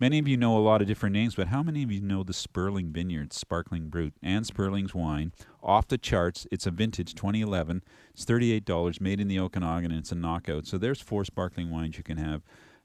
Many 0.00 0.18
of 0.18 0.26
you 0.26 0.38
know 0.38 0.56
a 0.56 0.60
lot 0.60 0.80
of 0.80 0.88
different 0.88 1.12
names, 1.12 1.34
but 1.34 1.48
how 1.48 1.62
many 1.62 1.82
of 1.82 1.92
you 1.92 2.00
know 2.00 2.22
the 2.22 2.32
Sperling 2.32 2.90
Vineyards 2.90 3.36
Sparkling 3.36 3.90
Brut 3.90 4.14
and 4.22 4.46
Sperling's 4.46 4.94
wine? 4.94 5.32
Off 5.62 5.88
the 5.88 5.98
charts. 5.98 6.46
It's 6.50 6.66
a 6.66 6.70
vintage 6.70 7.14
2011. 7.14 7.82
It's 8.14 8.24
$38, 8.24 8.98
made 8.98 9.20
in 9.20 9.28
the 9.28 9.38
Okanagan, 9.38 9.90
and 9.90 10.00
it's 10.00 10.10
a 10.10 10.14
knockout. 10.14 10.66
So 10.66 10.78
there's 10.78 11.02
four 11.02 11.26
sparkling 11.26 11.68
wines 11.68 11.98
you 11.98 12.02
can 12.02 12.16
have 12.16 12.40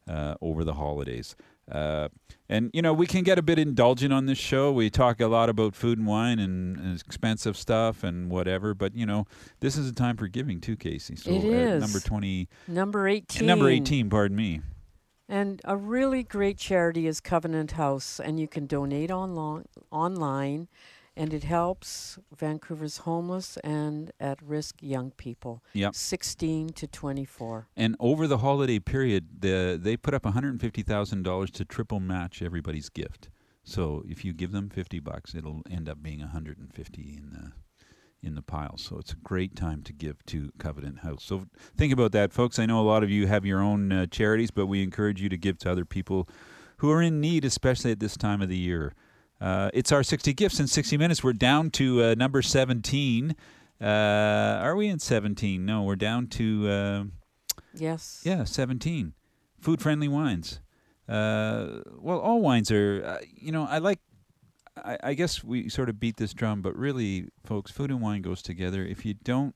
uh, 0.10 0.36
over 0.42 0.66
the 0.66 0.74
holidays. 0.74 1.38
Uh, 1.72 2.10
and, 2.48 2.70
you 2.74 2.82
know, 2.82 2.94
we 2.94 3.08
can 3.08 3.24
get 3.24 3.40
a 3.40 3.42
bit 3.42 3.58
indulgent 3.58 4.14
on 4.14 4.28
this 4.28 4.38
show. 4.38 4.72
We 4.72 4.90
talk 4.90 5.20
a 5.20 5.28
lot 5.28 5.50
about 5.50 5.76
food 5.76 5.98
and 5.98 6.08
wine 6.08 6.38
and, 6.38 6.78
and 6.78 7.00
expensive 7.00 7.58
stuff 7.58 8.04
and 8.04 8.30
whatever, 8.30 8.74
but, 8.76 8.96
you 8.96 9.06
know, 9.06 9.26
this 9.62 9.76
is 9.78 9.90
a 9.90 9.94
time 9.94 10.16
for 10.16 10.28
giving 10.28 10.62
too, 10.62 10.76
Casey. 10.76 11.16
So 11.16 11.32
It 11.32 11.74
uh, 11.74 11.80
number 11.80 12.00
20. 12.00 12.48
Number 12.68 13.08
18. 13.08 13.48
Number 13.48 13.70
18, 13.70 14.10
pardon 14.10 14.38
me. 14.38 14.62
And 15.28 15.60
a 15.66 15.76
really 15.76 16.22
great 16.22 16.58
charity 16.60 17.08
is 17.08 17.20
Covenant 17.20 17.72
House, 17.72 18.20
and 18.20 18.40
you 18.40 18.48
can 18.48 18.68
donate 18.68 19.10
online, 19.10 19.66
online, 19.90 20.68
and 21.18 21.34
it 21.34 21.44
helps 21.44 22.20
Vancouver's 22.36 22.98
homeless 23.00 23.58
and 23.64 24.12
at-risk 24.20 24.76
young 24.82 25.12
people, 25.12 25.64
Yep. 25.74 25.96
16 25.96 26.70
to 26.70 26.88
24. 26.88 27.68
And 27.76 27.96
over 28.00 28.28
the 28.28 28.40
holiday 28.40 28.80
period, 28.80 29.42
the, 29.42 29.80
they 29.82 29.96
put 29.98 30.14
up 30.14 30.24
$150,000 30.24 31.52
to 31.52 31.66
triple 31.66 32.00
match 32.00 32.42
everybody's 32.42 32.90
gift. 32.90 33.30
So 33.64 34.04
if 34.08 34.24
you 34.24 34.34
give 34.34 34.52
them 34.52 34.70
50 34.70 35.00
bucks, 35.00 35.34
it'll 35.34 35.64
end 35.70 35.90
up 35.90 36.02
being 36.04 36.20
150 36.20 37.02
in 37.02 37.30
the 37.32 37.52
in 38.24 38.34
the 38.34 38.42
pile. 38.42 38.76
So 38.78 38.98
it's 38.98 39.12
a 39.14 39.18
great 39.18 39.56
time 39.56 39.84
to 39.84 39.94
give 39.94 40.26
to 40.28 40.52
Covenant 40.58 41.00
House. 41.02 41.24
So 41.24 41.46
think 41.78 41.94
about 41.94 42.12
that, 42.14 42.34
folks. 42.34 42.58
I 42.58 42.66
know 42.66 42.80
a 42.80 42.82
lot 42.82 43.04
of 43.04 43.12
you 43.12 43.28
have 43.28 43.46
your 43.46 43.62
own 43.62 43.92
uh, 43.92 44.08
charities, 44.08 44.50
but 44.50 44.66
we 44.66 44.82
encourage 44.82 45.22
you 45.22 45.30
to 45.30 45.38
give 45.38 45.60
to 45.60 45.72
other 45.72 45.86
people 45.86 46.28
who 46.78 46.90
are 46.90 47.04
in 47.04 47.22
need, 47.22 47.46
especially 47.46 47.92
at 47.92 48.00
this 48.00 48.18
time 48.18 48.42
of 48.42 48.50
the 48.50 48.58
year. 48.58 48.96
Uh, 49.42 49.70
it's 49.74 49.92
our 49.92 50.04
60 50.04 50.34
gifts 50.34 50.60
in 50.60 50.68
60 50.68 50.98
minutes. 50.98 51.24
We're 51.24 51.34
down 51.34 51.70
to 51.72 52.04
uh, 52.04 52.16
number 52.16 52.42
17. 52.42 53.36
Uh, 53.82 53.86
are 53.86 54.76
we 54.76 54.88
in 54.88 55.00
17? 55.00 55.66
No, 55.66 55.84
we're 55.84 55.96
down 55.96 56.28
to. 56.28 56.70
Uh, 56.70 57.04
Yes. 57.78 58.22
yeah, 58.24 58.46
17. 58.46 59.14
Food 59.60 59.82
friendly 59.82 60.08
wines. 60.08 60.62
Uh, 61.10 61.82
well, 62.00 62.20
all 62.20 62.40
wines 62.42 62.72
are, 62.72 63.04
uh, 63.06 63.18
you 63.36 63.52
know, 63.52 63.68
I 63.70 63.80
like, 63.80 64.00
I, 64.78 64.98
I 65.04 65.14
guess 65.14 65.44
we 65.44 65.68
sort 65.68 65.90
of 65.90 66.00
beat 66.00 66.16
this 66.16 66.34
drum, 66.34 66.62
but 66.62 66.74
really, 66.78 67.28
folks, 67.46 67.72
food 67.72 67.92
and 67.92 68.02
wine 68.02 68.22
goes 68.22 68.42
together. 68.42 68.86
If 68.86 69.06
you 69.06 69.14
don't 69.14 69.54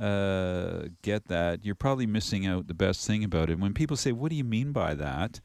uh, 0.00 0.88
get 1.02 1.28
that, 1.28 1.64
you're 1.64 1.76
probably 1.76 2.06
missing 2.06 2.44
out 2.44 2.66
the 2.66 2.74
best 2.74 3.06
thing 3.06 3.22
about 3.22 3.50
it. 3.50 3.60
When 3.60 3.72
people 3.72 3.96
say, 3.96 4.10
What 4.10 4.30
do 4.30 4.36
you 4.36 4.44
mean 4.44 4.72
by 4.72 4.94
that? 4.94 5.40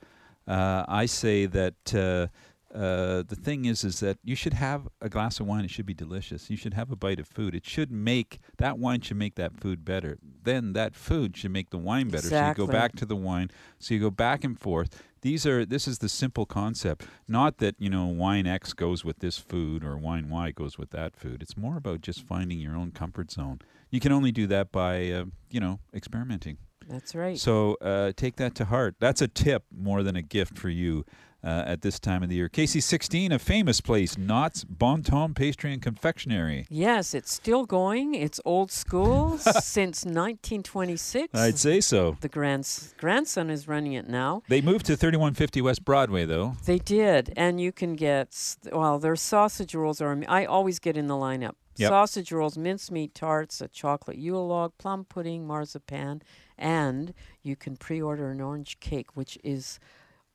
Uh, 0.48 0.84
I 0.88 1.06
say 1.06 1.46
that. 1.46 2.30
Uh, 2.76 3.24
the 3.26 3.38
thing 3.38 3.64
is, 3.64 3.86
is 3.86 4.02
that 4.02 4.18
you 4.22 4.36
should 4.36 4.54
have 4.54 4.90
a 5.00 5.08
glass 5.08 5.40
of 5.40 5.48
wine. 5.48 5.64
It 5.64 5.72
should 5.72 5.86
be 5.86 5.94
delicious. 5.94 6.50
You 6.50 6.58
should 6.58 6.74
have 6.74 6.92
a 6.92 6.96
bite 6.98 7.22
of 7.22 7.28
food. 7.28 7.56
It 7.56 7.66
should 7.66 7.90
make 7.90 8.40
that 8.58 8.78
wine 8.78 9.00
should 9.00 9.16
make 9.16 9.36
that 9.36 9.56
food 9.56 9.86
better. 9.86 10.18
Then 10.44 10.74
that 10.74 10.94
food 10.94 11.38
should 11.38 11.52
make 11.52 11.70
the 11.70 11.78
wine 11.78 12.10
better. 12.10 12.28
So 12.28 12.48
you 12.48 12.54
go 12.54 12.68
back 12.68 12.96
to 12.98 13.06
the 13.06 13.16
wine. 13.16 13.50
So 13.80 13.94
you 13.94 14.02
go 14.02 14.12
back 14.12 14.44
and 14.44 14.60
forth. 14.60 15.02
These 15.22 15.46
are 15.46 15.66
this 15.66 15.88
is 15.88 16.00
the 16.00 16.10
simple 16.10 16.46
concept. 16.46 17.08
Not 17.30 17.60
that 17.60 17.76
you 17.80 17.90
know 17.90 18.06
wine 18.06 18.46
X 18.46 18.74
goes 18.74 19.06
with 19.06 19.20
this 19.20 19.38
food 19.38 19.84
or 19.84 19.98
wine 19.98 20.30
Y 20.30 20.52
goes 20.52 20.78
with 20.78 20.92
that 20.92 21.16
food. 21.16 21.42
It's 21.42 21.56
more 21.56 21.78
about 21.78 22.02
just 22.02 22.24
finding 22.24 22.60
your 22.60 22.76
own 22.76 22.92
comfort 22.92 23.32
zone. 23.32 23.60
You 23.90 24.02
can 24.02 24.12
only 24.12 24.34
do 24.34 24.48
that 24.48 24.74
by 24.74 25.10
uh, 25.12 25.26
you 25.50 25.62
know 25.62 25.80
experimenting. 25.94 26.58
That's 26.88 27.16
right. 27.16 27.40
So 27.40 27.78
uh, 27.82 28.12
take 28.16 28.36
that 28.36 28.54
to 28.56 28.66
heart. 28.66 28.96
That's 29.00 29.22
a 29.22 29.28
tip 29.28 29.64
more 29.76 30.04
than 30.04 30.16
a 30.16 30.22
gift 30.22 30.58
for 30.58 30.70
you 30.70 31.06
uh, 31.46 31.64
at 31.68 31.82
this 31.82 32.00
time 32.00 32.24
of 32.24 32.30
the 32.30 32.36
year. 32.36 32.50
Casey 32.50 32.82
16, 32.82 33.32
a 33.32 33.40
famous 33.40 33.80
place, 33.80 34.18
Notte's 34.18 34.64
Bon 34.64 35.04
Ton 35.04 35.34
Pastry 35.34 35.72
and 35.72 35.82
Confectionery. 35.82 36.66
Yes, 36.70 37.14
it's 37.14 37.32
still 37.32 37.66
going. 37.66 38.16
It's 38.16 38.42
old 38.44 38.72
school 38.72 39.38
since 39.38 40.04
1926. 40.04 41.40
I'd 41.40 41.60
say 41.60 41.80
so. 41.82 42.18
The 42.20 42.30
grands- 42.30 42.96
grandson 42.98 43.50
is 43.50 43.68
running 43.68 43.94
it 43.94 44.08
now. 44.08 44.42
They 44.50 44.62
moved 44.62 44.88
to 44.88 44.98
3150 44.98 45.62
West 45.62 45.86
Broadway, 45.86 46.26
though. 46.26 46.56
They 46.66 46.80
did, 46.80 47.32
and 47.38 47.62
you 47.62 47.72
can 47.72 47.94
get 47.96 48.58
well. 48.72 48.98
Their 48.98 49.16
sausage 49.16 49.76
rolls 49.76 50.02
are. 50.02 50.20
I 50.28 50.46
always 50.46 50.80
get 50.80 50.98
in 50.98 51.08
the 51.08 51.14
lineup. 51.16 51.54
Yep. 51.78 51.90
Sausage 51.90 52.32
rolls, 52.32 52.58
mincemeat 52.58 53.14
tarts, 53.14 53.60
a 53.60 53.68
chocolate 53.68 54.18
Yule 54.18 54.48
log, 54.48 54.72
plum 54.78 55.04
pudding, 55.04 55.46
marzipan, 55.46 56.22
and 56.58 57.14
you 57.44 57.58
can 57.58 57.76
pre-order 57.76 58.32
an 58.32 58.40
orange 58.40 58.80
cake, 58.80 59.16
which 59.16 59.38
is 59.44 59.78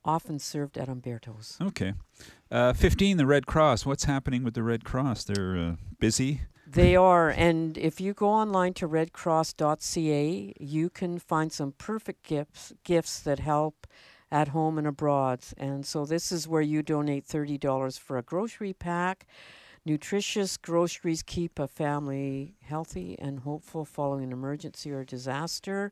often 0.03 0.39
served 0.39 0.77
at 0.77 0.89
Umberto's. 0.89 1.57
Okay. 1.61 1.93
Uh, 2.49 2.73
15, 2.73 3.17
the 3.17 3.25
Red 3.25 3.45
Cross. 3.45 3.85
What's 3.85 4.05
happening 4.05 4.43
with 4.43 4.53
the 4.53 4.63
Red 4.63 4.83
Cross? 4.83 5.25
They're 5.25 5.57
uh, 5.57 5.75
busy. 5.99 6.41
They 6.67 6.95
are, 6.95 7.29
and 7.29 7.77
if 7.77 7.99
you 7.99 8.13
go 8.13 8.29
online 8.29 8.73
to 8.75 8.87
redcross.ca, 8.87 10.53
you 10.57 10.89
can 10.89 11.19
find 11.19 11.51
some 11.51 11.73
perfect 11.73 12.23
gifts 12.23 12.71
gifts 12.85 13.19
that 13.19 13.39
help 13.39 13.87
at 14.31 14.49
home 14.49 14.77
and 14.77 14.87
abroad. 14.87 15.41
And 15.57 15.85
so 15.85 16.05
this 16.05 16.31
is 16.31 16.47
where 16.47 16.61
you 16.61 16.81
donate 16.81 17.25
thirty 17.25 17.57
dollars 17.57 17.97
for 17.97 18.17
a 18.17 18.21
grocery 18.21 18.71
pack. 18.71 19.27
Nutritious 19.83 20.57
groceries 20.57 21.23
keep 21.23 21.59
a 21.59 21.67
family 21.67 22.55
healthy 22.61 23.17
and 23.19 23.39
hopeful 23.39 23.83
following 23.83 24.23
an 24.23 24.31
emergency 24.31 24.91
or 24.91 25.03
disaster. 25.03 25.91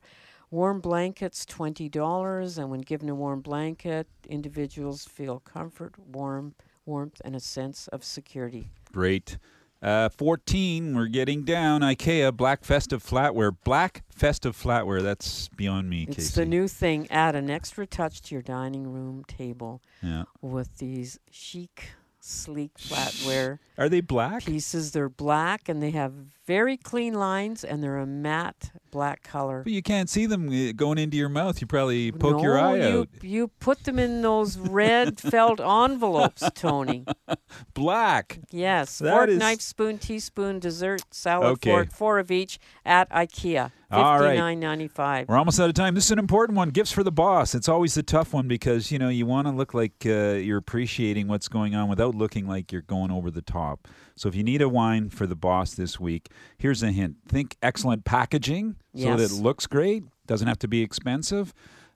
Warm 0.50 0.80
blankets, 0.80 1.44
$20, 1.46 2.58
and 2.58 2.70
when 2.70 2.80
given 2.80 3.08
a 3.08 3.14
warm 3.14 3.40
blanket, 3.40 4.08
individuals 4.28 5.04
feel 5.04 5.38
comfort, 5.38 5.94
warm, 5.98 6.54
warmth, 6.84 7.20
and 7.24 7.36
a 7.36 7.40
sense 7.40 7.86
of 7.88 8.02
security. 8.02 8.72
Great. 8.92 9.38
Uh, 9.80 10.08
14, 10.08 10.94
we're 10.96 11.06
getting 11.06 11.44
down. 11.44 11.82
IKEA, 11.82 12.36
Black 12.36 12.64
Festive 12.64 13.02
Flatware. 13.02 13.56
Black 13.64 14.02
Festive 14.10 14.56
Flatware. 14.56 15.00
That's 15.02 15.48
beyond 15.50 15.88
me, 15.88 16.02
It's 16.08 16.16
Casey. 16.16 16.40
the 16.40 16.46
new 16.46 16.66
thing. 16.68 17.06
Add 17.10 17.36
an 17.36 17.48
extra 17.48 17.86
touch 17.86 18.20
to 18.22 18.34
your 18.34 18.42
dining 18.42 18.88
room 18.92 19.22
table 19.28 19.80
Yeah. 20.02 20.24
with 20.42 20.78
these 20.78 21.18
chic, 21.30 21.92
sleek 22.20 22.74
flatware 22.78 23.58
Are 23.78 23.88
they 23.88 24.00
black? 24.00 24.44
pieces. 24.44 24.92
They're 24.92 25.08
black 25.08 25.68
and 25.68 25.82
they 25.82 25.90
have 25.92 26.12
very 26.46 26.76
clean 26.76 27.14
lines 27.14 27.64
and 27.64 27.82
they're 27.82 27.98
a 27.98 28.06
matte 28.06 28.70
black 28.90 29.22
color. 29.22 29.62
But 29.62 29.72
you 29.72 29.82
can't 29.82 30.08
see 30.10 30.26
them 30.26 30.48
uh, 30.48 30.72
going 30.72 30.98
into 30.98 31.16
your 31.16 31.28
mouth. 31.28 31.60
You 31.60 31.66
probably 31.66 32.12
poke 32.12 32.42
your 32.42 32.58
eye 32.58 32.76
you, 32.76 33.00
out. 33.00 33.08
You 33.22 33.48
put 33.60 33.84
them 33.84 33.98
in 33.98 34.20
those 34.22 34.58
red 34.58 35.18
felt 35.32 35.60
envelopes, 35.60 36.42
Tony. 36.54 37.04
Black. 37.74 38.40
Yes. 38.50 38.98
That 38.98 39.12
fork, 39.12 39.28
is- 39.30 39.38
knife, 39.38 39.60
spoon, 39.60 39.98
teaspoon, 39.98 40.58
dessert, 40.58 41.02
salad 41.10 41.52
Okay. 41.52 41.70
fork, 41.70 41.92
four 41.92 42.18
of 42.18 42.30
each 42.30 42.58
at 42.84 43.08
IKEA. 43.10 43.72
All 43.90 44.18
right. 44.20 44.28
Fifty 44.28 44.38
nine 44.38 44.60
ninety 44.60 44.88
five. 44.88 45.28
We're 45.28 45.36
almost 45.36 45.58
out 45.58 45.68
of 45.68 45.74
time. 45.74 45.94
This 45.94 46.04
is 46.06 46.10
an 46.12 46.18
important 46.18 46.56
one. 46.56 46.70
Gifts 46.70 46.92
for 46.92 47.02
the 47.02 47.10
boss. 47.10 47.54
It's 47.54 47.68
always 47.68 47.94
the 47.94 48.02
tough 48.02 48.32
one 48.32 48.46
because 48.46 48.92
you 48.92 48.98
know 48.98 49.08
you 49.08 49.26
want 49.26 49.48
to 49.48 49.52
look 49.52 49.74
like 49.74 49.92
uh, 50.06 50.34
you're 50.34 50.58
appreciating 50.58 51.26
what's 51.28 51.48
going 51.48 51.74
on 51.74 51.88
without 51.88 52.14
looking 52.14 52.46
like 52.46 52.70
you're 52.72 52.82
going 52.82 53.10
over 53.10 53.30
the 53.30 53.42
top. 53.42 53.88
So 54.16 54.28
if 54.28 54.34
you 54.34 54.44
need 54.44 54.62
a 54.62 54.68
wine 54.68 55.10
for 55.10 55.26
the 55.26 55.34
boss 55.34 55.74
this 55.74 55.98
week, 55.98 56.28
here's 56.58 56.82
a 56.82 56.92
hint: 56.92 57.16
think 57.26 57.56
excellent 57.62 58.04
packaging 58.04 58.76
so 58.94 59.16
that 59.16 59.30
it 59.32 59.32
looks 59.32 59.66
great. 59.66 60.04
Doesn't 60.26 60.46
have 60.46 60.58
to 60.60 60.68
be 60.68 60.82
expensive. 60.82 61.52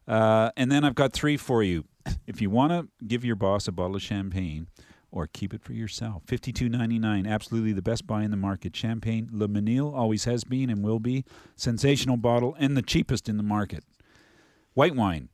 Uh, 0.07 0.51
and 0.57 0.71
then 0.71 0.85
I've 0.85 0.95
got 0.95 1.13
three 1.13 1.37
for 1.37 1.63
you. 1.63 1.85
If 2.27 2.41
you 2.43 2.51
want 2.51 2.73
to 2.73 2.89
give 3.07 3.25
your 3.25 3.37
boss 3.37 3.69
a 3.69 3.73
bottle 3.73 3.97
of 3.97 4.03
champagne, 4.03 4.67
or 5.15 5.29
keep 5.29 5.55
it 5.55 5.63
for 5.63 5.73
yourself. 5.73 6.25
Fifty-two 6.27 6.69
ninety-nine, 6.69 7.25
absolutely 7.25 7.73
the 7.73 7.81
best 7.81 8.05
buy 8.05 8.25
in 8.25 8.33
the 8.33 8.37
market. 8.37 8.75
Champagne 8.75 9.29
Le 9.31 9.47
Mesnil 9.47 9.95
always 9.95 10.25
has 10.25 10.43
been 10.43 10.69
and 10.69 10.83
will 10.83 10.99
be 10.99 11.25
sensational 11.55 12.17
bottle 12.17 12.57
and 12.59 12.77
the 12.77 12.83
cheapest 12.83 13.29
in 13.29 13.37
the 13.37 13.43
market. 13.45 13.85
White 14.75 14.97
wine, 14.97 15.29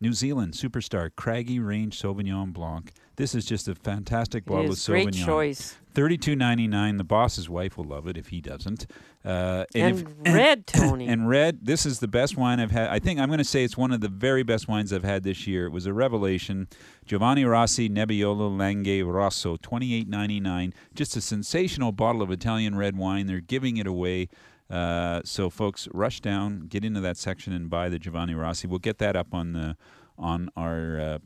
New 0.00 0.14
Zealand 0.14 0.54
superstar 0.54 1.10
Craggy 1.14 1.60
Range 1.60 1.94
Sauvignon 1.94 2.54
Blanc. 2.54 2.90
This 3.16 3.34
is 3.34 3.44
just 3.46 3.66
a 3.68 3.74
fantastic 3.74 4.44
bottle 4.44 4.70
of 4.70 4.76
Sauvignon. 4.76 5.04
Great 5.12 5.14
choice. 5.14 5.76
Thirty-two 5.94 6.36
ninety-nine. 6.36 6.98
The 6.98 7.04
boss's 7.04 7.48
wife 7.48 7.78
will 7.78 7.86
love 7.86 8.06
it 8.06 8.18
if 8.18 8.28
he 8.28 8.42
doesn't. 8.42 8.86
Uh, 9.24 9.64
And 9.74 10.00
if- 10.24 10.34
red, 10.34 10.66
Tony. 10.66 11.08
and 11.08 11.26
red. 11.26 11.64
This 11.64 11.86
is 11.86 12.00
the 12.00 12.08
best 12.08 12.36
wine 12.36 12.60
I've 12.60 12.70
had. 12.70 12.90
I 12.90 12.98
think 12.98 13.18
I'm 13.18 13.28
going 13.28 13.38
to 13.38 13.44
say 13.44 13.64
it's 13.64 13.76
one 13.78 13.90
of 13.92 14.02
the 14.02 14.08
very 14.08 14.42
best 14.42 14.68
wines 14.68 14.92
I've 14.92 15.02
had 15.04 15.22
this 15.22 15.46
year. 15.46 15.64
It 15.66 15.72
was 15.72 15.86
a 15.86 15.94
revelation. 15.94 16.68
Giovanni 17.06 17.46
Rossi 17.46 17.88
Nebbiolo 17.88 18.54
Langhe 18.54 19.02
Rosso, 19.10 19.56
twenty-eight 19.56 20.08
ninety-nine. 20.08 20.74
Just 20.94 21.16
a 21.16 21.22
sensational 21.22 21.92
bottle 21.92 22.20
of 22.20 22.30
Italian 22.30 22.76
red 22.76 22.96
wine. 22.96 23.26
They're 23.26 23.40
giving 23.40 23.78
it 23.78 23.86
away. 23.86 24.28
Uh, 24.68 25.22
so, 25.24 25.48
folks, 25.48 25.86
rush 25.94 26.20
down, 26.20 26.66
get 26.68 26.84
into 26.84 27.00
that 27.00 27.16
section, 27.16 27.52
and 27.54 27.70
buy 27.70 27.88
the 27.88 27.98
Giovanni 28.00 28.34
Rossi. 28.34 28.66
We'll 28.66 28.80
get 28.80 28.98
that 28.98 29.14
up 29.16 29.32
on 29.32 29.52
the 29.52 29.76
on 30.18 30.48
our 30.56 31.00
uh, 31.00 31.18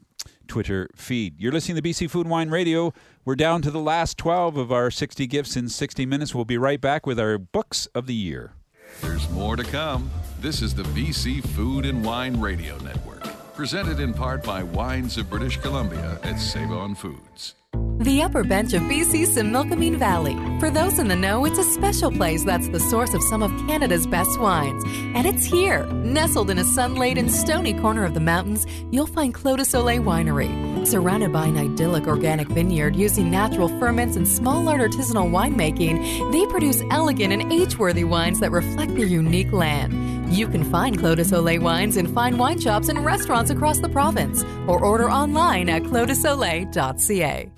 Twitter 0.48 0.88
feed. 0.94 1.40
You're 1.40 1.52
listening 1.52 1.80
to 1.80 1.88
BC 1.88 2.10
Food 2.10 2.22
and 2.22 2.30
Wine 2.30 2.50
Radio. 2.50 2.92
We're 3.24 3.36
down 3.36 3.62
to 3.62 3.70
the 3.70 3.80
last 3.80 4.18
12 4.18 4.56
of 4.56 4.72
our 4.72 4.90
60 4.90 5.26
gifts 5.26 5.56
in 5.56 5.68
60 5.68 6.06
minutes. 6.06 6.34
We'll 6.34 6.44
be 6.44 6.58
right 6.58 6.80
back 6.80 7.06
with 7.06 7.18
our 7.20 7.38
books 7.38 7.86
of 7.94 8.06
the 8.06 8.14
year. 8.14 8.52
There's 9.00 9.28
more 9.30 9.56
to 9.56 9.64
come. 9.64 10.10
This 10.40 10.62
is 10.62 10.74
the 10.74 10.82
BC 10.82 11.46
Food 11.50 11.86
and 11.86 12.04
Wine 12.04 12.40
Radio 12.40 12.76
Network, 12.78 13.22
presented 13.54 14.00
in 14.00 14.12
part 14.12 14.42
by 14.42 14.62
Wines 14.62 15.16
of 15.16 15.30
British 15.30 15.56
Columbia 15.58 16.18
at 16.22 16.38
Save 16.40 16.72
On 16.72 16.94
Foods. 16.94 17.54
The 18.00 18.22
upper 18.22 18.44
bench 18.44 18.72
of 18.72 18.80
BC's 18.84 19.36
Similkameen 19.36 19.98
Valley. 19.98 20.34
For 20.58 20.70
those 20.70 20.98
in 20.98 21.08
the 21.08 21.16
know, 21.16 21.44
it's 21.44 21.58
a 21.58 21.62
special 21.62 22.10
place 22.10 22.42
that's 22.44 22.66
the 22.70 22.80
source 22.80 23.12
of 23.12 23.22
some 23.22 23.42
of 23.42 23.50
Canada's 23.66 24.06
best 24.06 24.40
wines. 24.40 24.82
And 25.14 25.26
it's 25.26 25.44
here, 25.44 25.84
nestled 25.86 26.48
in 26.48 26.56
a 26.56 26.64
sun 26.64 26.94
laden, 26.94 27.28
stony 27.28 27.74
corner 27.74 28.06
of 28.06 28.14
the 28.14 28.20
mountains, 28.20 28.66
you'll 28.90 29.06
find 29.06 29.34
Clos 29.34 29.58
du 29.58 29.64
Soleil 29.66 30.00
Winery. 30.00 30.86
Surrounded 30.86 31.30
by 31.30 31.44
an 31.44 31.58
idyllic 31.58 32.06
organic 32.06 32.48
vineyard 32.48 32.96
using 32.96 33.30
natural 33.30 33.68
ferments 33.78 34.16
and 34.16 34.26
small 34.26 34.66
art 34.66 34.80
artisanal 34.80 35.30
winemaking, 35.30 36.32
they 36.32 36.46
produce 36.46 36.82
elegant 36.90 37.34
and 37.34 37.52
age 37.52 37.78
worthy 37.78 38.04
wines 38.04 38.40
that 38.40 38.50
reflect 38.50 38.94
their 38.94 39.04
unique 39.04 39.52
land. 39.52 40.32
You 40.34 40.48
can 40.48 40.64
find 40.64 40.98
Clos 40.98 41.16
du 41.16 41.24
Soleil 41.24 41.60
wines 41.60 41.98
in 41.98 42.14
fine 42.14 42.38
wine 42.38 42.58
shops 42.58 42.88
and 42.88 43.04
restaurants 43.04 43.50
across 43.50 43.80
the 43.80 43.90
province, 43.90 44.42
or 44.66 44.82
order 44.82 45.10
online 45.10 45.68
at 45.68 45.82
closdusoleil.ca. 45.82 47.50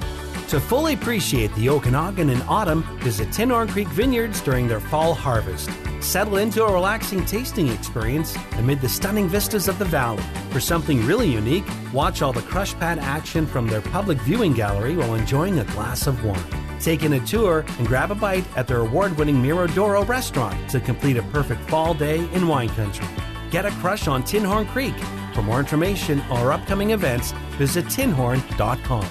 To 0.53 0.61
fully 0.61 0.93
appreciate 0.93 1.51
the 1.55 1.71
Okanagan 1.71 2.29
in 2.29 2.43
autumn, 2.43 2.83
visit 2.99 3.31
Tinhorn 3.31 3.71
Creek 3.71 3.89
Vineyards 3.89 4.43
during 4.43 4.69
their 4.69 4.81
fall 4.81 5.15
harvest. 5.15 5.71
Settle 6.01 6.37
into 6.37 6.63
a 6.63 6.71
relaxing 6.71 7.25
tasting 7.25 7.69
experience 7.69 8.37
amid 8.59 8.83
the 8.83 8.89
stunning 8.91 9.29
vistas 9.29 9.67
of 9.67 9.79
the 9.79 9.87
valley. 9.87 10.23
For 10.51 10.61
something 10.61 11.07
really 11.07 11.33
unique, 11.33 11.65
watch 11.91 12.21
all 12.21 12.35
the 12.35 12.43
crush 12.43 12.75
pad 12.75 12.99
action 12.99 13.47
from 13.47 13.67
their 13.67 13.81
public 13.81 14.19
viewing 14.19 14.53
gallery 14.53 14.95
while 14.95 15.15
enjoying 15.15 15.59
a 15.59 15.65
glass 15.65 16.07
of 16.07 16.23
wine. 16.23 16.45
Take 16.79 17.03
in 17.03 17.15
a 17.15 17.27
tour 17.27 17.65
and 17.79 17.87
grab 17.87 18.11
a 18.11 18.15
bite 18.15 18.45
at 18.55 18.69
their 18.69 18.81
award 18.81 19.17
winning 19.17 19.37
Miradoro 19.37 20.07
restaurant 20.07 20.69
to 20.69 20.81
complete 20.81 21.17
a 21.17 21.23
perfect 21.23 21.63
fall 21.71 21.95
day 21.95 22.31
in 22.35 22.47
wine 22.47 22.69
country. 22.69 23.09
Get 23.51 23.65
a 23.65 23.71
crush 23.81 24.07
on 24.07 24.23
Tinhorn 24.23 24.69
Creek. 24.69 24.99
For 25.33 25.41
more 25.41 25.61
information 25.61 26.23
or 26.31 26.53
upcoming 26.53 26.91
events, 26.91 27.33
visit 27.57 27.87
tinhorn.com. 27.87 29.09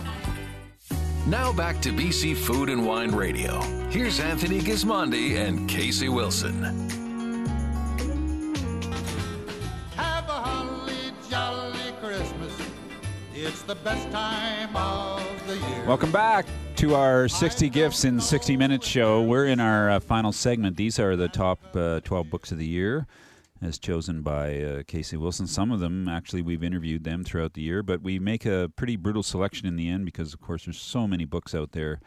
Now 1.28 1.54
back 1.54 1.80
to 1.84 1.90
BC 1.90 2.36
Food 2.36 2.68
and 2.70 2.84
Wine 2.84 3.12
Radio. 3.12 3.62
Here's 3.90 4.20
Anthony 4.20 4.60
Gismondi 4.60 5.38
and 5.38 5.70
Casey 5.70 6.10
Wilson. 6.10 6.64
Have 9.96 10.28
a 10.28 10.32
holly 10.32 11.14
jolly 11.30 11.78
Christmas. 12.02 12.58
It's 13.36 13.62
the 13.62 13.76
best 13.76 14.10
time 14.12 14.76
of 14.76 15.24
the 15.48 15.58
year. 15.58 15.86
Welcome 15.86 16.12
back 16.12 16.48
to 16.78 16.96
our 16.96 17.28
60 17.28 17.70
Gifts 17.70 18.04
in 18.04 18.20
60 18.20 18.58
Minutes 18.58 18.88
show. 18.88 19.22
We're 19.22 19.46
in 19.46 19.60
our 19.60 19.92
uh, 19.92 20.00
final 20.00 20.32
segment. 20.32 20.76
These 20.76 20.98
are 21.00 21.16
the 21.16 21.28
top 21.28 21.60
uh, 21.76 22.00
12 22.00 22.32
books 22.32 22.52
of 22.52 22.58
the 22.58 22.66
year, 22.66 23.06
as 23.62 23.78
chosen 23.78 24.22
by 24.22 24.60
uh, 24.60 24.84
Casey 24.88 25.18
Wilson. 25.18 25.48
Some 25.48 25.72
of 25.72 25.80
them, 25.80 26.08
actually, 26.08 26.42
we've 26.42 26.64
interviewed 26.64 27.04
them 27.04 27.24
throughout 27.24 27.54
the 27.54 27.62
year, 27.62 27.84
but 27.84 28.02
we 28.02 28.20
make 28.20 28.46
a 28.46 28.72
pretty 28.76 28.96
brutal 28.96 29.24
selection 29.24 29.68
in 29.68 29.76
the 29.76 29.90
end 29.90 30.06
because, 30.06 30.34
of 30.34 30.42
course, 30.42 30.66
there's 30.66 30.80
so 30.80 31.08
many 31.08 31.26
books 31.26 31.54
out 31.54 31.74
there 31.74 32.00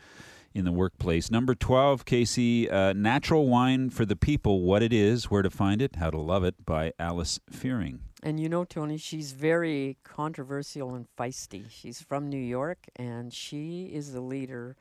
in 0.54 0.64
the 0.64 0.72
workplace. 0.72 1.30
Number 1.30 1.54
12, 1.54 2.04
Casey, 2.04 2.70
uh, 2.70 2.92
Natural 2.92 3.48
Wine 3.48 3.90
for 3.90 4.04
the 4.04 4.16
People 4.16 4.62
What 4.62 4.82
It 4.82 4.92
Is, 4.92 5.30
Where 5.30 5.42
to 5.42 5.50
Find 5.50 5.82
It, 5.82 5.96
How 5.96 6.10
to 6.10 6.18
Love 6.18 6.44
It 6.44 6.64
by 6.64 6.92
Alice 6.98 7.40
Feiring. 7.50 7.98
And 8.22 8.40
you 8.40 8.48
know, 8.48 8.64
Tony, 8.64 8.96
she's 8.96 9.32
very 9.32 9.98
controversial 10.02 10.94
and 10.94 11.06
feisty. 11.18 11.66
She's 11.68 12.00
from 12.00 12.28
New 12.30 12.38
York, 12.38 12.86
and 12.96 13.34
she 13.34 13.90
is 13.92 14.12
the 14.12 14.22
leader 14.22 14.76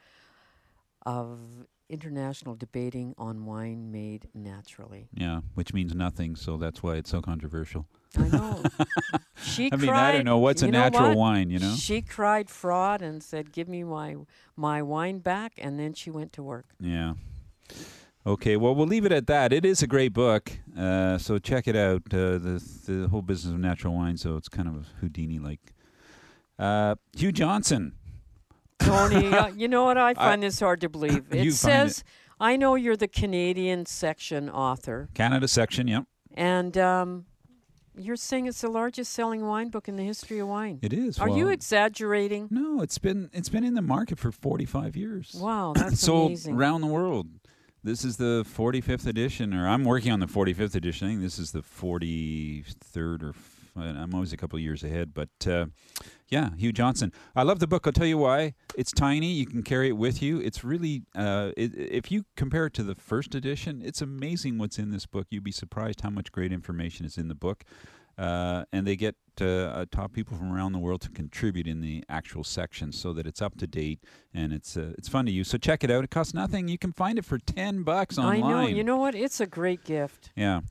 of 1.05 1.65
international 1.89 2.55
debating 2.55 3.13
on 3.17 3.45
wine 3.45 3.91
made 3.91 4.27
naturally. 4.33 5.09
Yeah, 5.13 5.41
which 5.53 5.73
means 5.73 5.93
nothing, 5.93 6.35
so 6.35 6.57
that's 6.57 6.81
why 6.81 6.95
it's 6.95 7.09
so 7.09 7.21
controversial. 7.21 7.87
I 8.17 8.27
know. 8.27 8.63
She 9.43 9.69
I 9.71 9.75
mean, 9.75 9.89
cried, 9.89 10.09
I 10.09 10.11
don't 10.13 10.25
know 10.25 10.37
what's 10.37 10.61
a 10.61 10.67
know 10.67 10.79
natural 10.79 11.09
what? 11.09 11.17
wine, 11.17 11.49
you 11.49 11.59
know? 11.59 11.75
She 11.75 12.01
cried 12.01 12.49
fraud 12.49 13.01
and 13.01 13.21
said, 13.21 13.51
"Give 13.51 13.67
me 13.67 13.83
my 13.83 14.15
my 14.55 14.81
wine 14.81 15.19
back," 15.19 15.53
and 15.57 15.77
then 15.77 15.93
she 15.93 16.09
went 16.09 16.31
to 16.33 16.43
work. 16.43 16.67
Yeah. 16.79 17.15
Okay, 18.25 18.55
well, 18.55 18.73
we'll 18.73 18.87
leave 18.87 19.05
it 19.05 19.11
at 19.11 19.27
that. 19.27 19.51
It 19.51 19.65
is 19.65 19.83
a 19.83 19.87
great 19.87 20.13
book, 20.13 20.59
uh, 20.77 21.17
so 21.17 21.39
check 21.39 21.67
it 21.67 21.75
out. 21.75 22.03
Uh, 22.13 22.37
the 22.37 22.63
the 22.85 23.07
whole 23.09 23.21
business 23.21 23.53
of 23.53 23.59
natural 23.59 23.93
wine, 23.95 24.15
so 24.15 24.37
it's 24.37 24.47
kind 24.47 24.67
of 24.69 24.87
Houdini 25.01 25.39
like. 25.39 25.73
Uh, 26.57 26.95
Hugh 27.17 27.31
Johnson. 27.33 27.93
Tony, 28.85 29.27
uh, 29.33 29.47
you 29.47 29.67
know 29.67 29.85
what? 29.85 29.97
I 29.97 30.13
find 30.13 30.43
this 30.43 30.59
hard 30.59 30.81
to 30.81 30.89
believe. 30.89 31.25
It 31.31 31.53
says, 31.53 32.03
"I 32.39 32.55
know 32.55 32.75
you're 32.75 32.97
the 32.97 33.07
Canadian 33.07 33.85
section 33.85 34.49
author." 34.49 35.09
Canada 35.13 35.47
section, 35.47 35.87
yep. 35.87 36.05
And 36.33 36.77
um, 36.77 37.25
you're 37.95 38.15
saying 38.15 38.47
it's 38.47 38.61
the 38.61 38.69
largest 38.69 39.13
selling 39.13 39.45
wine 39.45 39.69
book 39.69 39.87
in 39.87 39.95
the 39.95 40.03
history 40.03 40.39
of 40.39 40.47
wine. 40.47 40.79
It 40.81 40.93
is. 40.93 41.19
Are 41.19 41.29
you 41.29 41.49
exaggerating? 41.49 42.47
No, 42.51 42.81
it's 42.81 42.97
been 42.97 43.29
it's 43.33 43.49
been 43.49 43.63
in 43.63 43.73
the 43.73 43.81
market 43.81 44.19
for 44.19 44.31
45 44.31 44.95
years. 44.95 45.35
Wow, 45.39 45.73
that's 45.75 45.99
sold 45.99 46.31
amazing. 46.31 46.55
around 46.55 46.81
the 46.81 46.87
world. 46.87 47.27
This 47.85 48.05
is 48.05 48.15
the 48.15 48.45
45th 48.47 49.05
edition, 49.05 49.53
or 49.53 49.67
I'm 49.67 49.83
working 49.83 50.13
on 50.13 50.21
the 50.21 50.25
45th 50.25 50.73
edition. 50.73 51.05
I 51.07 51.11
think 51.11 51.21
this 51.21 51.37
is 51.37 51.51
the 51.51 51.61
43rd 51.61 53.23
or 53.23 53.29
f- 53.29 53.71
I'm 53.75 54.13
always 54.13 54.31
a 54.31 54.37
couple 54.37 54.55
of 54.55 54.63
years 54.63 54.83
ahead. 54.85 55.13
But 55.13 55.29
uh, 55.45 55.65
yeah, 56.29 56.49
Hugh 56.57 56.71
Johnson. 56.71 57.11
I 57.35 57.43
love 57.43 57.59
the 57.59 57.67
book. 57.67 57.85
I'll 57.85 57.93
tell 57.93 58.07
you 58.07 58.17
why. 58.17 58.53
It's 58.75 58.91
tiny. 58.91 59.31
You 59.31 59.45
can 59.45 59.63
carry 59.63 59.89
it 59.89 59.97
with 59.97 60.21
you. 60.21 60.39
It's 60.39 60.63
really, 60.63 61.03
uh, 61.15 61.51
it, 61.55 61.75
if 61.75 62.11
you 62.11 62.25
compare 62.35 62.67
it 62.67 62.73
to 62.75 62.83
the 62.83 62.95
first 62.95 63.35
edition, 63.35 63.81
it's 63.83 64.01
amazing 64.01 64.57
what's 64.57 64.79
in 64.79 64.91
this 64.91 65.05
book. 65.05 65.27
You'd 65.29 65.43
be 65.43 65.51
surprised 65.51 66.01
how 66.01 66.09
much 66.09 66.31
great 66.31 66.51
information 66.51 67.05
is 67.05 67.17
in 67.17 67.27
the 67.27 67.35
book. 67.35 67.63
Uh, 68.15 68.63
and 68.71 68.85
they 68.85 68.95
get 68.95 69.15
uh, 69.41 69.45
uh, 69.45 69.85
top 69.89 70.13
people 70.13 70.37
from 70.37 70.51
around 70.51 70.71
the 70.71 70.77
world 70.77 71.01
to 71.01 71.09
contribute 71.09 71.65
in 71.65 71.81
the 71.81 72.03
actual 72.09 72.43
section 72.43 72.91
so 72.91 73.11
that 73.11 73.25
it's 73.25 73.41
up 73.41 73.57
to 73.57 73.65
date 73.65 73.99
and 74.35 74.53
it's 74.53 74.77
uh, 74.77 74.93
it's 74.99 75.09
fun 75.09 75.25
to 75.25 75.31
use. 75.31 75.47
So 75.47 75.57
check 75.57 75.83
it 75.83 75.89
out. 75.89 76.03
It 76.03 76.11
costs 76.11 76.31
nothing. 76.31 76.67
You 76.67 76.77
can 76.77 76.93
find 76.93 77.17
it 77.17 77.25
for 77.25 77.39
ten 77.39 77.81
bucks 77.81 78.19
online. 78.19 78.43
I 78.43 78.49
know. 78.49 78.67
You 78.67 78.83
know 78.83 78.97
what? 78.97 79.15
It's 79.15 79.39
a 79.39 79.47
great 79.47 79.83
gift. 79.83 80.29
Yeah. 80.35 80.61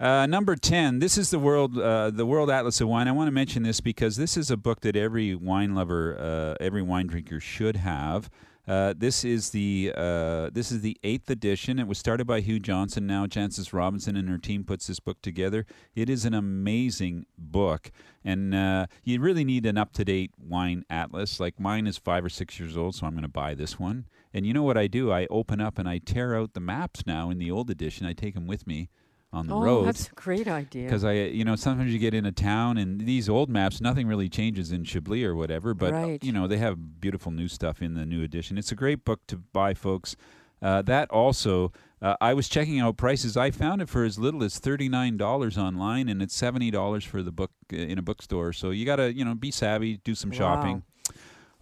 Uh, 0.00 0.24
number 0.24 0.56
ten. 0.56 0.98
This 0.98 1.18
is 1.18 1.28
the 1.28 1.38
world, 1.38 1.78
uh, 1.78 2.08
the 2.08 2.24
World 2.24 2.48
Atlas 2.48 2.80
of 2.80 2.88
Wine. 2.88 3.06
I 3.06 3.12
want 3.12 3.26
to 3.28 3.32
mention 3.32 3.64
this 3.64 3.82
because 3.82 4.16
this 4.16 4.34
is 4.34 4.50
a 4.50 4.56
book 4.56 4.80
that 4.80 4.96
every 4.96 5.34
wine 5.34 5.74
lover, 5.74 6.16
uh, 6.18 6.54
every 6.58 6.80
wine 6.80 7.06
drinker 7.06 7.38
should 7.38 7.76
have. 7.76 8.30
Uh, 8.66 8.94
this 8.96 9.26
is 9.26 9.50
the 9.50 9.92
uh, 9.94 10.48
this 10.54 10.72
is 10.72 10.80
the 10.80 10.96
eighth 11.02 11.28
edition. 11.28 11.78
It 11.78 11.86
was 11.86 11.98
started 11.98 12.26
by 12.26 12.40
Hugh 12.40 12.58
Johnson. 12.58 13.06
Now 13.06 13.26
Jancis 13.26 13.74
Robinson 13.74 14.16
and 14.16 14.26
her 14.30 14.38
team 14.38 14.64
puts 14.64 14.86
this 14.86 15.00
book 15.00 15.20
together. 15.20 15.66
It 15.94 16.08
is 16.08 16.24
an 16.24 16.32
amazing 16.32 17.26
book, 17.36 17.90
and 18.24 18.54
uh, 18.54 18.86
you 19.04 19.20
really 19.20 19.44
need 19.44 19.66
an 19.66 19.76
up 19.76 19.92
to 19.94 20.04
date 20.06 20.30
wine 20.38 20.82
atlas. 20.88 21.38
Like 21.38 21.60
mine 21.60 21.86
is 21.86 21.98
five 21.98 22.24
or 22.24 22.30
six 22.30 22.58
years 22.58 22.74
old, 22.74 22.94
so 22.94 23.06
I'm 23.06 23.12
going 23.12 23.22
to 23.22 23.28
buy 23.28 23.54
this 23.54 23.78
one. 23.78 24.06
And 24.32 24.46
you 24.46 24.54
know 24.54 24.62
what 24.62 24.78
I 24.78 24.86
do? 24.86 25.12
I 25.12 25.26
open 25.28 25.60
up 25.60 25.78
and 25.78 25.86
I 25.86 25.98
tear 25.98 26.34
out 26.34 26.54
the 26.54 26.60
maps 26.60 27.06
now 27.06 27.28
in 27.28 27.36
the 27.36 27.50
old 27.50 27.68
edition. 27.68 28.06
I 28.06 28.14
take 28.14 28.32
them 28.32 28.46
with 28.46 28.66
me 28.66 28.88
on 29.32 29.46
the 29.46 29.54
oh, 29.54 29.60
road 29.62 29.86
that's 29.86 30.08
a 30.08 30.14
great 30.14 30.48
idea. 30.48 30.84
because 30.84 31.04
I, 31.04 31.12
you 31.12 31.44
know, 31.44 31.54
sometimes 31.54 31.92
you 31.92 31.98
get 32.00 32.14
in 32.14 32.26
a 32.26 32.32
town 32.32 32.76
and 32.78 33.00
these 33.00 33.28
old 33.28 33.48
maps, 33.48 33.80
nothing 33.80 34.08
really 34.08 34.28
changes 34.28 34.72
in 34.72 34.82
Chablis 34.84 35.22
or 35.24 35.34
whatever. 35.36 35.72
But 35.72 35.92
Right. 35.92 36.24
you 36.24 36.32
know, 36.32 36.46
they 36.48 36.56
have 36.58 37.00
beautiful 37.00 37.30
new 37.30 37.46
stuff 37.46 37.80
in 37.80 37.94
the 37.94 38.04
new 38.04 38.22
edition. 38.24 38.58
It's 38.58 38.72
a 38.72 38.74
great 38.74 39.04
book 39.04 39.20
to 39.28 39.36
buy, 39.36 39.74
folks. 39.74 40.16
Uh, 40.60 40.82
that 40.82 41.08
also, 41.10 41.72
uh, 42.02 42.16
I 42.20 42.34
was 42.34 42.48
checking 42.48 42.80
out 42.80 42.96
prices. 42.96 43.36
I 43.36 43.50
found 43.50 43.80
it 43.80 43.88
for 43.88 44.04
as 44.04 44.18
little 44.18 44.42
as 44.42 44.58
thirty 44.58 44.88
nine 44.88 45.16
dollars 45.16 45.56
online, 45.56 46.08
and 46.08 46.20
it's 46.20 46.34
seventy 46.34 46.70
dollars 46.70 47.04
for 47.04 47.22
the 47.22 47.32
book 47.32 47.50
uh, 47.72 47.76
in 47.76 47.98
a 47.98 48.02
bookstore. 48.02 48.52
So 48.52 48.70
you 48.70 48.84
got 48.84 48.96
to, 48.96 49.12
you 49.12 49.24
know, 49.24 49.34
be 49.34 49.50
savvy, 49.50 49.98
do 49.98 50.14
some 50.14 50.30
Wow. 50.30 50.36
shopping. 50.36 50.82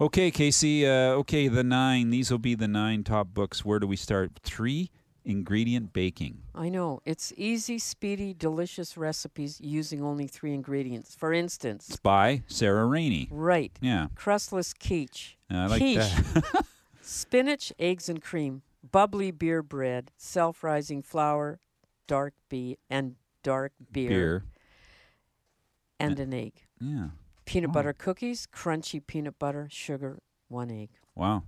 Okay, 0.00 0.30
Casey. 0.30 0.86
Uh, 0.86 1.10
okay, 1.22 1.48
the 1.48 1.62
nine. 1.64 2.10
These 2.10 2.30
will 2.30 2.38
be 2.38 2.54
the 2.54 2.68
nine 2.68 3.04
top 3.04 3.28
books. 3.34 3.64
Where 3.64 3.78
do 3.78 3.86
we 3.86 3.96
start? 3.96 4.32
Three 4.42 4.90
ingredient 5.28 5.92
baking. 5.92 6.42
I 6.54 6.68
know. 6.68 7.00
It's 7.04 7.32
easy, 7.36 7.78
speedy, 7.78 8.34
delicious 8.34 8.96
recipes 8.96 9.60
using 9.60 10.02
only 10.02 10.26
three 10.26 10.54
ingredients. 10.54 11.14
For 11.14 11.32
instance, 11.32 11.88
It's 11.88 11.98
by 12.00 12.42
Sarah 12.48 12.86
Rainey. 12.86 13.28
right. 13.30 13.72
Yeah. 13.80 14.08
Crustless 14.16 14.72
quiche. 14.74 15.36
I 15.50 15.66
like 15.66 15.80
quiche. 15.80 15.98
that. 15.98 16.64
Spinach, 17.02 17.72
eggs, 17.78 18.08
and 18.08 18.20
cream. 18.22 18.62
Bubbly 18.90 19.30
beer 19.30 19.62
bread. 19.62 20.10
Self-rising 20.16 21.02
flour, 21.02 21.58
dark 22.06 22.34
beer, 22.48 22.76
and 22.90 23.16
dark 23.42 23.72
beer, 23.92 24.08
Beer. 24.08 24.44
and 26.00 26.18
an 26.20 26.32
egg. 26.34 26.52
Yeah. 26.80 27.08
Peanut 27.44 27.70
Oh. 27.70 27.72
butter 27.72 27.92
cookies, 27.92 28.46
crunchy 28.52 29.04
peanut 29.06 29.38
butter, 29.38 29.68
sugar, 29.70 30.18
one 30.48 30.70
egg. 30.70 30.90
Wow. 31.14 31.44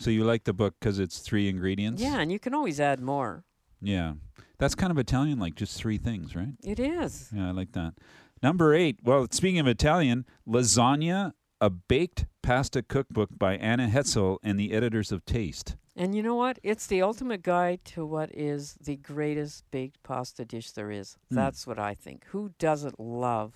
So 0.00 0.08
you 0.08 0.24
like 0.24 0.44
the 0.44 0.54
book 0.54 0.76
because 0.80 0.98
it's 0.98 1.18
three 1.18 1.46
ingredients? 1.46 2.02
Yeah, 2.02 2.20
and 2.20 2.32
you 2.32 2.38
can 2.38 2.54
always 2.54 2.80
add 2.80 3.00
more. 3.00 3.44
Yeah. 3.82 4.14
That's 4.58 4.74
kind 4.74 4.90
of 4.90 4.96
Italian, 4.96 5.38
like 5.38 5.56
just 5.56 5.76
three 5.76 5.98
things, 5.98 6.34
right? 6.34 6.54
It 6.64 6.80
is. 6.80 7.28
Yeah, 7.34 7.48
I 7.48 7.50
like 7.50 7.72
that. 7.72 7.94
Number 8.42 8.74
eight. 8.74 9.00
Well, 9.04 9.26
speaking 9.30 9.60
of 9.60 9.66
Italian, 9.66 10.24
lasagna, 10.48 11.32
a 11.60 11.68
baked 11.68 12.24
pasta 12.42 12.82
cookbook 12.82 13.28
by 13.38 13.56
Anna 13.56 13.88
Hezel 13.88 14.38
and 14.42 14.58
the 14.58 14.72
editors 14.72 15.12
of 15.12 15.26
Taste. 15.26 15.76
And 15.94 16.14
you 16.14 16.22
know 16.22 16.34
what? 16.34 16.58
It's 16.62 16.86
the 16.86 17.02
ultimate 17.02 17.42
guide 17.42 17.84
to 17.86 18.06
what 18.06 18.30
is 18.34 18.78
the 18.82 18.96
greatest 18.96 19.64
baked 19.70 20.02
pasta 20.02 20.46
dish 20.46 20.70
there 20.70 20.90
is. 20.90 21.18
Hmm. 21.28 21.34
That's 21.34 21.66
what 21.66 21.78
I 21.78 21.92
think. 21.92 22.24
Who 22.28 22.52
doesn't 22.58 22.98
love 22.98 23.52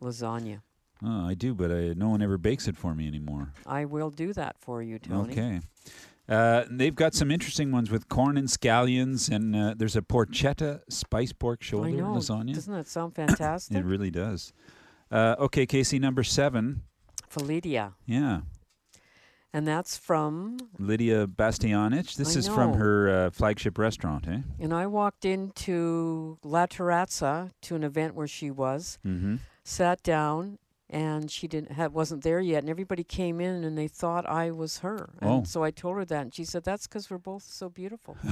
lasagna? 0.00 0.62
Oh, 1.04 1.26
I 1.26 1.34
do, 1.34 1.54
but 1.54 1.70
I, 1.72 1.94
no 1.96 2.08
one 2.10 2.22
ever 2.22 2.38
bakes 2.38 2.68
it 2.68 2.76
for 2.76 2.94
me 2.94 3.06
anymore. 3.08 3.52
I 3.66 3.84
will 3.86 4.10
do 4.10 4.32
that 4.34 4.56
for 4.60 4.82
you, 4.82 4.98
Tony. 4.98 5.32
Okay. 5.32 5.60
Uh, 6.28 6.64
they've 6.70 6.94
got 6.94 7.14
some 7.14 7.30
interesting 7.30 7.72
ones 7.72 7.90
with 7.90 8.08
corn 8.08 8.36
and 8.36 8.46
scallions, 8.48 9.28
and 9.28 9.56
uh, 9.56 9.74
there's 9.76 9.96
a 9.96 10.02
porchetta 10.02 10.80
spice 10.88 11.32
pork 11.32 11.62
shoulder 11.62 11.88
I 11.88 11.92
know. 11.92 12.14
lasagna. 12.14 12.54
Doesn't 12.54 12.72
that 12.72 12.86
sound 12.86 13.14
fantastic? 13.16 13.76
It 13.76 13.84
really 13.84 14.10
does. 14.10 14.52
Uh, 15.10 15.34
okay, 15.40 15.66
Casey, 15.66 15.98
number 15.98 16.22
seven. 16.22 16.82
Felidia. 17.28 17.94
Yeah, 18.06 18.42
And 19.52 19.66
that's 19.66 19.96
from, 19.96 20.58
Lidia 20.78 21.26
Bastianich. 21.26 22.14
This 22.16 22.36
I 22.36 22.38
is 22.40 22.46
from 22.48 22.72
know. 22.72 22.78
her 22.78 23.08
uh, 23.26 23.30
flagship 23.30 23.76
restaurant, 23.76 24.28
eh? 24.28 24.38
and 24.60 24.72
I 24.72 24.86
walked 24.86 25.24
into 25.24 26.38
La 26.44 26.66
Terrazza 26.66 27.50
to 27.62 27.74
an 27.74 27.82
event 27.84 28.14
where 28.14 28.28
she 28.28 28.50
was, 28.50 28.98
Mm-hmm. 29.04 29.36
sat 29.64 30.02
down, 30.02 30.58
and 30.92 31.30
she 31.30 31.48
didn't 31.48 31.72
have, 31.72 31.92
wasn't 31.94 32.22
there 32.22 32.38
yet, 32.38 32.58
and 32.62 32.68
everybody 32.70 33.02
came 33.02 33.40
in 33.40 33.64
and 33.64 33.76
they 33.76 33.88
thought 33.88 34.24
I 34.28 34.50
was 34.52 34.78
her. 34.78 35.10
And 35.20 35.30
Oh. 35.30 35.42
so 35.44 35.64
I 35.64 35.70
told 35.72 35.96
her 35.96 36.04
that, 36.04 36.20
and 36.22 36.34
she 36.34 36.44
said, 36.44 36.62
"That's 36.64 36.86
because 36.86 37.10
we're 37.10 37.18
both 37.18 37.42
so 37.42 37.68
beautiful." 37.68 38.16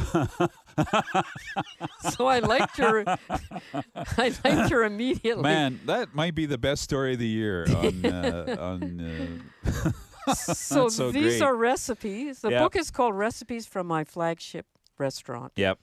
so 2.11 2.27
I 2.27 2.39
liked 2.41 2.77
her. 2.79 3.05
I 4.19 4.33
liked 4.45 4.71
her 4.71 4.85
immediately. 4.85 5.43
Man, 5.43 5.81
that 5.87 6.15
might 6.15 6.35
be 6.35 6.47
the 6.47 6.59
best 6.59 6.83
story 6.83 7.15
of 7.15 7.19
the 7.19 7.27
year 7.29 7.67
on 7.77 8.05
uh, 8.07 8.57
on. 8.61 9.43
Uh, 10.27 10.35
so, 10.35 10.89
so 10.89 11.11
these 11.11 11.39
great. 11.39 11.43
are 11.43 11.57
recipes. 11.57 12.41
The 12.41 12.51
Yep. 12.51 12.63
book 12.63 12.77
is 12.77 12.91
called 12.91 13.17
Recipes 13.17 13.67
from 13.67 13.87
My 13.87 14.05
Flagship 14.05 14.67
Restaurant. 14.99 15.53
Yep. 15.57 15.79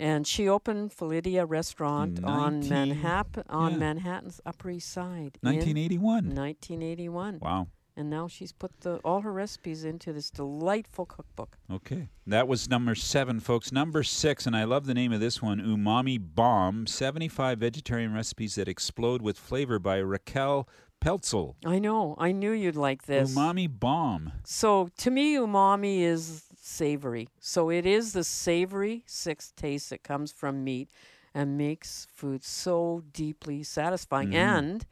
And 0.00 0.26
she 0.26 0.48
opened 0.48 0.94
Felidia 0.94 1.44
Restaurant 1.44 2.24
on 2.24 2.60
19 2.60 2.70
Manhattan 2.70 3.44
on 3.50 3.72
yeah. 3.72 3.76
Manhattan's 3.76 4.40
Upper 4.46 4.70
East 4.70 4.90
Side. 4.90 5.36
1981. 5.42 6.34
1981. 6.34 7.38
Wow. 7.40 7.68
And 7.96 8.08
now 8.08 8.26
she's 8.26 8.50
put 8.50 8.80
the 8.80 8.96
all 9.04 9.20
her 9.20 9.32
recipes 9.32 9.84
into 9.84 10.14
this 10.14 10.30
delightful 10.30 11.04
cookbook. 11.04 11.58
Okay. 11.70 12.08
That 12.26 12.48
was 12.48 12.70
number 12.70 12.94
seven, 12.94 13.40
folks. 13.40 13.72
Number 13.72 14.02
six, 14.02 14.46
and 14.46 14.56
I 14.56 14.64
love 14.64 14.86
the 14.86 14.94
name 14.94 15.12
of 15.12 15.20
this 15.20 15.42
one 15.42 15.60
Umami 15.60 16.18
Bomb 16.18 16.86
75 16.86 17.58
Vegetarian 17.58 18.14
Recipes 18.14 18.54
That 18.54 18.68
Explode 18.68 19.20
with 19.20 19.36
Flavor 19.36 19.78
by 19.78 19.98
Raquel 19.98 20.66
Pelzel. 21.00 21.56
I 21.66 21.78
know. 21.78 22.14
I 22.16 22.32
knew 22.32 22.52
you'd 22.52 22.76
like 22.76 23.04
this. 23.04 23.34
Umami 23.34 23.68
Bomb. 23.68 24.32
So 24.44 24.88
to 24.98 25.10
me, 25.10 25.34
umami 25.34 26.00
is 26.00 26.44
savory. 26.70 27.28
So 27.40 27.70
it 27.70 27.84
is 27.86 28.12
the 28.12 28.24
savory 28.24 29.02
sixth 29.06 29.54
taste 29.56 29.90
that 29.90 30.02
comes 30.02 30.30
from 30.32 30.64
meat 30.64 30.88
and 31.34 31.56
makes 31.58 32.06
food 32.12 32.42
so 32.44 33.02
deeply 33.12 33.62
satisfying. 33.62 34.30
Mhm. 34.30 34.34
And 34.34 34.86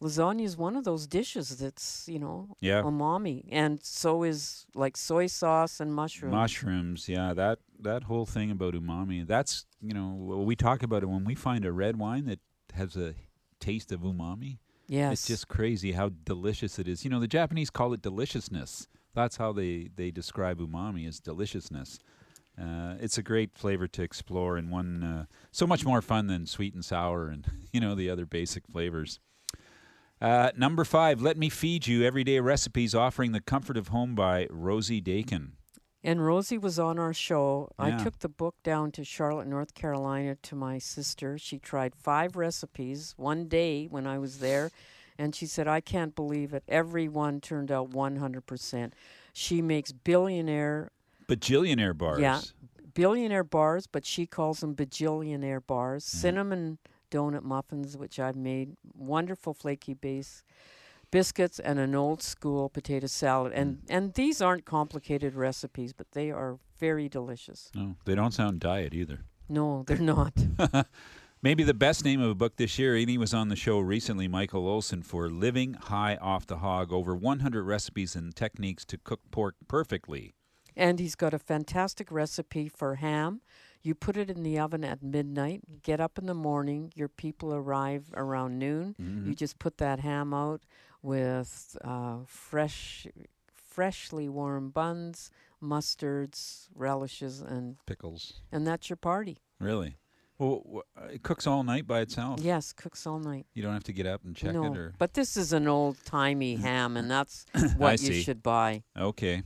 lasagna 0.00 0.42
is 0.44 0.56
one 0.56 0.76
of 0.76 0.84
those 0.84 1.06
dishes 1.06 1.56
that's 1.58 2.08
you 2.08 2.18
know 2.18 2.56
Yeah. 2.60 2.82
umami, 2.82 3.38
and 3.50 3.82
so 3.82 4.22
is 4.24 4.66
like 4.74 4.96
soy 4.96 5.26
sauce 5.26 5.80
and 5.80 5.90
mushrooms. 5.94 6.32
Mushrooms, 6.32 7.08
yeah, 7.08 7.32
that 7.34 7.58
that 7.88 8.02
whole 8.04 8.26
thing 8.26 8.50
about 8.50 8.74
umami. 8.74 9.26
That's 9.26 9.66
you 9.80 9.94
know 9.94 10.08
we 10.50 10.54
talk 10.56 10.82
about 10.82 11.02
it 11.02 11.06
when 11.14 11.24
we 11.24 11.34
find 11.34 11.64
a 11.64 11.72
red 11.72 11.96
wine 11.98 12.24
that 12.26 12.40
has 12.74 12.96
a 12.96 13.14
taste 13.60 13.90
of 13.92 14.00
umami. 14.00 14.58
Yes. 14.88 15.12
it's 15.12 15.26
just 15.26 15.48
crazy 15.48 15.92
how 15.92 16.10
delicious 16.24 16.78
it 16.78 16.86
is. 16.86 17.04
You 17.04 17.10
know, 17.10 17.18
the 17.18 17.26
Japanese 17.40 17.70
call 17.70 17.92
it 17.92 18.02
deliciousness. 18.02 18.86
That's 19.16 19.38
how 19.38 19.52
they 19.52 19.88
they 19.96 20.10
describe 20.10 20.60
umami 20.60 21.08
as 21.08 21.18
deliciousness. 21.18 21.98
Uh, 22.60 22.94
it's 23.00 23.18
a 23.18 23.22
great 23.22 23.56
flavor 23.56 23.88
to 23.88 24.02
explore 24.02 24.56
and 24.56 24.70
one 24.70 25.02
uh, 25.02 25.24
so 25.50 25.66
much 25.66 25.84
more 25.84 26.00
fun 26.00 26.26
than 26.26 26.46
sweet 26.46 26.74
and 26.74 26.84
sour 26.84 27.28
and 27.28 27.46
you 27.72 27.80
know 27.80 27.94
the 27.94 28.10
other 28.10 28.26
basic 28.26 28.68
flavors. 28.68 29.18
Uh, 30.20 30.50
number 30.56 30.84
five, 30.84 31.20
let 31.20 31.36
me 31.36 31.48
feed 31.48 31.86
you 31.86 32.02
everyday 32.04 32.40
recipes 32.40 32.94
offering 32.94 33.32
the 33.32 33.40
comfort 33.40 33.76
of 33.76 33.88
home 33.88 34.14
by 34.14 34.46
Rosie 34.50 35.02
Daykin. 35.02 35.52
And 36.02 36.24
Rosie 36.24 36.56
was 36.56 36.78
on 36.78 36.98
our 36.98 37.12
show. 37.12 37.72
I 37.78 37.90
took 37.90 38.20
the 38.20 38.28
book 38.28 38.54
down 38.62 38.92
to 38.92 39.02
Charlotte, 39.04 39.48
North 39.48 39.74
Carolina 39.74 40.36
to 40.42 40.54
my 40.54 40.78
sister. 40.78 41.36
She 41.36 41.58
tried 41.58 41.96
five 41.96 42.36
recipes 42.36 43.12
one 43.16 43.48
day 43.48 43.86
when 43.86 44.06
I 44.06 44.18
was 44.18 44.38
there, 44.38 44.70
and 45.18 45.34
she 45.34 45.46
said, 45.46 45.66
I 45.68 45.80
can't 45.80 46.14
believe 46.14 46.52
it. 46.54 46.62
Everyone 46.68 47.40
turned 47.40 47.70
out 47.72 47.90
100%. 47.90 48.92
She 49.32 49.62
makes 49.62 49.92
billionaire, 49.92 50.90
Bajillionaire 51.28 51.96
bars. 51.96 52.20
yeah, 52.20 52.40
billionaire 52.94 53.44
bars, 53.44 53.86
but 53.86 54.04
she 54.06 54.26
calls 54.26 54.60
them 54.60 54.74
bajillionaire 54.74 55.66
bars. 55.66 56.04
Mm-hmm. 56.04 56.18
Cinnamon 56.18 56.78
donut 57.10 57.42
muffins, 57.42 57.96
which 57.96 58.18
I've 58.18 58.36
made, 58.36 58.76
wonderful 58.96 59.54
flaky 59.54 59.94
base 59.94 60.42
biscuits 61.12 61.60
and 61.60 61.78
an 61.78 61.94
old 61.94 62.20
school 62.22 62.68
potato 62.68 63.06
salad. 63.06 63.52
And 63.52 63.76
Mm. 63.76 63.80
and 63.88 64.14
these 64.14 64.42
aren't 64.42 64.64
complicated 64.64 65.34
recipes, 65.34 65.92
but 65.92 66.10
they 66.12 66.30
are 66.32 66.58
very 66.78 67.08
delicious. 67.08 67.70
No, 67.74 67.94
they 68.04 68.14
don't 68.16 68.32
sound 68.34 68.58
diet 68.60 68.92
either. 68.92 69.20
No, 69.48 69.84
they're 69.86 69.98
not. 69.98 70.32
Maybe 71.46 71.62
the 71.62 71.74
best 71.74 72.04
name 72.04 72.20
of 72.20 72.28
a 72.28 72.34
book 72.34 72.56
this 72.56 72.76
year, 72.76 72.96
and 72.96 73.08
he 73.08 73.16
was 73.16 73.32
on 73.32 73.50
the 73.50 73.54
show 73.54 73.78
recently, 73.78 74.26
Michael 74.26 74.66
Olson, 74.66 75.04
for 75.04 75.30
Living 75.30 75.74
High 75.74 76.16
Off 76.16 76.44
the 76.44 76.56
Hog 76.56 76.92
over 76.92 77.14
100 77.14 77.62
recipes 77.62 78.16
and 78.16 78.34
techniques 78.34 78.84
to 78.86 78.98
cook 78.98 79.20
pork 79.30 79.54
perfectly. 79.68 80.34
and 80.74 80.98
he's 80.98 81.14
got 81.14 81.32
a 81.32 81.38
fantastic 81.38 82.10
recipe 82.10 82.68
for 82.68 82.96
ham. 82.96 83.42
You 83.80 83.94
put 83.94 84.16
it 84.16 84.28
in 84.28 84.42
the 84.42 84.58
oven 84.58 84.82
at 84.82 85.04
midnight, 85.04 85.82
get 85.84 86.00
up 86.00 86.18
in 86.18 86.26
the 86.26 86.34
morning, 86.34 86.90
your 86.96 87.06
people 87.06 87.54
arrive 87.54 88.12
around 88.14 88.58
noon. 88.58 88.96
Mm-hmm. 89.00 89.28
You 89.28 89.36
just 89.36 89.60
put 89.60 89.78
that 89.78 90.00
ham 90.00 90.34
out 90.34 90.62
with 91.00 91.78
uh, 91.84 92.24
fresh 92.26 93.06
freshly 93.54 94.28
warm 94.28 94.70
buns, 94.70 95.30
mustards, 95.62 96.66
relishes 96.74 97.40
and 97.40 97.76
Pickles. 97.86 98.40
and 98.50 98.66
that's 98.66 98.90
your 98.90 98.96
party. 98.96 99.38
Really? 99.60 99.98
Well, 100.38 100.82
uh, 100.96 101.06
it 101.06 101.22
cooks 101.22 101.46
all 101.46 101.64
night 101.64 101.86
by 101.86 102.00
itself. 102.00 102.40
Yes, 102.40 102.72
cooks 102.72 103.06
all 103.06 103.18
night. 103.18 103.46
You 103.54 103.62
don't 103.62 103.72
have 103.72 103.84
to 103.84 103.92
get 103.92 104.06
up 104.06 104.24
and 104.24 104.36
check 104.36 104.52
no, 104.52 104.64
it, 104.64 104.76
or 104.76 104.94
but 104.98 105.14
this 105.14 105.36
is 105.36 105.52
an 105.52 105.66
old 105.66 105.96
timey 106.04 106.56
ham, 106.56 106.96
and 106.96 107.10
that's 107.10 107.46
what 107.76 108.00
you 108.02 108.08
see. 108.14 108.22
should 108.22 108.42
buy. 108.42 108.82
okay. 108.98 109.42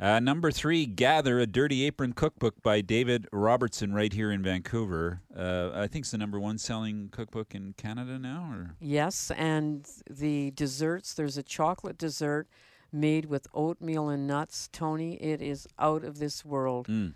Uh, 0.00 0.18
number 0.18 0.50
three, 0.50 0.86
Gather, 0.86 1.38
a 1.38 1.46
Dirty 1.46 1.84
Apron 1.86 2.14
cookbook 2.14 2.60
by 2.64 2.80
David 2.80 3.28
Robertson, 3.32 3.94
right 3.94 4.12
here 4.12 4.32
in 4.32 4.42
Vancouver. 4.42 5.20
Uh, 5.34 5.70
I 5.72 5.86
think 5.86 6.02
it's 6.02 6.10
the 6.10 6.18
number 6.18 6.40
one 6.40 6.58
selling 6.58 7.10
cookbook 7.12 7.54
in 7.54 7.74
Canada 7.74 8.18
now, 8.18 8.50
or 8.50 8.74
Yes, 8.80 9.30
and 9.36 9.88
the 10.10 10.50
desserts. 10.50 11.14
There's 11.14 11.36
a 11.38 11.44
chocolate 11.44 11.96
dessert 11.96 12.48
made 12.92 13.26
with 13.26 13.46
oatmeal 13.54 14.08
and 14.08 14.26
nuts. 14.26 14.68
Tony, 14.72 15.14
it 15.22 15.40
is 15.40 15.68
out 15.78 16.02
of 16.02 16.18
this 16.18 16.44
world. 16.44 16.88
Mm. 16.88 17.14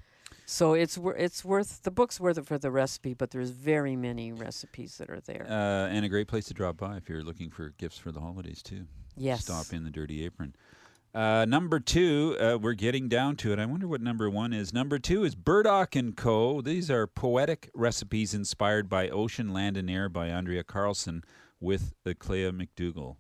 So 0.51 0.73
it's 0.73 0.97
wor- 0.97 1.15
it's 1.15 1.45
worth 1.45 1.83
the 1.83 1.91
book's 1.91 2.19
worth 2.19 2.39
it 2.39 2.47
for 2.47 2.57
the 2.57 2.71
recipe, 2.71 3.13
but 3.13 3.33
there's 3.33 3.51
very 3.51 3.97
many 3.97 4.33
recipes 4.33 4.97
that 4.97 5.11
are 5.11 5.21
there. 5.21 5.47
uh, 5.47 5.89
and 5.95 6.07
a 6.07 6.09
great 6.09 6.27
place 6.27 6.47
to 6.47 6.55
drop 6.55 6.79
by 6.79 6.97
if 6.97 7.07
you're 7.07 7.23
looking 7.23 7.51
for 7.51 7.75
gifts 7.77 7.99
for 7.99 8.13
the 8.13 8.21
holidays 8.21 8.63
too. 8.63 8.87
Yes. 9.15 9.45
Stop 9.45 9.75
in 9.75 9.85
the 9.85 9.91
Dirty 9.91 10.25
Apron. 10.25 10.57
Uh, 11.15 11.45
number 11.47 11.79
two, 11.79 12.35
uh, 12.41 12.57
we're 12.59 12.73
getting 12.73 13.11
down 13.11 13.37
to 13.37 13.53
it. 13.53 13.59
I 13.59 13.67
wonder 13.67 13.87
what 13.87 14.01
number 14.01 14.31
one 14.31 14.55
is. 14.55 14.73
Number 14.73 14.99
two 14.99 15.23
is 15.23 15.35
Burdock 15.35 15.95
and 15.95 16.17
Co. 16.17 16.63
These 16.63 16.91
are 16.91 17.07
poetic 17.07 17.71
recipes 17.75 18.33
inspired 18.33 18.89
by 18.89 19.11
Ocean, 19.11 19.53
Land, 19.53 19.77
and 19.77 19.91
Air 19.91 20.09
by 20.09 20.29
Andrea 20.29 20.65
Carlson 20.65 21.25
with 21.61 21.93
Clea 22.19 22.53
McDougall. 22.53 23.17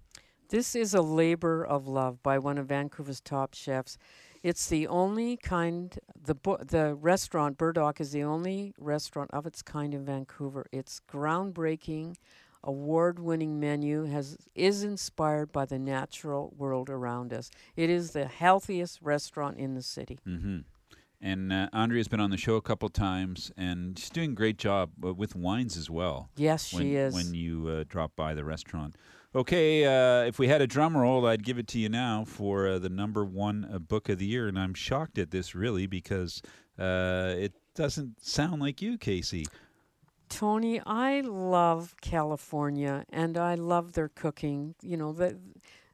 This 0.49 0.74
is 0.74 0.95
a 0.95 1.03
labor 1.03 1.62
of 1.62 1.87
love 1.87 2.22
by 2.22 2.39
one 2.39 2.57
of 2.57 2.68
Vancouver's 2.68 3.20
top 3.20 3.53
chefs. 3.53 3.99
It's 4.43 4.68
the 4.68 4.86
only 4.86 5.36
kind 5.36 5.99
the 6.20 6.36
the 6.64 6.95
restaurant 6.95 7.59
Burdock 7.59 8.01
is 8.01 8.12
the 8.12 8.22
only 8.22 8.74
restaurant 8.78 9.30
of 9.32 9.47
its 9.47 9.62
kind 9.62 9.95
in 9.95 10.05
Vancouver. 10.05 10.66
It's 10.72 11.01
groundbreaking, 11.11 12.16
award-winning 12.62 13.59
menu 13.59 14.05
has 14.05 14.36
is 14.55 14.84
inspired 14.84 15.53
by 15.53 15.64
the 15.64 15.78
natural 15.78 16.53
world 16.57 16.89
around 16.91 17.32
us. 17.32 17.51
It 17.76 17.91
is 17.91 18.12
the 18.12 18.26
healthiest 18.26 19.01
restaurant 19.03 19.59
in 19.59 19.74
the 19.74 19.82
city. 19.82 20.18
Mm-hmm. 20.26 20.59
And 21.20 21.53
uh, 21.53 21.68
Andrea's 21.72 22.07
been 22.07 22.20
on 22.20 22.30
the 22.30 22.36
show 22.36 22.55
a 22.55 22.62
couple 22.62 22.89
times, 22.89 23.51
and 23.57 23.99
she's 23.99 24.11
doing 24.11 24.30
a 24.30 24.34
great 24.34 24.57
job 24.57 24.91
uh, 25.05 25.12
with 25.12 25.34
wines 25.34 25.76
as 25.76 25.91
well. 25.91 26.28
Yes, 26.36 26.72
when, 26.72 26.82
she 26.82 26.95
is. 26.95 27.12
When 27.12 27.34
you 27.34 27.68
uh, 27.68 27.84
drop 27.89 28.12
by 28.14 28.34
the 28.34 28.45
restaurant. 28.45 28.95
Okay, 29.35 29.85
uh, 29.85 30.24
if 30.24 30.39
we 30.39 30.49
had 30.49 30.62
a 30.62 30.66
drum 30.66 30.97
roll, 30.97 31.26
I'd 31.26 31.45
give 31.45 31.59
it 31.59 31.68
to 31.68 31.79
you 31.79 31.91
now 31.91 32.24
for 32.24 32.66
uh, 32.66 32.79
the 32.79 32.89
number 32.89 33.26
one 33.26 33.68
uh, 33.70 33.79
book 33.79 34.09
of 34.09 34.18
the 34.18 34.24
year, 34.24 34.49
and 34.49 34.59
I'm 34.59 34.72
shocked 34.72 35.18
at 35.18 35.31
this 35.31 35.55
really 35.55 35.87
because 35.87 36.41
uh, 36.79 37.35
it 37.37 37.53
doesn't 37.74 38.24
sound 38.24 38.62
like 38.62 38.81
you, 38.81 38.97
Casey. 38.97 39.45
Tony, 40.31 40.81
I 40.87 41.20
love 41.20 41.95
California 42.01 43.05
and 43.11 43.37
I 43.37 43.55
love 43.55 43.93
their 43.93 44.09
cooking. 44.09 44.74
You 44.83 44.97
know, 44.97 45.12
the, 45.12 45.39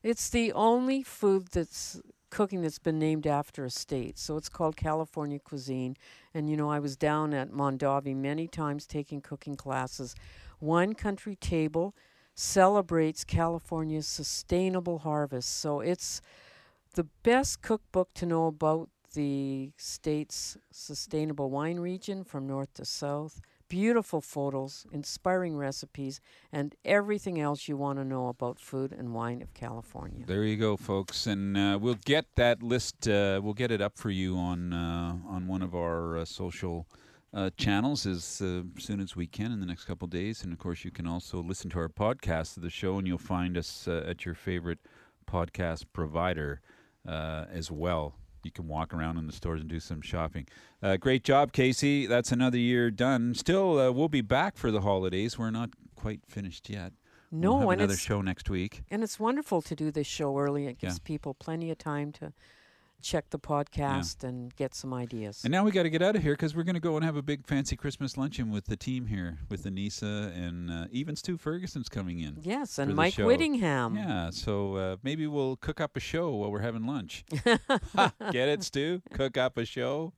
it's 0.05 0.28
the 0.28 0.53
only 0.53 1.03
food 1.03 1.49
that's 1.49 2.01
cooking 2.30 2.62
that's 2.62 2.78
been 2.78 2.99
named 3.01 3.26
after 3.26 3.64
a 3.64 3.70
state. 3.70 4.18
So 4.18 4.37
it's 4.37 4.49
called 4.49 4.76
California 4.76 5.41
cuisine. 5.41 5.97
And 6.35 6.49
you 6.49 6.57
know, 6.57 6.70
I 6.70 6.78
was 6.78 6.97
down 6.97 7.35
at 7.35 7.51
Mondavi 7.51 8.14
many 8.14 8.47
times 8.47 8.87
taking 8.87 9.20
cooking 9.20 9.57
classes. 9.57 10.14
Wine 10.61 10.95
Country 10.95 11.37
Table 11.37 11.95
celebrates 12.35 13.24
California's 13.24 14.07
sustainable 14.07 14.99
harvest. 14.99 15.59
So 15.59 15.80
it's 15.80 16.20
the 16.95 17.05
best 17.22 17.62
cookbook 17.62 18.12
to 18.14 18.26
know 18.26 18.47
about 18.47 18.89
the 19.14 19.70
state's 19.76 20.57
sustainable 20.70 21.49
wine 21.51 21.78
region 21.78 22.24
from 22.24 22.47
north 22.47 22.74
to 22.74 22.85
south. 22.85 23.41
Beautiful 23.68 24.20
photos, 24.20 24.87
inspiring 24.93 25.57
recipes, 25.57 26.20
and 26.53 26.74
everything 26.85 27.41
else 27.41 27.66
you 27.66 27.76
want 27.76 27.99
to 27.99 28.05
know 28.05 28.28
about 28.28 28.61
food 28.61 28.93
and 28.93 29.14
wine 29.14 29.41
of 29.41 29.55
California. 29.55 30.24
There 30.26 30.45
you 30.45 30.57
go, 30.57 30.76
folks, 30.76 31.26
and 31.26 31.57
uh, 31.57 31.78
we'll 31.80 31.99
get 32.05 32.26
that 32.37 32.62
list. 32.62 33.09
Uh, 33.09 33.41
we'll 33.43 33.55
get 33.55 33.70
it 33.70 33.80
up 33.80 33.97
for 33.97 34.11
you 34.11 34.37
on 34.37 34.72
uh, 34.72 35.16
on 35.26 35.47
one 35.49 35.62
of 35.62 35.74
our 35.74 36.18
uh, 36.18 36.24
social 36.24 36.87
uh, 37.35 37.51
channels 37.57 38.07
as 38.07 38.41
uh, 38.41 38.62
soon 38.78 39.01
as 39.01 39.16
we 39.16 39.26
can 39.26 39.53
in 39.53 39.61
the 39.61 39.66
next 39.66 39.85
couple 39.85 40.07
days. 40.09 40.43
And 40.43 40.53
of 40.53 40.59
course, 40.59 40.85
you 40.85 40.91
can 40.91 41.07
also 41.07 41.43
listen 41.43 41.68
to 41.70 41.78
our 41.80 41.89
podcast 41.89 42.57
of 42.57 42.62
the 42.62 42.70
show, 42.70 42.97
and 42.99 43.07
you'll 43.07 43.18
find 43.18 43.59
us 43.59 43.87
at 43.89 44.24
your 44.24 44.35
favorite 44.35 44.78
podcast 45.26 45.85
provider 45.93 46.61
as 47.07 47.70
well 47.70 48.14
you 48.45 48.51
can 48.51 48.68
walk 48.68 48.93
around 48.93 49.16
in 49.16 49.26
the 49.26 49.32
stores 49.32 49.61
and 49.61 49.68
do 49.70 49.80
some 49.80 50.01
shopping. 50.01 50.47
Uh, 50.82 50.97
great 50.97 51.24
job, 51.24 51.53
Casey. 51.53 52.07
That's 52.07 52.32
another 52.32 52.59
year 52.59 52.91
done. 52.91 53.35
Still, 53.35 53.78
uh, 53.78 53.91
we'll 53.91 54.09
be 54.09 54.20
back 54.20 54.57
for 54.57 54.70
the 54.70 54.82
holidays. 54.82 55.39
We're 55.39 55.51
not 55.51 55.70
quite 55.97 56.20
finished 56.28 56.68
yet. 56.68 56.93
No, 57.32 57.53
we'll 57.53 57.61
have 57.61 57.70
and 57.70 57.80
another 57.80 57.97
show 57.97 58.20
next 58.20 58.49
week. 58.49 58.82
And 58.91 59.03
it's 59.03 59.18
wonderful 59.18 59.62
to 59.62 59.74
do 59.74 59.91
this 59.91 60.07
show 60.07 60.39
early. 60.39 60.66
It 60.66 60.78
gives 60.78 60.97
Yeah. 60.97 61.05
people 61.05 61.35
plenty 61.35 61.70
of 61.70 61.78
time 61.78 62.12
to 62.12 62.32
check 63.05 63.30
the 63.30 63.38
podcast 63.38 64.24
and 64.24 64.55
get 64.57 64.74
some 64.74 64.92
ideas. 64.94 65.42
And 65.44 65.52
now 65.52 65.62
we 65.62 65.70
got 65.70 65.84
to 65.84 65.90
get 65.90 66.02
out 66.02 66.16
of 66.16 66.22
here 66.22 66.32
because 66.32 66.57
we're 66.57 66.64
going 66.64 66.74
to 66.74 66.80
go 66.80 66.96
and 66.96 67.05
have 67.05 67.16
a 67.16 67.22
big 67.22 67.46
fancy 67.46 67.76
Christmas 67.76 68.16
luncheon 68.16 68.50
with 68.50 68.64
the 68.66 68.76
team 68.76 69.07
here, 69.07 69.38
with 69.50 69.64
Anissa 69.64 70.34
and 70.36 70.70
uh, 70.70 70.86
even 70.90 71.14
Stu 71.14 71.36
Ferguson's 71.36 71.88
coming 71.88 72.20
in. 72.20 72.38
Yes, 72.42 72.78
and 72.78 72.94
Mike 72.94 73.14
show. 73.14 73.26
Whittingham. 73.26 73.96
Yeah, 73.96 74.30
so 74.30 74.76
uh, 74.76 74.96
maybe 75.02 75.26
we'll 75.26 75.57
cook 75.57 75.80
up 75.80 75.96
a 75.96 76.00
show 76.00 76.30
while 76.30 76.50
we're 76.50 76.61
having 76.61 76.86
lunch. 76.86 77.24
Get 78.32 78.48
it, 78.48 78.64
Stu? 78.64 79.02
Cook 79.12 79.36
up 79.36 79.59
a 79.59 79.64
show. 79.64 80.14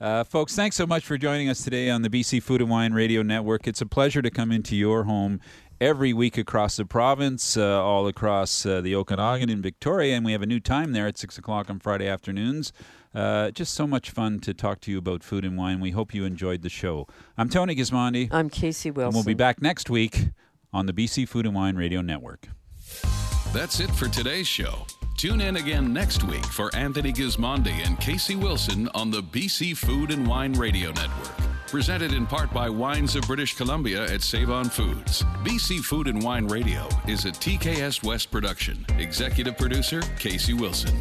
Uh, 0.00 0.24
folks, 0.24 0.56
thanks 0.56 0.74
so 0.74 0.86
much 0.86 1.06
for 1.06 1.16
joining 1.16 1.48
us 1.48 1.62
today 1.62 1.88
on 1.88 2.02
the 2.02 2.10
BC 2.10 2.42
Food 2.42 2.60
and 2.60 2.68
Wine 2.68 2.92
Radio 2.92 3.22
Network. 3.22 3.68
It's 3.68 3.80
a 3.80 3.86
pleasure 3.86 4.20
to 4.22 4.30
come 4.30 4.50
into 4.50 4.74
your 4.74 5.04
home 5.04 5.40
every 5.84 6.14
week 6.14 6.38
across 6.38 6.76
the 6.76 6.86
province, 6.86 7.58
uh, 7.58 7.82
all 7.82 8.06
across 8.06 8.64
uh, 8.64 8.80
the 8.80 8.94
Okanagan 8.94 9.50
in 9.50 9.60
Victoria, 9.60 10.16
and 10.16 10.24
we 10.24 10.32
have 10.32 10.40
a 10.40 10.46
new 10.46 10.58
time 10.58 10.92
there 10.92 11.06
at 11.06 11.18
6 11.18 11.36
o'clock 11.36 11.68
on 11.68 11.78
Friday 11.78 12.08
afternoons. 12.08 12.72
Uh, 13.14 13.50
just 13.50 13.74
so 13.74 13.86
much 13.86 14.10
fun 14.10 14.40
to 14.40 14.54
talk 14.54 14.80
to 14.80 14.90
you 14.90 14.96
about 14.96 15.22
food 15.22 15.44
and 15.44 15.58
wine. 15.58 15.80
We 15.80 15.90
hope 15.90 16.14
you 16.14 16.24
enjoyed 16.24 16.62
the 16.62 16.70
show. 16.70 17.06
I'm 17.36 17.50
Tony 17.50 17.76
Gismondi. 17.76 18.28
I'm 18.32 18.48
Casey 18.48 18.90
Wilson. 18.90 19.08
And 19.08 19.14
we'll 19.14 19.24
be 19.24 19.34
back 19.34 19.60
next 19.60 19.90
week 19.90 20.28
on 20.72 20.86
the 20.86 20.92
BC 20.92 21.28
Food 21.28 21.44
and 21.44 21.54
Wine 21.54 21.76
Radio 21.76 22.00
Network. 22.00 22.48
That's 23.52 23.78
it 23.78 23.90
for 23.90 24.08
today's 24.08 24.48
show. 24.48 24.86
Tune 25.18 25.42
in 25.42 25.58
again 25.58 25.92
next 25.92 26.24
week 26.24 26.44
for 26.46 26.74
Anthony 26.74 27.12
Gismondi 27.12 27.86
and 27.86 28.00
Casey 28.00 28.36
Wilson 28.36 28.88
on 28.94 29.10
the 29.10 29.22
BC 29.22 29.76
Food 29.76 30.10
and 30.10 30.26
Wine 30.26 30.54
Radio 30.54 30.90
Network. 30.92 31.53
Presented 31.74 32.12
in 32.12 32.24
part 32.24 32.52
by 32.52 32.70
Wines 32.70 33.16
of 33.16 33.26
British 33.26 33.56
Columbia 33.56 34.04
at 34.04 34.22
Save 34.22 34.48
On 34.48 34.66
Foods. 34.66 35.24
BC 35.42 35.80
Food 35.80 36.06
and 36.06 36.22
Wine 36.22 36.46
Radio 36.46 36.86
is 37.08 37.24
a 37.24 37.32
TKS 37.32 38.04
West 38.04 38.30
production. 38.30 38.86
Executive 38.96 39.58
producer 39.58 40.00
Casey 40.16 40.54
Wilson. 40.54 40.96